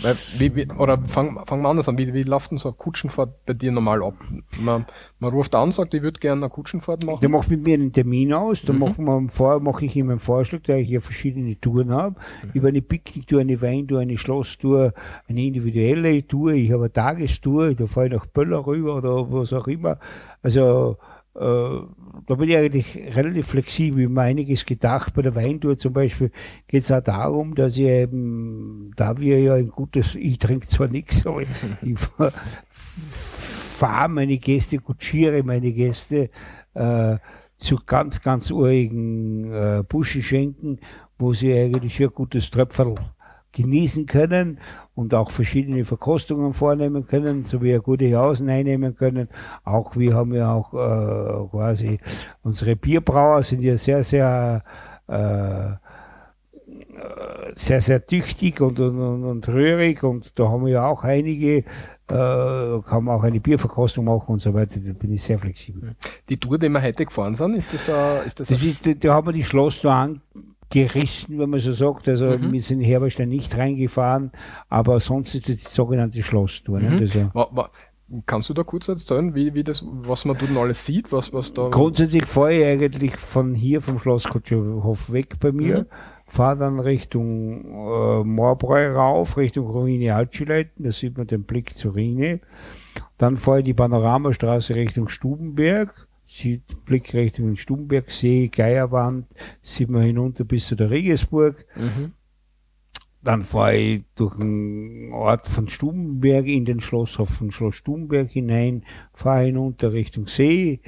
Weil, 0.05 0.17
wie, 0.39 0.55
wie, 0.55 0.69
oder 0.71 0.99
fangen 1.07 1.39
fang 1.47 1.63
wir 1.63 1.69
anders 1.69 1.89
an, 1.89 1.99
wie, 1.99 2.15
wie 2.15 2.23
läuft 2.23 2.53
denn 2.53 2.59
so 2.59 2.69
eine 2.69 2.77
Kutschenfahrt 2.77 3.45
bei 3.45 3.53
dir 3.55 3.73
normal 3.73 4.03
ab? 4.05 4.15
Man, 4.61 4.87
man 5.19 5.31
ruft 5.33 5.55
an, 5.57 5.73
sagt, 5.73 5.95
ich 5.95 6.03
würde 6.03 6.21
gerne 6.21 6.43
eine 6.43 6.51
Kutschenfahrt 6.51 7.05
machen. 7.05 7.19
Der 7.21 7.29
macht 7.29 7.51
mit 7.51 7.63
mir 7.63 7.75
einen 7.75 7.91
Termin 7.93 8.33
aus, 8.33 8.63
dann 8.63 8.77
Mhm. 8.77 8.81
machen 8.83 9.31
wir 9.39 9.61
mache 9.61 9.85
ich 9.85 9.97
ihm 9.97 10.11
einen 10.11 10.21
Vorschlag, 10.21 10.61
da 10.63 10.77
ich 10.77 10.89
ja 10.89 11.01
verschiedene 11.01 11.61
Touren 11.61 11.91
habe. 11.91 12.17
Mhm. 12.45 12.51
Über 12.55 12.69
eine 12.69 12.83
Picknicktour, 12.83 13.41
eine 13.41 13.61
Weintour, 13.61 13.99
eine 14.01 14.17
Schlosstour, 14.17 14.93
eine 15.29 15.43
individuelle 15.45 16.25
Tour, 16.27 16.53
ich 16.53 16.71
habe 16.71 16.85
eine 16.85 16.93
Tagestour, 16.93 17.75
da 17.75 17.87
fahre 17.87 18.07
ich 18.07 18.13
nach 18.13 18.27
Böller 18.27 18.65
rüber 18.65 18.97
oder 18.97 19.33
was 19.33 19.53
auch 19.53 19.67
immer. 19.67 19.99
Also 20.43 20.99
da 21.39 22.35
bin 22.35 22.49
ich 22.49 22.57
eigentlich 22.57 23.17
relativ 23.17 23.49
flexibel. 23.49 24.09
Mir 24.09 24.23
einiges 24.23 24.67
gedacht. 24.67 25.15
Bei 25.15 25.23
der 25.23 25.35
Weintour 25.35 25.79
zum 25.79 25.93
Beispiel 25.93 26.31
geht 26.67 26.83
es 26.83 26.93
auch 26.93 27.01
darum, 27.01 27.55
dass 27.55 27.79
ich 27.79 27.87
eben, 27.87 28.91
da 28.97 29.17
wir 29.19 29.41
ja 29.41 29.55
ein 29.55 29.69
gutes, 29.69 30.15
ich 30.15 30.39
trinke 30.39 30.67
zwar 30.67 30.89
nichts, 30.89 31.27
aber 31.27 31.43
ich, 31.43 31.49
ich 31.83 31.99
fahre 32.71 34.09
meine 34.09 34.39
Gäste, 34.39 34.79
kutschiere 34.79 35.43
meine 35.43 35.73
Gäste 35.73 36.31
äh, 36.75 37.17
zu 37.57 37.77
ganz, 37.87 38.21
ganz 38.21 38.51
urigen 38.51 39.53
äh, 39.53 39.85
Buschenschenken, 39.89 40.81
wo 41.19 41.33
sie 41.33 41.53
eigentlich 41.53 42.01
ein 42.01 42.11
gutes 42.11 42.51
Tröpferl 42.51 42.97
genießen 43.53 44.07
können 44.07 44.59
und 44.95 45.15
auch 45.15 45.31
verschiedene 45.31 45.85
Verkostungen 45.85 46.53
vornehmen 46.53 47.07
können, 47.07 47.45
sowie 47.45 47.73
eine 47.73 47.81
gute 47.83 48.07
Jausen 48.07 48.49
einnehmen 48.49 48.97
können. 48.97 49.29
Auch 49.65 49.97
wir 49.97 50.15
haben 50.15 50.35
ja 50.35 50.53
auch 50.53 50.75
äh, 50.75 51.49
quasi 51.51 51.99
unsere 52.43 52.77
Bierbrauer 52.77 53.43
sind 53.43 53.63
ja 53.63 53.77
sehr, 53.77 54.03
sehr 54.03 54.63
äh, 55.07 55.77
sehr, 57.55 57.81
sehr 57.81 58.05
tüchtig 58.05 58.61
und, 58.61 58.79
und, 58.81 59.25
und, 59.25 59.49
rührig 59.49 60.03
und 60.03 60.33
da 60.39 60.49
haben 60.49 60.65
wir 60.67 60.73
ja 60.73 60.87
auch 60.87 61.03
einige, 61.05 61.59
äh, 61.59 61.65
kann 62.09 63.05
man 63.05 63.17
auch 63.17 63.23
eine 63.23 63.41
Bierverkostung 63.41 64.05
machen 64.05 64.33
und 64.33 64.41
so 64.41 64.55
weiter, 64.55 64.81
da 64.81 64.93
bin 64.93 65.13
ich 65.13 65.23
sehr 65.23 65.39
flexibel. 65.39 65.95
Die 66.29 66.37
Tour, 66.37 66.59
die 66.59 66.69
wir 66.69 66.83
heute 66.83 67.07
gefahren 67.07 67.35
sind, 67.35 67.57
ist 67.57 67.73
das, 67.73 67.89
äh, 67.89 68.27
ist 68.27 68.41
das, 68.41 68.49
Das 68.49 68.63
ist, 68.63 68.87
da, 68.87 68.93
da 68.95 69.15
haben 69.15 69.29
wir 69.29 69.33
die 69.33 69.45
Schloss 69.45 69.81
da 69.81 70.09
gerissen, 70.71 71.39
wenn 71.39 71.51
man 71.51 71.61
so 71.61 71.73
sagt. 71.73 72.09
Also 72.09 72.27
Mhm. 72.27 72.53
wir 72.53 72.63
sind 72.63 72.81
in 72.81 72.87
Herberstein 72.87 73.29
nicht 73.29 73.57
reingefahren, 73.57 74.31
aber 74.69 75.01
sonst 75.01 75.35
ist 75.35 75.49
es 75.49 75.57
die 75.59 75.69
sogenannte 75.69 76.23
Schlosstour. 76.23 76.81
Ne? 76.81 76.91
Mhm. 76.91 76.99
Also, 76.99 77.31
Wa- 77.33 77.49
wa- 77.53 77.71
kannst 78.27 78.49
du 78.51 78.55
da 78.55 78.63
kurz 78.65 78.89
erzählen, 78.89 79.35
wie, 79.35 79.55
wie 79.55 79.65
das, 79.65 79.85
was 79.87 80.25
man 80.25 80.37
dort 80.39 80.57
alles 80.57 80.85
sieht, 80.87 81.11
was, 81.13 81.33
was 81.33 81.53
da. 81.55 81.69
Grundsätzlich 81.69 82.27
fahre 82.27 82.55
ich 82.55 82.65
eigentlich 82.65 83.17
von 83.17 83.55
hier 83.55 83.81
vom 83.83 83.99
Schlosskutscherhof 83.99 85.13
weg 85.13 85.37
bei 85.41 85.53
mir, 85.53 85.81
Mhm. 85.81 85.87
fahre 86.27 86.59
dann 86.59 86.81
Richtung 86.81 87.65
äh, 87.65 88.25
Moorbräu 88.25 88.93
rauf, 88.95 89.37
Richtung 89.37 89.67
Ruine 89.69 90.15
Altschileiten, 90.15 90.85
da 90.85 90.91
sieht 90.91 91.17
man 91.19 91.27
den 91.27 91.45
Blick 91.45 91.75
zur 91.75 91.95
Rhine. 91.97 92.41
Dann 93.19 93.37
fahre 93.37 93.59
ich 93.61 93.65
die 93.65 93.75
Panoramastraße 93.75 94.75
Richtung 94.75 95.09
Stubenberg, 95.09 96.08
Blick 96.85 97.15
Richtung 97.15 97.57
Stubenbergsee, 97.57 98.49
Geierwand, 98.49 99.27
sieht 99.63 99.89
man 99.89 100.03
hinunter 100.03 100.45
bis 100.45 100.67
zu 100.67 100.77
der 100.77 100.91
Regensburg. 100.91 101.65
Mhm. 101.77 102.13
Dann 103.23 103.43
fahre 103.43 103.77
ich 103.77 104.05
durch 104.15 104.37
den 104.37 105.11
Ort 105.13 105.47
von 105.47 105.69
Stubenberg 105.69 106.47
in 106.47 106.65
den 106.65 106.81
Schlosshof 106.81 107.31
von 107.31 107.51
Schloss 107.51 107.77
Stubenberg 107.77 108.31
hinein, 108.31 108.85
fahre 109.13 109.47
hinunter 109.47 109.93
Richtung 109.93 110.29
See, 110.29 110.81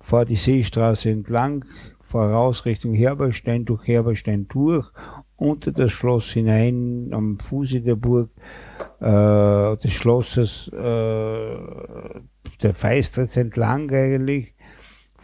fahre 0.00 0.26
die 0.26 0.36
Seestraße 0.36 1.10
entlang, 1.10 1.64
fahre 2.00 2.32
raus 2.32 2.66
Richtung 2.66 2.92
Herberstein, 2.92 3.64
durch 3.64 3.86
Herberstein 3.86 4.46
durch, 4.48 4.90
unter 5.36 5.72
das 5.72 5.92
Schloss 5.92 6.30
hinein, 6.32 7.08
am 7.12 7.38
Fuße 7.38 7.80
der 7.80 7.96
Burg 7.96 8.30
äh, 9.00 9.76
des 9.78 9.92
Schlosses, 9.92 10.68
äh, 10.68 11.56
der 12.62 12.74
Feistritz 12.74 13.36
entlang 13.38 13.90
eigentlich, 13.90 14.54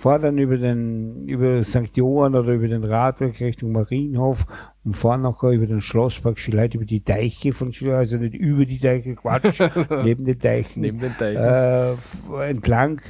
dann 0.04 0.38
über 0.38 0.58
den, 0.58 1.26
über 1.26 1.64
St. 1.64 1.96
Johann 1.96 2.34
oder 2.34 2.52
über 2.52 2.68
den 2.68 2.84
Radweg 2.84 3.40
Richtung 3.40 3.72
Marienhof 3.72 4.46
und 4.84 4.94
fahre 4.94 5.18
nachher 5.18 5.50
über 5.50 5.66
den 5.66 5.80
Schlosspark 5.80 6.38
Schileit, 6.38 6.74
über 6.74 6.84
die 6.84 7.02
Deiche 7.02 7.52
von 7.52 7.72
Schileit, 7.72 7.98
also 7.98 8.16
nicht 8.18 8.34
über 8.34 8.66
die 8.66 8.78
Deiche, 8.78 9.14
Quatsch, 9.14 9.60
neben 10.04 10.24
den 10.24 10.38
Deichen 10.38 10.80
Neben 10.80 10.98
den 10.98 11.16
Teichen. 11.16 11.42
äh, 11.42 12.48
entlang 12.48 13.00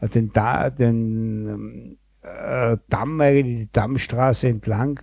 äh, 0.00 0.08
den, 0.08 0.32
da, 0.32 0.70
den 0.70 1.46
ähm, 1.48 1.98
äh, 2.22 2.76
Damm, 2.88 3.20
eigentlich 3.20 3.66
die 3.66 3.72
Dammstraße 3.72 4.48
entlang 4.48 5.00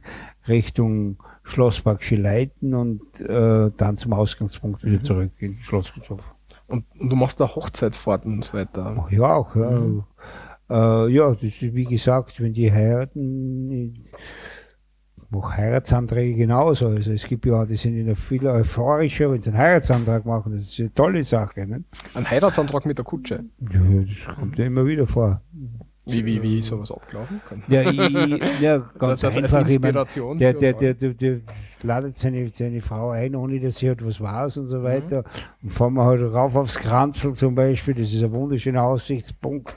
Richtung 0.47 1.21
Schlosspark 1.43 2.03
Schileiten 2.03 2.73
und 2.73 3.21
äh, 3.21 3.71
dann 3.77 3.97
zum 3.97 4.13
Ausgangspunkt 4.13 4.83
wieder 4.83 5.03
zurück 5.03 5.31
in 5.37 5.55
Schlosshof. 5.55 6.23
Und, 6.67 6.85
und 6.99 7.09
du 7.09 7.15
machst 7.15 7.39
da 7.39 7.47
Hochzeitsfahrten 7.55 8.33
und 8.33 8.43
so 8.43 8.53
weiter. 8.53 8.95
Ach 8.99 9.11
ja, 9.11 9.35
auch. 9.35 9.55
Ja. 9.55 9.81
Äh, 10.69 11.09
ja, 11.09 11.31
das 11.33 11.43
ist 11.43 11.73
wie 11.73 11.85
gesagt, 11.85 12.41
wenn 12.41 12.53
die 12.53 12.71
heiraten, 12.71 14.05
mache 15.29 15.57
Heiratsanträge 15.57 16.35
genauso. 16.35 16.87
Also 16.87 17.11
es 17.11 17.27
gibt 17.27 17.45
ja, 17.45 17.65
die 17.65 17.75
sind 17.75 18.05
ja 18.05 18.15
viel 18.15 18.47
euphorischer, 18.47 19.31
wenn 19.31 19.41
sie 19.41 19.49
einen 19.49 19.59
Heiratsantrag 19.59 20.25
machen. 20.25 20.53
Das 20.53 20.63
ist 20.63 20.79
eine 20.79 20.93
tolle 20.93 21.23
Sache. 21.23 21.65
Ne? 21.65 21.83
Ein 22.13 22.29
Heiratsantrag 22.29 22.85
mit 22.85 22.97
der 22.97 23.05
Kutsche. 23.05 23.45
Ja, 23.59 23.79
das 23.79 24.35
kommt 24.35 24.57
ja 24.57 24.65
immer 24.65 24.85
wieder 24.85 25.05
vor. 25.07 25.41
Wie, 26.07 26.23
wie, 26.23 26.41
wie 26.43 26.59
ist 26.59 26.67
sowas 26.67 26.91
abgelaufen? 26.91 27.41
Ja, 27.67 27.81
ich, 27.89 28.59
ja 28.59 28.77
ganz 28.77 29.21
Das 29.21 29.35
als 29.35 29.37
einfach. 29.37 29.67
Inspiration 29.67 30.37
der, 30.37 30.53
der, 30.53 30.73
der, 30.73 30.93
der, 30.93 31.13
der 31.15 31.39
ladet 31.81 32.15
seine, 32.15 32.47
seine 32.49 32.81
Frau 32.81 33.09
ein, 33.09 33.35
ohne 33.35 33.59
dass 33.59 33.77
sie 33.77 33.87
halt 33.87 34.05
was 34.05 34.21
weiß 34.21 34.57
und 34.57 34.67
so 34.67 34.83
weiter. 34.83 35.23
Und 35.63 35.71
fahren 35.71 35.95
wir 35.95 36.05
halt 36.05 36.21
rauf 36.21 36.55
aufs 36.55 36.77
Kranzel 36.77 37.33
zum 37.33 37.55
Beispiel. 37.55 37.95
Das 37.95 38.13
ist 38.13 38.23
ein 38.23 38.31
wunderschöner 38.31 38.83
Aussichtspunkt. 38.83 39.75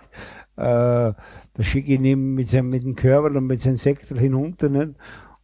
Äh, 0.58 1.14
da 1.54 1.62
schicke 1.62 1.92
ich 1.92 2.00
ihn 2.00 2.34
mit, 2.34 2.48
seinem, 2.48 2.70
mit 2.70 2.84
dem 2.84 2.96
Körper 2.96 3.36
und 3.36 3.46
mit 3.46 3.60
seinem 3.60 3.76
Sektel 3.76 4.18
hinunter. 4.18 4.68
Nicht? 4.68 4.94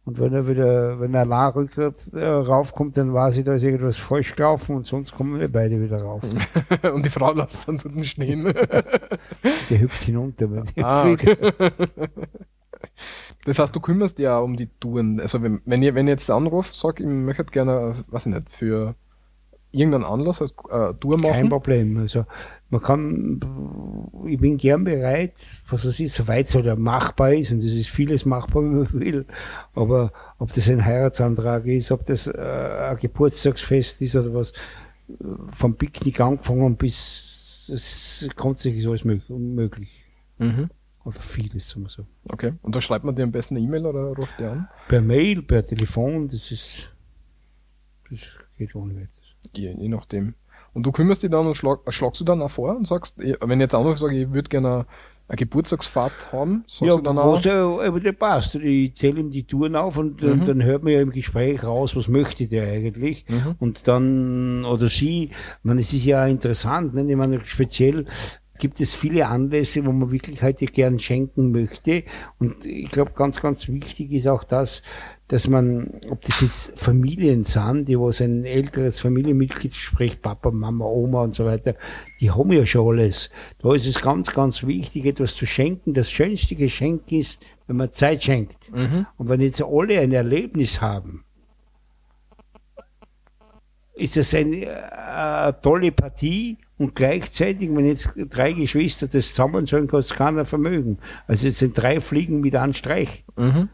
Und 0.05 0.19
wenn 0.19 0.33
er 0.33 0.47
wieder, 0.47 0.99
wenn 0.99 1.13
er 1.15 1.21
allein 1.21 1.51
rückwärts 1.53 2.13
äh, 2.13 2.23
raufkommt, 2.25 2.95
dann 2.97 3.13
weiß 3.13 3.37
ich, 3.37 3.43
da 3.43 3.55
ist 3.55 3.63
irgendwas 3.63 3.97
falsch 3.97 4.35
gelaufen 4.35 4.75
und 4.75 4.85
sonst 4.85 5.15
kommen 5.15 5.39
wir 5.39 5.51
beide 5.51 5.81
wieder 5.81 6.01
rauf. 6.01 6.21
und 6.93 7.05
die 7.05 7.09
Frau 7.09 7.33
lässt 7.33 7.67
dann 7.67 7.79
dort 7.79 8.05
stehen. 8.05 8.43
Der 9.69 9.79
hüpft 9.79 10.03
hinunter. 10.03 10.51
Wenn 10.51 10.63
die 10.63 10.83
Ah, 10.83 11.01
fliegt. 11.01 11.37
Das 13.45 13.57
heißt, 13.59 13.75
du 13.75 13.79
kümmerst 13.79 14.19
dich 14.19 14.25
ja 14.25 14.39
um 14.39 14.55
die 14.55 14.67
Touren. 14.79 15.19
Also 15.19 15.41
wenn, 15.41 15.61
wenn 15.65 15.81
ihr, 15.81 15.95
wenn 15.95 16.07
ihr 16.07 16.13
jetzt 16.13 16.29
anruft, 16.29 16.75
sag, 16.75 16.99
ich 16.99 17.05
möchte 17.05 17.45
gerne, 17.45 17.95
weiß 18.09 18.27
ich 18.27 18.33
nicht, 18.33 18.51
für 18.51 18.95
irgendeinen 19.75 20.05
Anlass 20.05 20.41
eine 20.41 20.51
äh, 20.71 20.93
Tour 20.95 21.17
machen. 21.17 21.33
Kein 21.33 21.49
Problem. 21.49 21.97
Also 21.97 22.25
man 22.69 22.81
kann, 22.81 23.39
ich 24.25 24.39
bin 24.39 24.57
gern 24.57 24.83
bereit, 24.83 25.33
was 25.69 25.85
es 25.85 25.99
ist, 25.99 26.15
soweit 26.15 26.47
es 26.47 26.55
halt 26.55 26.79
machbar 26.79 27.33
ist, 27.33 27.51
und 27.51 27.63
es 27.63 27.75
ist 27.75 27.89
vieles 27.89 28.25
machbar, 28.25 28.63
wenn 28.63 28.77
man 28.77 28.93
will. 28.93 29.25
Aber 29.73 30.11
ob 30.39 30.53
das 30.53 30.69
ein 30.69 30.83
Heiratsantrag 30.83 31.65
ist, 31.65 31.91
ob 31.91 32.05
das 32.05 32.27
äh, 32.27 32.87
ein 32.89 32.97
Geburtstagsfest 32.97 34.01
ist 34.01 34.15
oder 34.15 34.33
was, 34.33 34.53
vom 35.51 35.75
Picknick 35.75 36.19
angefangen 36.19 36.75
bis 36.77 37.23
es 37.67 38.27
grundsätzlich 38.35 38.77
ist 38.77 38.87
alles 38.87 39.03
möglich. 39.03 40.05
Mhm. 40.37 40.69
Oder 41.03 41.19
vieles, 41.19 41.69
sagen 41.69 41.83
wir 41.83 41.89
so. 41.89 42.05
Okay. 42.29 42.53
Und 42.61 42.75
da 42.75 42.81
schreibt 42.81 43.05
man 43.05 43.15
dir 43.15 43.23
am 43.23 43.31
besten 43.31 43.55
eine 43.55 43.65
E-Mail 43.65 43.85
oder 43.85 44.01
ruft 44.15 44.39
dir 44.39 44.51
an? 44.51 44.67
Per 44.87 45.01
Mail, 45.01 45.41
per 45.43 45.65
Telefon, 45.65 46.27
das 46.27 46.51
ist, 46.51 46.93
das 48.09 48.19
geht 48.57 48.75
ohne 48.75 48.95
weiteres. 48.95 49.14
Je, 49.53 49.75
je 49.77 49.89
nachdem. 49.89 50.33
Und 50.73 50.85
du 50.85 50.91
kümmerst 50.91 51.23
dich 51.23 51.31
dann 51.31 51.47
und 51.47 51.55
schlag, 51.55 51.79
schlagst 51.89 52.19
du 52.21 52.25
dann 52.25 52.41
auch 52.41 52.51
vor 52.51 52.75
und 52.75 52.85
sagst, 52.87 53.17
eh, 53.19 53.35
wenn 53.41 53.59
ich 53.59 53.65
jetzt 53.65 53.75
anrufe, 53.75 53.97
sage 53.97 54.17
ich, 54.21 54.33
würde 54.33 54.49
gerne 54.49 54.85
eine 55.27 55.37
Geburtstagsfahrt 55.37 56.31
haben, 56.31 56.65
sagst 56.67 56.81
ja, 56.81 56.95
du 56.97 57.01
dann 57.01 57.17
auch. 57.17 57.41
ja 57.43 57.65
aber 57.79 57.99
der 57.99 58.11
passt. 58.11 58.55
Ich 58.55 58.93
zähle 58.95 59.21
ihm 59.21 59.31
die 59.31 59.43
Touren 59.43 59.75
auf 59.75 59.97
und, 59.97 60.21
Mhm. 60.21 60.45
dann 60.45 60.63
hört 60.63 60.83
man 60.83 60.93
ja 60.93 61.01
im 61.01 61.09
Gespräch 61.11 61.63
raus, 61.63 61.95
was 61.95 62.07
möchte 62.07 62.45
der 62.47 62.67
eigentlich. 62.71 63.25
Mhm. 63.27 63.55
Und 63.59 63.87
dann, 63.87 64.65
oder 64.65 64.87
sie, 64.87 65.25
ich 65.25 65.31
meine, 65.63 65.79
es 65.81 65.91
ist 65.93 66.05
ja 66.05 66.27
interessant, 66.27 66.93
ne? 66.93 67.09
ich 67.09 67.15
meine, 67.15 67.41
speziell 67.45 68.05
gibt 68.57 68.79
es 68.79 68.95
viele 68.95 69.27
Anlässe, 69.27 69.85
wo 69.85 69.91
man 69.91 70.11
wirklich 70.11 70.41
heute 70.41 70.65
gern 70.65 70.99
schenken 70.99 71.51
möchte. 71.51 72.03
Und 72.39 72.65
ich 72.65 72.89
glaube, 72.89 73.11
ganz, 73.15 73.41
ganz 73.41 73.67
wichtig 73.67 74.11
ist 74.11 74.27
auch 74.27 74.43
das, 74.43 74.81
dass 75.27 75.47
man, 75.47 76.01
ob 76.09 76.21
das 76.21 76.41
jetzt 76.41 76.79
Familien 76.79 77.43
sind, 77.43 77.85
die 77.85 77.99
was 77.99 78.21
ein 78.21 78.45
älteres 78.45 78.99
Familienmitglied 78.99 79.75
spricht, 79.75 80.21
Papa, 80.21 80.51
Mama, 80.51 80.85
Oma 80.85 81.23
und 81.23 81.35
so 81.35 81.45
weiter, 81.45 81.75
die 82.19 82.31
haben 82.31 82.51
ja 82.51 82.65
schon 82.65 82.87
alles. 82.87 83.29
Da 83.59 83.73
ist 83.73 83.87
es 83.87 83.99
ganz, 83.99 84.31
ganz 84.31 84.65
wichtig, 84.65 85.05
etwas 85.05 85.35
zu 85.35 85.45
schenken. 85.45 85.93
Das 85.93 86.11
schönste 86.11 86.55
Geschenk 86.55 87.11
ist, 87.11 87.41
wenn 87.67 87.77
man 87.77 87.91
Zeit 87.91 88.23
schenkt. 88.23 88.71
Mhm. 88.71 89.07
Und 89.17 89.29
wenn 89.29 89.41
jetzt 89.41 89.61
alle 89.61 89.99
ein 89.99 90.11
Erlebnis 90.11 90.79
haben, 90.79 91.25
ist 93.95 94.17
das 94.17 94.33
eine, 94.33 94.65
äh, 94.65 94.69
eine 94.69 95.61
tolle 95.61 95.91
Partie 95.91 96.57
und 96.77 96.95
gleichzeitig, 96.95 97.69
wenn 97.73 97.85
jetzt 97.85 98.09
drei 98.29 98.51
Geschwister 98.53 99.07
das 99.07 99.29
zusammen 99.29 99.65
sollen, 99.65 99.87
kann 99.87 99.99
es 100.01 100.09
keiner 100.13 100.45
vermögen. 100.45 100.97
Also 101.27 101.47
es 101.47 101.59
sind 101.59 101.77
drei 101.77 102.01
Fliegen 102.01 102.41
mit 102.41 102.55
einem 102.55 102.73
Streich 102.73 103.23
Mhm. 103.37 103.69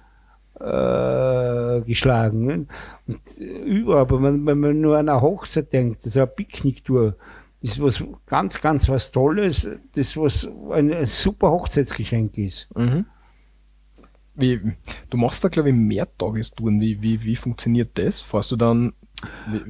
äh, 0.60 1.82
geschlagen. 1.82 2.46
Ne? 2.46 2.66
Und 3.08 3.20
äh, 3.40 3.44
überall, 3.44 4.02
aber 4.02 4.22
wenn, 4.22 4.46
wenn 4.46 4.60
man 4.60 4.80
nur 4.82 4.98
an 4.98 5.10
eine 5.10 5.22
Hochzeit 5.22 5.74
denkt, 5.74 6.02
das 6.02 6.08
ist 6.08 6.18
eine 6.18 6.28
Picknicktour, 6.28 7.16
das 7.62 7.72
ist 7.74 7.82
was 7.82 8.04
ganz, 8.28 8.62
ganz 8.62 8.88
was 8.90 9.12
Tolles, 9.12 9.68
das 9.96 10.16
was 10.18 10.48
ein, 10.72 10.94
ein 10.94 11.06
super 11.06 11.50
Hochzeitsgeschenk 11.52 12.38
ist. 12.38 12.68
Mhm. 12.76 13.06
Wie, 14.36 14.62
du 15.10 15.18
machst 15.18 15.44
da, 15.44 15.50
glaube 15.50 15.70
ich, 15.70 15.76
Mehrtagestouren. 15.76 16.80
Wie, 16.80 17.02
wie, 17.02 17.24
wie 17.24 17.36
funktioniert 17.36 17.98
das? 17.98 18.22
Fährst 18.22 18.52
du 18.52 18.56
dann. 18.56 18.94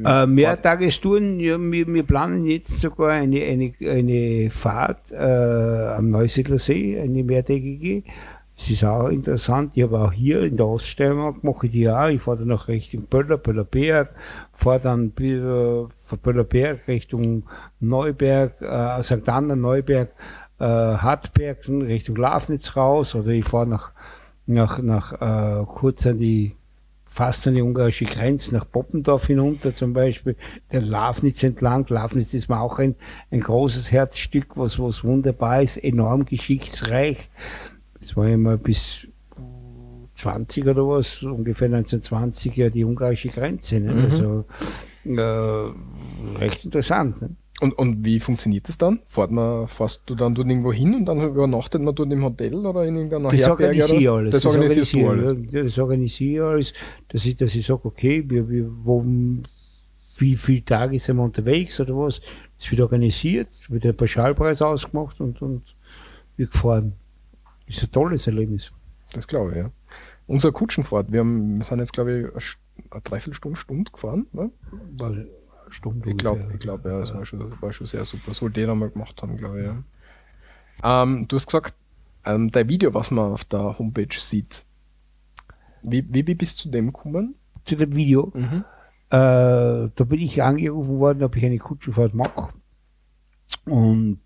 Äh, 0.05 0.25
Mehrtagestouren, 0.27 1.39
ja, 1.39 1.57
wir, 1.59 1.87
wir 1.87 2.03
planen 2.03 2.45
jetzt 2.45 2.79
sogar 2.79 3.11
eine, 3.11 3.41
eine, 3.43 3.73
eine 3.81 4.49
Fahrt 4.51 5.11
äh, 5.11 5.15
am 5.15 6.09
Neusiedler 6.09 6.57
See, 6.57 6.99
eine 6.99 7.23
mehrtägige. 7.23 8.03
Das 8.57 8.69
ist 8.69 8.83
auch 8.83 9.07
interessant. 9.07 9.71
Ich 9.73 9.81
habe 9.83 9.99
auch 9.99 10.13
hier 10.13 10.43
in 10.43 10.55
der 10.55 10.67
Oststeiermark 10.67 11.43
mache 11.43 11.65
ich 11.65 11.71
die 11.71 11.89
auch. 11.89 12.09
Ich 12.09 12.21
fahre 12.21 12.37
dann 12.37 12.49
nach 12.49 12.67
Richtung 12.67 13.07
Böller, 13.07 13.37
Böllerberg, 13.37 14.13
fahre 14.53 14.79
dann 14.79 15.11
äh, 15.19 15.87
von 16.03 16.19
Böllerberg 16.21 16.87
Richtung 16.87 17.43
Neuberg, 17.79 18.61
äh, 18.61 19.01
St. 19.01 19.27
Anna, 19.27 19.55
Neuberg, 19.55 20.09
äh, 20.59 20.63
Hartberg 20.63 21.67
Richtung 21.67 22.17
Lafnitz 22.17 22.75
raus 22.75 23.15
oder 23.15 23.29
ich 23.29 23.45
fahre 23.45 23.65
nach, 23.65 23.91
nach, 24.45 24.77
nach 24.79 25.13
äh, 25.13 25.65
kurz 25.65 26.05
an 26.05 26.19
die 26.19 26.55
fast 27.11 27.45
an 27.45 27.55
die 27.55 27.61
ungarische 27.61 28.05
Grenze 28.05 28.55
nach 28.55 28.65
Poppendorf 28.71 29.27
hinunter 29.27 29.73
zum 29.73 29.91
Beispiel, 29.91 30.37
der 30.71 30.79
Lafnitz 30.79 31.43
entlang. 31.43 31.85
Lafnitz 31.89 32.33
ist 32.33 32.47
mir 32.47 32.61
auch 32.61 32.79
ein, 32.79 32.95
ein 33.31 33.41
großes 33.41 33.91
Herzstück, 33.91 34.55
was, 34.55 34.79
was 34.79 35.03
wunderbar 35.03 35.61
ist, 35.61 35.75
enorm 35.75 36.23
geschichtsreich. 36.23 37.29
Das 37.99 38.15
war 38.15 38.25
mal 38.37 38.57
bis 38.57 39.07
20 40.15 40.65
oder 40.65 40.87
was, 40.87 41.21
ungefähr 41.21 41.67
1920 41.67 42.55
ja 42.55 42.69
die 42.69 42.85
ungarische 42.85 43.27
Grenze. 43.27 43.81
Ne? 43.81 43.91
Mhm. 43.91 44.11
Also 44.11 44.45
äh, 45.03 46.37
recht 46.39 46.63
interessant. 46.63 47.21
Ne? 47.21 47.35
Und, 47.61 47.77
und 47.77 48.03
wie 48.03 48.19
funktioniert 48.19 48.67
das 48.67 48.79
dann? 48.79 49.01
Fahrt 49.07 49.29
man, 49.29 49.67
fährst 49.67 50.01
du 50.07 50.15
dann 50.15 50.33
dort 50.33 50.47
irgendwo 50.47 50.73
hin 50.73 50.95
und 50.95 51.05
dann 51.05 51.21
übernachtet 51.21 51.79
man 51.79 51.93
dort 51.93 52.11
im 52.11 52.23
Hotel 52.23 52.55
oder 52.65 52.85
in 52.85 52.95
irgendeiner 52.95 53.29
Das 53.29 53.39
Herberge 53.39 53.83
organisiere 53.83 53.99
ich 53.99 54.09
oder? 54.09 54.17
alles. 54.17 54.31
Das 54.31 54.45
organisierst 54.47 54.93
du 54.93 54.97
organisiere 55.05 55.31
alles. 55.37 55.53
ja, 55.53 55.63
Das 55.63 55.77
organisiere 55.77 56.47
alles, 56.49 56.73
dass 57.09 57.25
ich, 57.25 57.35
dass 57.35 57.53
ich 57.53 57.63
sage, 57.63 57.81
okay, 57.85 58.23
wir, 58.27 58.49
wir, 58.49 58.65
wo, 58.83 59.05
wie 60.17 60.35
viele 60.35 60.65
Tage 60.65 60.97
sind 60.97 61.17
wir 61.17 61.23
unterwegs 61.23 61.79
oder 61.79 61.95
was. 61.95 62.19
Das 62.57 62.71
wird 62.71 62.81
organisiert, 62.81 63.49
wird 63.69 63.85
ein 63.85 63.95
Pauschalpreis 63.95 64.63
ausgemacht 64.63 65.21
und, 65.21 65.39
und 65.43 65.75
wir 66.37 66.47
gefahren. 66.47 66.93
Das 67.67 67.77
ist 67.77 67.83
ein 67.83 67.91
tolles 67.91 68.25
Erlebnis. 68.25 68.71
Das 69.13 69.27
glaube 69.27 69.51
ich, 69.51 69.57
ja. 69.57 69.71
Unsere 70.25 70.51
Kutschenfahrt, 70.51 71.11
wir, 71.11 71.19
haben, 71.19 71.57
wir 71.57 71.63
sind 71.63 71.77
jetzt, 71.77 71.93
glaube 71.93 72.31
ich, 72.33 72.57
eine 72.89 73.01
Dreiviertelstunde, 73.01 73.57
Stunde 73.57 73.91
gefahren. 73.91 74.25
Ne? 74.31 74.49
Stunde 75.71 76.09
Ich 76.09 76.17
glaube, 76.17 76.49
ich 76.53 76.59
glaube, 76.59 76.89
ja, 76.89 76.99
das 76.99 77.13
war 77.13 77.25
schon, 77.25 77.61
war 77.61 77.73
schon 77.73 77.87
sehr 77.87 78.05
super. 78.05 78.25
Das 78.27 78.41
wollte 78.41 78.59
jeder 78.59 78.75
mal 78.75 78.89
gemacht 78.89 79.21
haben, 79.21 79.37
glaube 79.37 79.59
ich, 79.59 79.65
ja. 79.65 79.83
Ähm, 80.83 81.27
du 81.27 81.35
hast 81.35 81.47
gesagt, 81.47 81.75
ähm, 82.25 82.51
dein 82.51 82.67
Video, 82.67 82.93
was 82.93 83.11
man 83.11 83.33
auf 83.33 83.45
der 83.45 83.77
Homepage 83.77 84.07
sieht, 84.17 84.65
wie, 85.83 86.05
wie, 86.13 86.23
bist 86.35 86.59
du 86.59 86.63
zu 86.63 86.69
dem 86.69 86.87
gekommen? 86.87 87.35
Zu 87.65 87.75
dem 87.75 87.95
Video. 87.95 88.31
Mhm. 88.35 88.63
Äh, 89.09 89.89
da 89.95 90.03
bin 90.05 90.21
ich 90.21 90.41
angerufen 90.43 90.99
worden, 90.99 91.23
ob 91.23 91.35
ich 91.35 91.45
eine 91.45 91.57
Kutschenfahrt 91.57 92.13
mache. 92.13 92.53
Und 93.65 94.21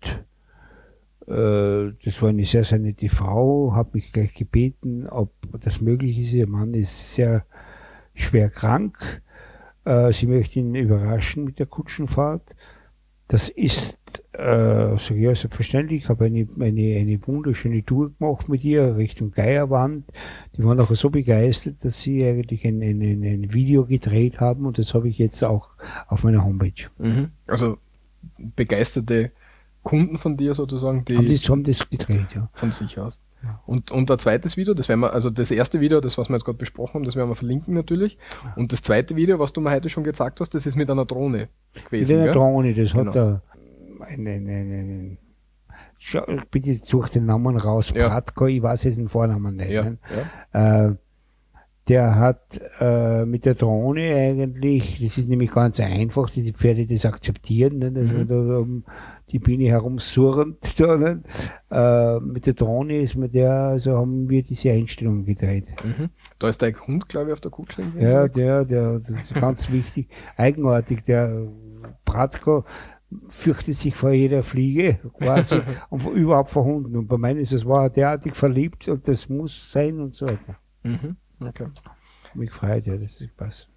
äh, 1.26 1.92
das 2.04 2.22
war 2.22 2.28
eine 2.28 2.46
sehr, 2.46 2.64
sehr 2.64 2.78
nette 2.78 3.08
Frau, 3.08 3.72
hat 3.74 3.94
mich 3.94 4.12
gleich 4.12 4.34
gebeten, 4.34 5.08
ob 5.08 5.32
das 5.60 5.80
möglich 5.80 6.18
ist. 6.18 6.32
Ihr 6.32 6.46
Mann 6.46 6.74
ist 6.74 7.14
sehr 7.14 7.44
schwer 8.14 8.48
krank. 8.48 9.22
Äh, 9.86 10.12
sie 10.12 10.26
möchte 10.26 10.58
ihn 10.58 10.74
überraschen 10.74 11.44
mit 11.44 11.58
der 11.58 11.66
Kutschenfahrt. 11.66 12.56
Das 13.28 13.48
ist, 13.48 13.98
äh, 14.36 14.94
ich, 14.94 15.10
ja, 15.10 15.34
selbstverständlich. 15.34 16.02
Ich 16.02 16.08
habe 16.08 16.26
eine, 16.26 16.46
eine, 16.60 16.96
eine 16.96 17.26
wunderschöne 17.26 17.84
Tour 17.84 18.12
gemacht 18.12 18.48
mit 18.48 18.64
ihr 18.64 18.96
Richtung 18.96 19.30
Geierwand. 19.30 20.04
Die 20.56 20.64
waren 20.64 20.80
auch 20.80 20.90
so 20.94 21.10
begeistert, 21.10 21.84
dass 21.84 22.00
sie 22.00 22.24
eigentlich 22.24 22.64
ein, 22.64 22.82
ein, 22.82 23.00
ein, 23.00 23.22
ein 23.22 23.52
Video 23.52 23.86
gedreht 23.86 24.40
haben 24.40 24.66
und 24.66 24.78
das 24.78 24.92
habe 24.92 25.08
ich 25.08 25.18
jetzt 25.18 25.42
auch 25.42 25.70
auf 26.08 26.24
meiner 26.24 26.44
Homepage. 26.44 26.88
Mhm. 26.98 27.30
Also 27.46 27.78
begeisterte 28.38 29.30
Kunden 29.82 30.18
von 30.18 30.36
dir 30.36 30.54
sozusagen, 30.54 31.04
die, 31.04 31.16
Haben, 31.16 31.28
das, 31.28 31.48
haben 31.48 31.64
das 31.64 31.88
gedreht, 31.88 32.34
ja. 32.34 32.48
von 32.52 32.72
sich 32.72 32.98
aus. 32.98 33.20
Ja. 33.46 33.60
Und, 33.66 33.90
und 33.90 34.10
ein 34.10 34.18
zweites 34.18 34.56
Video, 34.56 34.74
das 34.74 34.88
werden 34.88 35.00
wir, 35.00 35.12
also 35.12 35.30
das 35.30 35.50
erste 35.50 35.80
Video, 35.80 36.00
das 36.00 36.18
was 36.18 36.28
wir 36.28 36.34
jetzt 36.34 36.44
gerade 36.44 36.58
besprochen 36.58 36.94
haben, 36.94 37.04
das 37.04 37.16
werden 37.16 37.28
wir 37.28 37.36
verlinken 37.36 37.74
natürlich. 37.74 38.18
Und 38.56 38.72
das 38.72 38.82
zweite 38.82 39.14
Video, 39.16 39.38
was 39.38 39.52
du 39.52 39.60
mir 39.60 39.70
heute 39.70 39.88
schon 39.88 40.04
gezeigt 40.04 40.40
hast, 40.40 40.54
das 40.54 40.66
ist 40.66 40.76
mit 40.76 40.90
einer 40.90 41.04
Drohne 41.04 41.48
Mit 41.74 41.84
gewesen. 41.86 42.16
einer 42.16 42.24
gell? 42.24 42.32
Drohne, 42.34 42.74
das 42.74 42.92
Genau. 42.92 43.06
hat 43.06 43.16
er 43.16 43.42
ein, 44.00 44.26
ein, 44.26 44.48
ein, 44.48 44.70
ein, 44.72 45.18
Schau, 45.98 46.22
bitte 46.50 46.74
such 46.74 47.08
den 47.08 47.24
Namen 47.26 47.56
raus. 47.56 47.92
Bratko, 47.92 48.46
ich 48.46 48.62
weiß 48.62 48.84
jetzt 48.84 48.98
den 48.98 49.08
Vornamen 49.08 49.56
nicht. 49.56 49.70
Ne? 49.70 49.98
Äh, 50.52 50.92
der 51.88 52.16
hat 52.16 52.60
äh, 52.80 53.24
mit 53.24 53.44
der 53.44 53.54
Drohne 53.54 54.14
eigentlich, 54.16 55.00
das 55.00 55.18
ist 55.18 55.28
nämlich 55.28 55.52
ganz 55.52 55.78
einfach, 55.78 56.28
die 56.30 56.52
Pferde 56.52 56.84
das 56.86 57.06
akzeptieren, 57.06 57.78
ne, 57.78 57.92
dass 57.92 58.10
Mhm. 58.10 58.28
da 58.28 58.58
um 58.58 58.84
die 59.30 59.38
Biene 59.38 59.68
herumsurrend. 59.68 60.56
Da, 60.78 60.96
ne? 60.96 61.22
äh, 61.70 62.20
mit 62.20 62.46
der 62.46 62.54
Drohne 62.54 62.98
ist 63.00 63.14
mir 63.14 63.28
der, 63.28 63.52
also 63.52 63.96
haben 63.98 64.28
wir 64.28 64.42
diese 64.42 64.70
Einstellung 64.72 65.24
gedreht. 65.24 65.72
Mhm. 65.84 66.10
Da 66.38 66.48
ist 66.48 66.60
dein 66.60 66.74
Hund, 66.86 67.08
glaube 67.08 67.28
ich, 67.28 67.32
auf 67.34 67.40
der 67.40 67.50
Kutsche. 67.52 67.82
irgendwie 67.82 68.02
Ja, 68.04 68.26
der, 68.28 68.64
der, 68.64 68.98
das 68.98 69.10
ist 69.10 69.34
ganz 69.34 69.70
wichtig, 69.70 70.08
eigenartig, 70.36 71.04
der 71.04 71.46
Bratko 72.04 72.64
fürchtet 73.28 73.76
sich 73.76 73.94
vor 73.94 74.10
jeder 74.10 74.42
Fliege 74.42 74.98
quasi 75.18 75.60
und 75.90 76.04
überhaupt 76.06 76.48
vor 76.50 76.64
Hunden. 76.64 76.96
Und 76.96 77.06
bei 77.06 77.16
meinen 77.16 77.38
ist 77.38 77.52
es, 77.52 77.64
war 77.64 77.84
er 77.84 77.90
derartig 77.90 78.34
verliebt 78.34 78.88
und 78.88 79.06
das 79.06 79.28
muss 79.28 79.70
sein 79.70 80.00
und 80.00 80.14
so 80.14 80.26
weiter. 80.26 80.56
Mhm. 80.82 81.16
Okay. 81.40 81.66
Mich 82.34 82.50
freut, 82.50 82.86
ja, 82.86 82.96
das 82.96 83.20
ist 83.20 83.36
passt. 83.36 83.68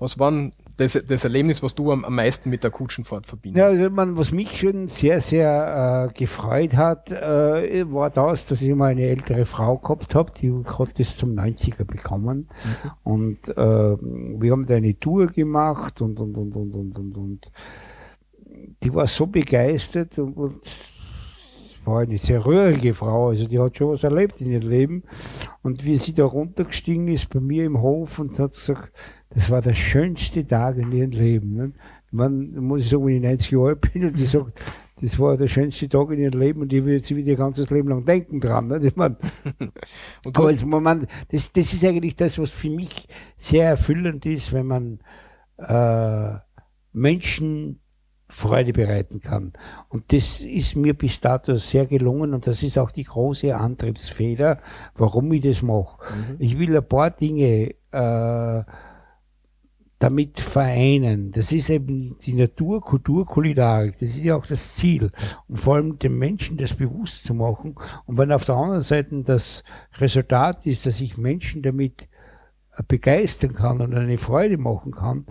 Was 0.00 0.18
war 0.18 0.30
denn 0.30 0.52
das, 0.76 0.92
das 0.92 1.24
Erlebnis, 1.24 1.62
was 1.62 1.74
du 1.74 1.90
am, 1.90 2.04
am 2.04 2.14
meisten 2.14 2.50
mit 2.50 2.62
der 2.62 2.70
Kutschenfahrt 2.70 3.26
Ja, 3.26 3.28
verbindest? 3.28 3.64
also 3.64 3.90
man, 3.90 4.16
was 4.16 4.30
mich 4.30 4.58
schon 4.60 4.86
sehr, 4.86 5.20
sehr 5.20 6.08
äh, 6.10 6.12
gefreut 6.16 6.76
hat, 6.76 7.10
äh, 7.10 7.92
war 7.92 8.10
das, 8.10 8.46
dass 8.46 8.62
ich 8.62 8.74
mal 8.74 8.86
eine 8.86 9.02
ältere 9.02 9.44
Frau 9.44 9.76
gehabt 9.78 10.14
habe, 10.14 10.32
die 10.40 10.52
hat 10.52 10.98
das 10.98 11.16
zum 11.16 11.34
90er 11.34 11.84
bekommen. 11.84 12.48
Und 13.02 13.48
äh, 13.48 13.56
wir 13.56 14.52
haben 14.52 14.66
da 14.66 14.74
eine 14.76 14.98
Tour 14.98 15.26
gemacht 15.28 16.00
und, 16.00 16.20
und, 16.20 16.36
und, 16.36 16.54
und, 16.56 16.74
und, 16.74 16.98
und, 16.98 17.16
und 17.16 17.52
die 18.82 18.94
war 18.94 19.06
so 19.06 19.26
begeistert 19.26 20.18
und, 20.18 20.36
und 20.36 20.60
war 21.88 22.00
eine 22.00 22.18
sehr 22.18 22.44
rührige 22.44 22.94
Frau, 22.94 23.28
also 23.28 23.46
die 23.46 23.58
hat 23.58 23.76
schon 23.76 23.92
was 23.92 24.04
erlebt 24.04 24.40
in 24.40 24.50
ihrem 24.50 24.68
Leben. 24.68 25.02
Und 25.62 25.84
wie 25.84 25.96
sie 25.96 26.14
da 26.14 26.24
runtergestiegen 26.24 27.08
ist 27.08 27.30
bei 27.30 27.40
mir 27.40 27.64
im 27.64 27.80
Hof 27.80 28.18
und 28.18 28.38
hat 28.38 28.52
gesagt, 28.52 28.92
das 29.30 29.50
war 29.50 29.62
der 29.62 29.74
schönste 29.74 30.46
Tag 30.46 30.78
in 30.78 30.92
ihrem 30.92 31.10
Leben. 31.10 31.54
Ne? 31.54 31.72
Man 32.10 32.54
muss 32.56 32.84
ich 32.84 32.90
sagen, 32.90 33.06
wenn 33.06 33.16
ich 33.16 33.22
90 33.22 33.50
Jahre 33.50 33.68
alt 33.68 33.92
bin 33.92 34.04
und 34.06 34.18
die 34.18 34.26
sagt, 34.26 34.60
das 35.00 35.18
war 35.18 35.36
der 35.36 35.48
schönste 35.48 35.88
Tag 35.88 36.10
in 36.10 36.18
ihrem 36.18 36.40
Leben 36.40 36.62
und 36.62 36.72
die 36.72 36.84
wird 36.84 37.04
sie 37.04 37.16
wieder 37.16 37.28
ihr 37.28 37.36
ganzes 37.36 37.70
Leben 37.70 37.88
lang 37.88 38.04
denken 38.04 38.40
dran. 38.40 38.68
Ne? 38.68 38.80
Ich 38.82 38.96
mein, 38.96 39.16
aber 40.26 40.52
es, 40.52 40.64
man, 40.64 41.06
das, 41.30 41.52
das 41.52 41.72
ist 41.72 41.84
eigentlich 41.84 42.16
das, 42.16 42.38
was 42.38 42.50
für 42.50 42.70
mich 42.70 43.06
sehr 43.36 43.68
erfüllend 43.68 44.26
ist, 44.26 44.52
wenn 44.52 44.66
man 44.66 44.98
äh, 45.58 46.38
Menschen 46.92 47.80
Freude 48.28 48.72
bereiten 48.72 49.20
kann. 49.20 49.54
Und 49.88 50.12
das 50.12 50.40
ist 50.40 50.76
mir 50.76 50.94
bis 50.94 51.20
dato 51.20 51.56
sehr 51.56 51.86
gelungen 51.86 52.34
und 52.34 52.46
das 52.46 52.62
ist 52.62 52.78
auch 52.78 52.90
die 52.90 53.04
große 53.04 53.56
Antriebsfeder, 53.56 54.60
warum 54.94 55.32
ich 55.32 55.42
das 55.42 55.62
mache. 55.62 55.96
Mhm. 56.14 56.36
Ich 56.38 56.58
will 56.58 56.76
ein 56.76 56.86
paar 56.86 57.10
Dinge 57.10 57.74
äh, 57.90 58.62
damit 59.98 60.38
vereinen. 60.38 61.32
Das 61.32 61.52
ist 61.52 61.70
eben 61.70 62.18
die 62.20 62.34
Natur, 62.34 62.80
Kultur, 62.82 63.26
Kulinarik. 63.26 63.94
Das 63.94 64.02
ist 64.02 64.22
ja 64.22 64.36
auch 64.36 64.46
das 64.46 64.74
Ziel. 64.74 65.10
Und 65.48 65.56
vor 65.56 65.76
allem 65.76 65.98
den 65.98 66.18
Menschen 66.18 66.56
das 66.56 66.74
bewusst 66.74 67.24
zu 67.26 67.34
machen. 67.34 67.74
Und 68.04 68.18
wenn 68.18 68.30
auf 68.30 68.44
der 68.44 68.56
anderen 68.56 68.82
Seite 68.82 69.22
das 69.22 69.64
Resultat 69.98 70.66
ist, 70.66 70.86
dass 70.86 71.00
ich 71.00 71.16
Menschen 71.16 71.62
damit 71.62 72.08
äh, 72.76 72.82
begeistern 72.86 73.54
kann 73.54 73.80
und 73.80 73.94
eine 73.94 74.18
Freude 74.18 74.58
machen 74.58 74.92
kann, 74.92 75.24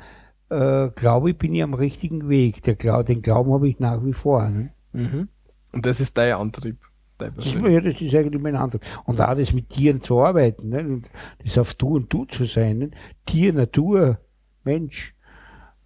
äh, 0.50 0.90
glaube 0.90 1.32
ich, 1.32 1.38
bin 1.38 1.54
ich 1.54 1.64
am 1.64 1.74
richtigen 1.74 2.30
Weg. 2.30 2.64
Der 2.64 2.76
Glau 2.76 3.04
den 3.04 3.22
Glauben 3.22 3.52
habe 3.54 3.68
ich 3.68 3.80
nach 3.80 4.04
wie 4.04 4.14
vor. 4.14 4.50
Ne? 4.50 4.72
mhm. 4.94 5.28
Und 5.74 5.86
das 5.86 6.00
ist 6.00 6.18
dein 6.18 6.34
Antrieb. 6.34 6.78
Dein 7.18 7.34
ja, 7.38 7.82
das 7.82 8.00
ist 8.00 8.16
eigentlich 8.16 8.42
mein 8.42 8.56
Antrieb. 8.56 8.82
Und 9.06 9.20
auch 9.20 9.36
das 9.36 9.54
mit 9.54 9.70
Tieren 9.70 10.02
zu 10.02 10.20
arbeiten, 10.24 10.70
ne? 10.70 10.80
und 10.80 11.10
das 11.44 11.58
auf 11.58 11.74
Du 11.74 11.96
und 11.96 12.12
Du 12.14 12.26
zu 12.26 12.46
sein. 12.46 12.78
Ne? 12.78 12.92
Tier, 13.26 13.54
Natur, 13.54 14.20
Mensch. 14.64 15.14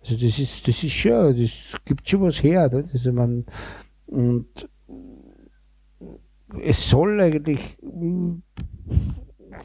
Also 0.01 0.15
das 0.15 0.39
ist, 0.39 0.67
das 0.67 0.83
ist 0.83 0.93
schon, 0.93 1.39
das 1.39 1.73
gibt 1.85 2.07
schon 2.07 2.21
was 2.21 2.43
her. 2.43 2.69
Ne? 2.71 2.89
Also 2.91 3.13
man, 3.13 3.45
und 4.07 4.67
es 6.61 6.89
soll 6.89 7.21
eigentlich, 7.21 7.77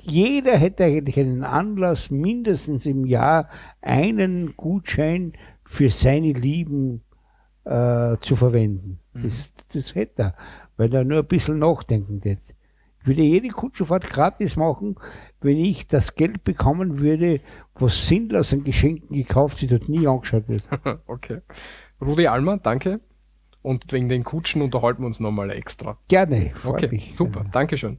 jeder 0.03 0.57
hätte 0.57 0.85
eigentlich 0.85 1.19
einen 1.19 1.45
Anlass, 1.45 2.11
mindestens 2.11 2.87
im 2.87 3.05
Jahr 3.05 3.49
einen 3.81 4.57
Gutschein 4.57 5.33
für 5.65 5.91
seine 5.91 6.33
Lieben 6.33 7.03
äh, 7.65 8.17
zu 8.19 8.37
verwenden. 8.37 9.01
Das, 9.15 9.53
das 9.73 9.95
hätte 9.95 10.23
er, 10.23 10.35
weil 10.77 10.95
er 10.95 11.05
nur 11.05 11.19
ein 11.19 11.27
bisschen 11.27 11.59
nachdenken 11.59 12.23
wird. 12.25 12.41
Ich 13.01 13.07
würde 13.07 13.23
jede 13.23 13.49
Kutschenfahrt 13.49 14.11
gratis 14.11 14.57
machen, 14.57 14.97
wenn 15.41 15.59
ich 15.59 15.87
das 15.87 16.17
Geld 16.17 16.45
bekommen 16.45 16.99
würde, 16.99 17.41
was 17.75 18.09
sinnlos 18.09 18.53
an 18.53 18.65
Geschenken 18.65 19.17
gekauft 19.17 19.63
wird 19.63 19.73
und 19.73 19.89
nie 19.89 20.07
angeschaut 20.07 20.49
wird. 20.49 20.65
okay. 21.07 21.41
Rudi 22.01 22.27
Almer, 22.27 22.59
danke. 22.59 23.01
Und 23.63 23.91
wegen 23.93 24.09
den 24.09 24.23
Kutschen 24.23 24.63
unterhalten 24.63 25.03
wir 25.03 25.07
uns 25.07 25.19
nochmal 25.19 25.51
extra. 25.51 25.99
Gerne, 26.09 26.53
Okay, 26.65 26.89
mich. 26.89 27.17
super. 27.17 27.45
Dankeschön. 27.51 27.99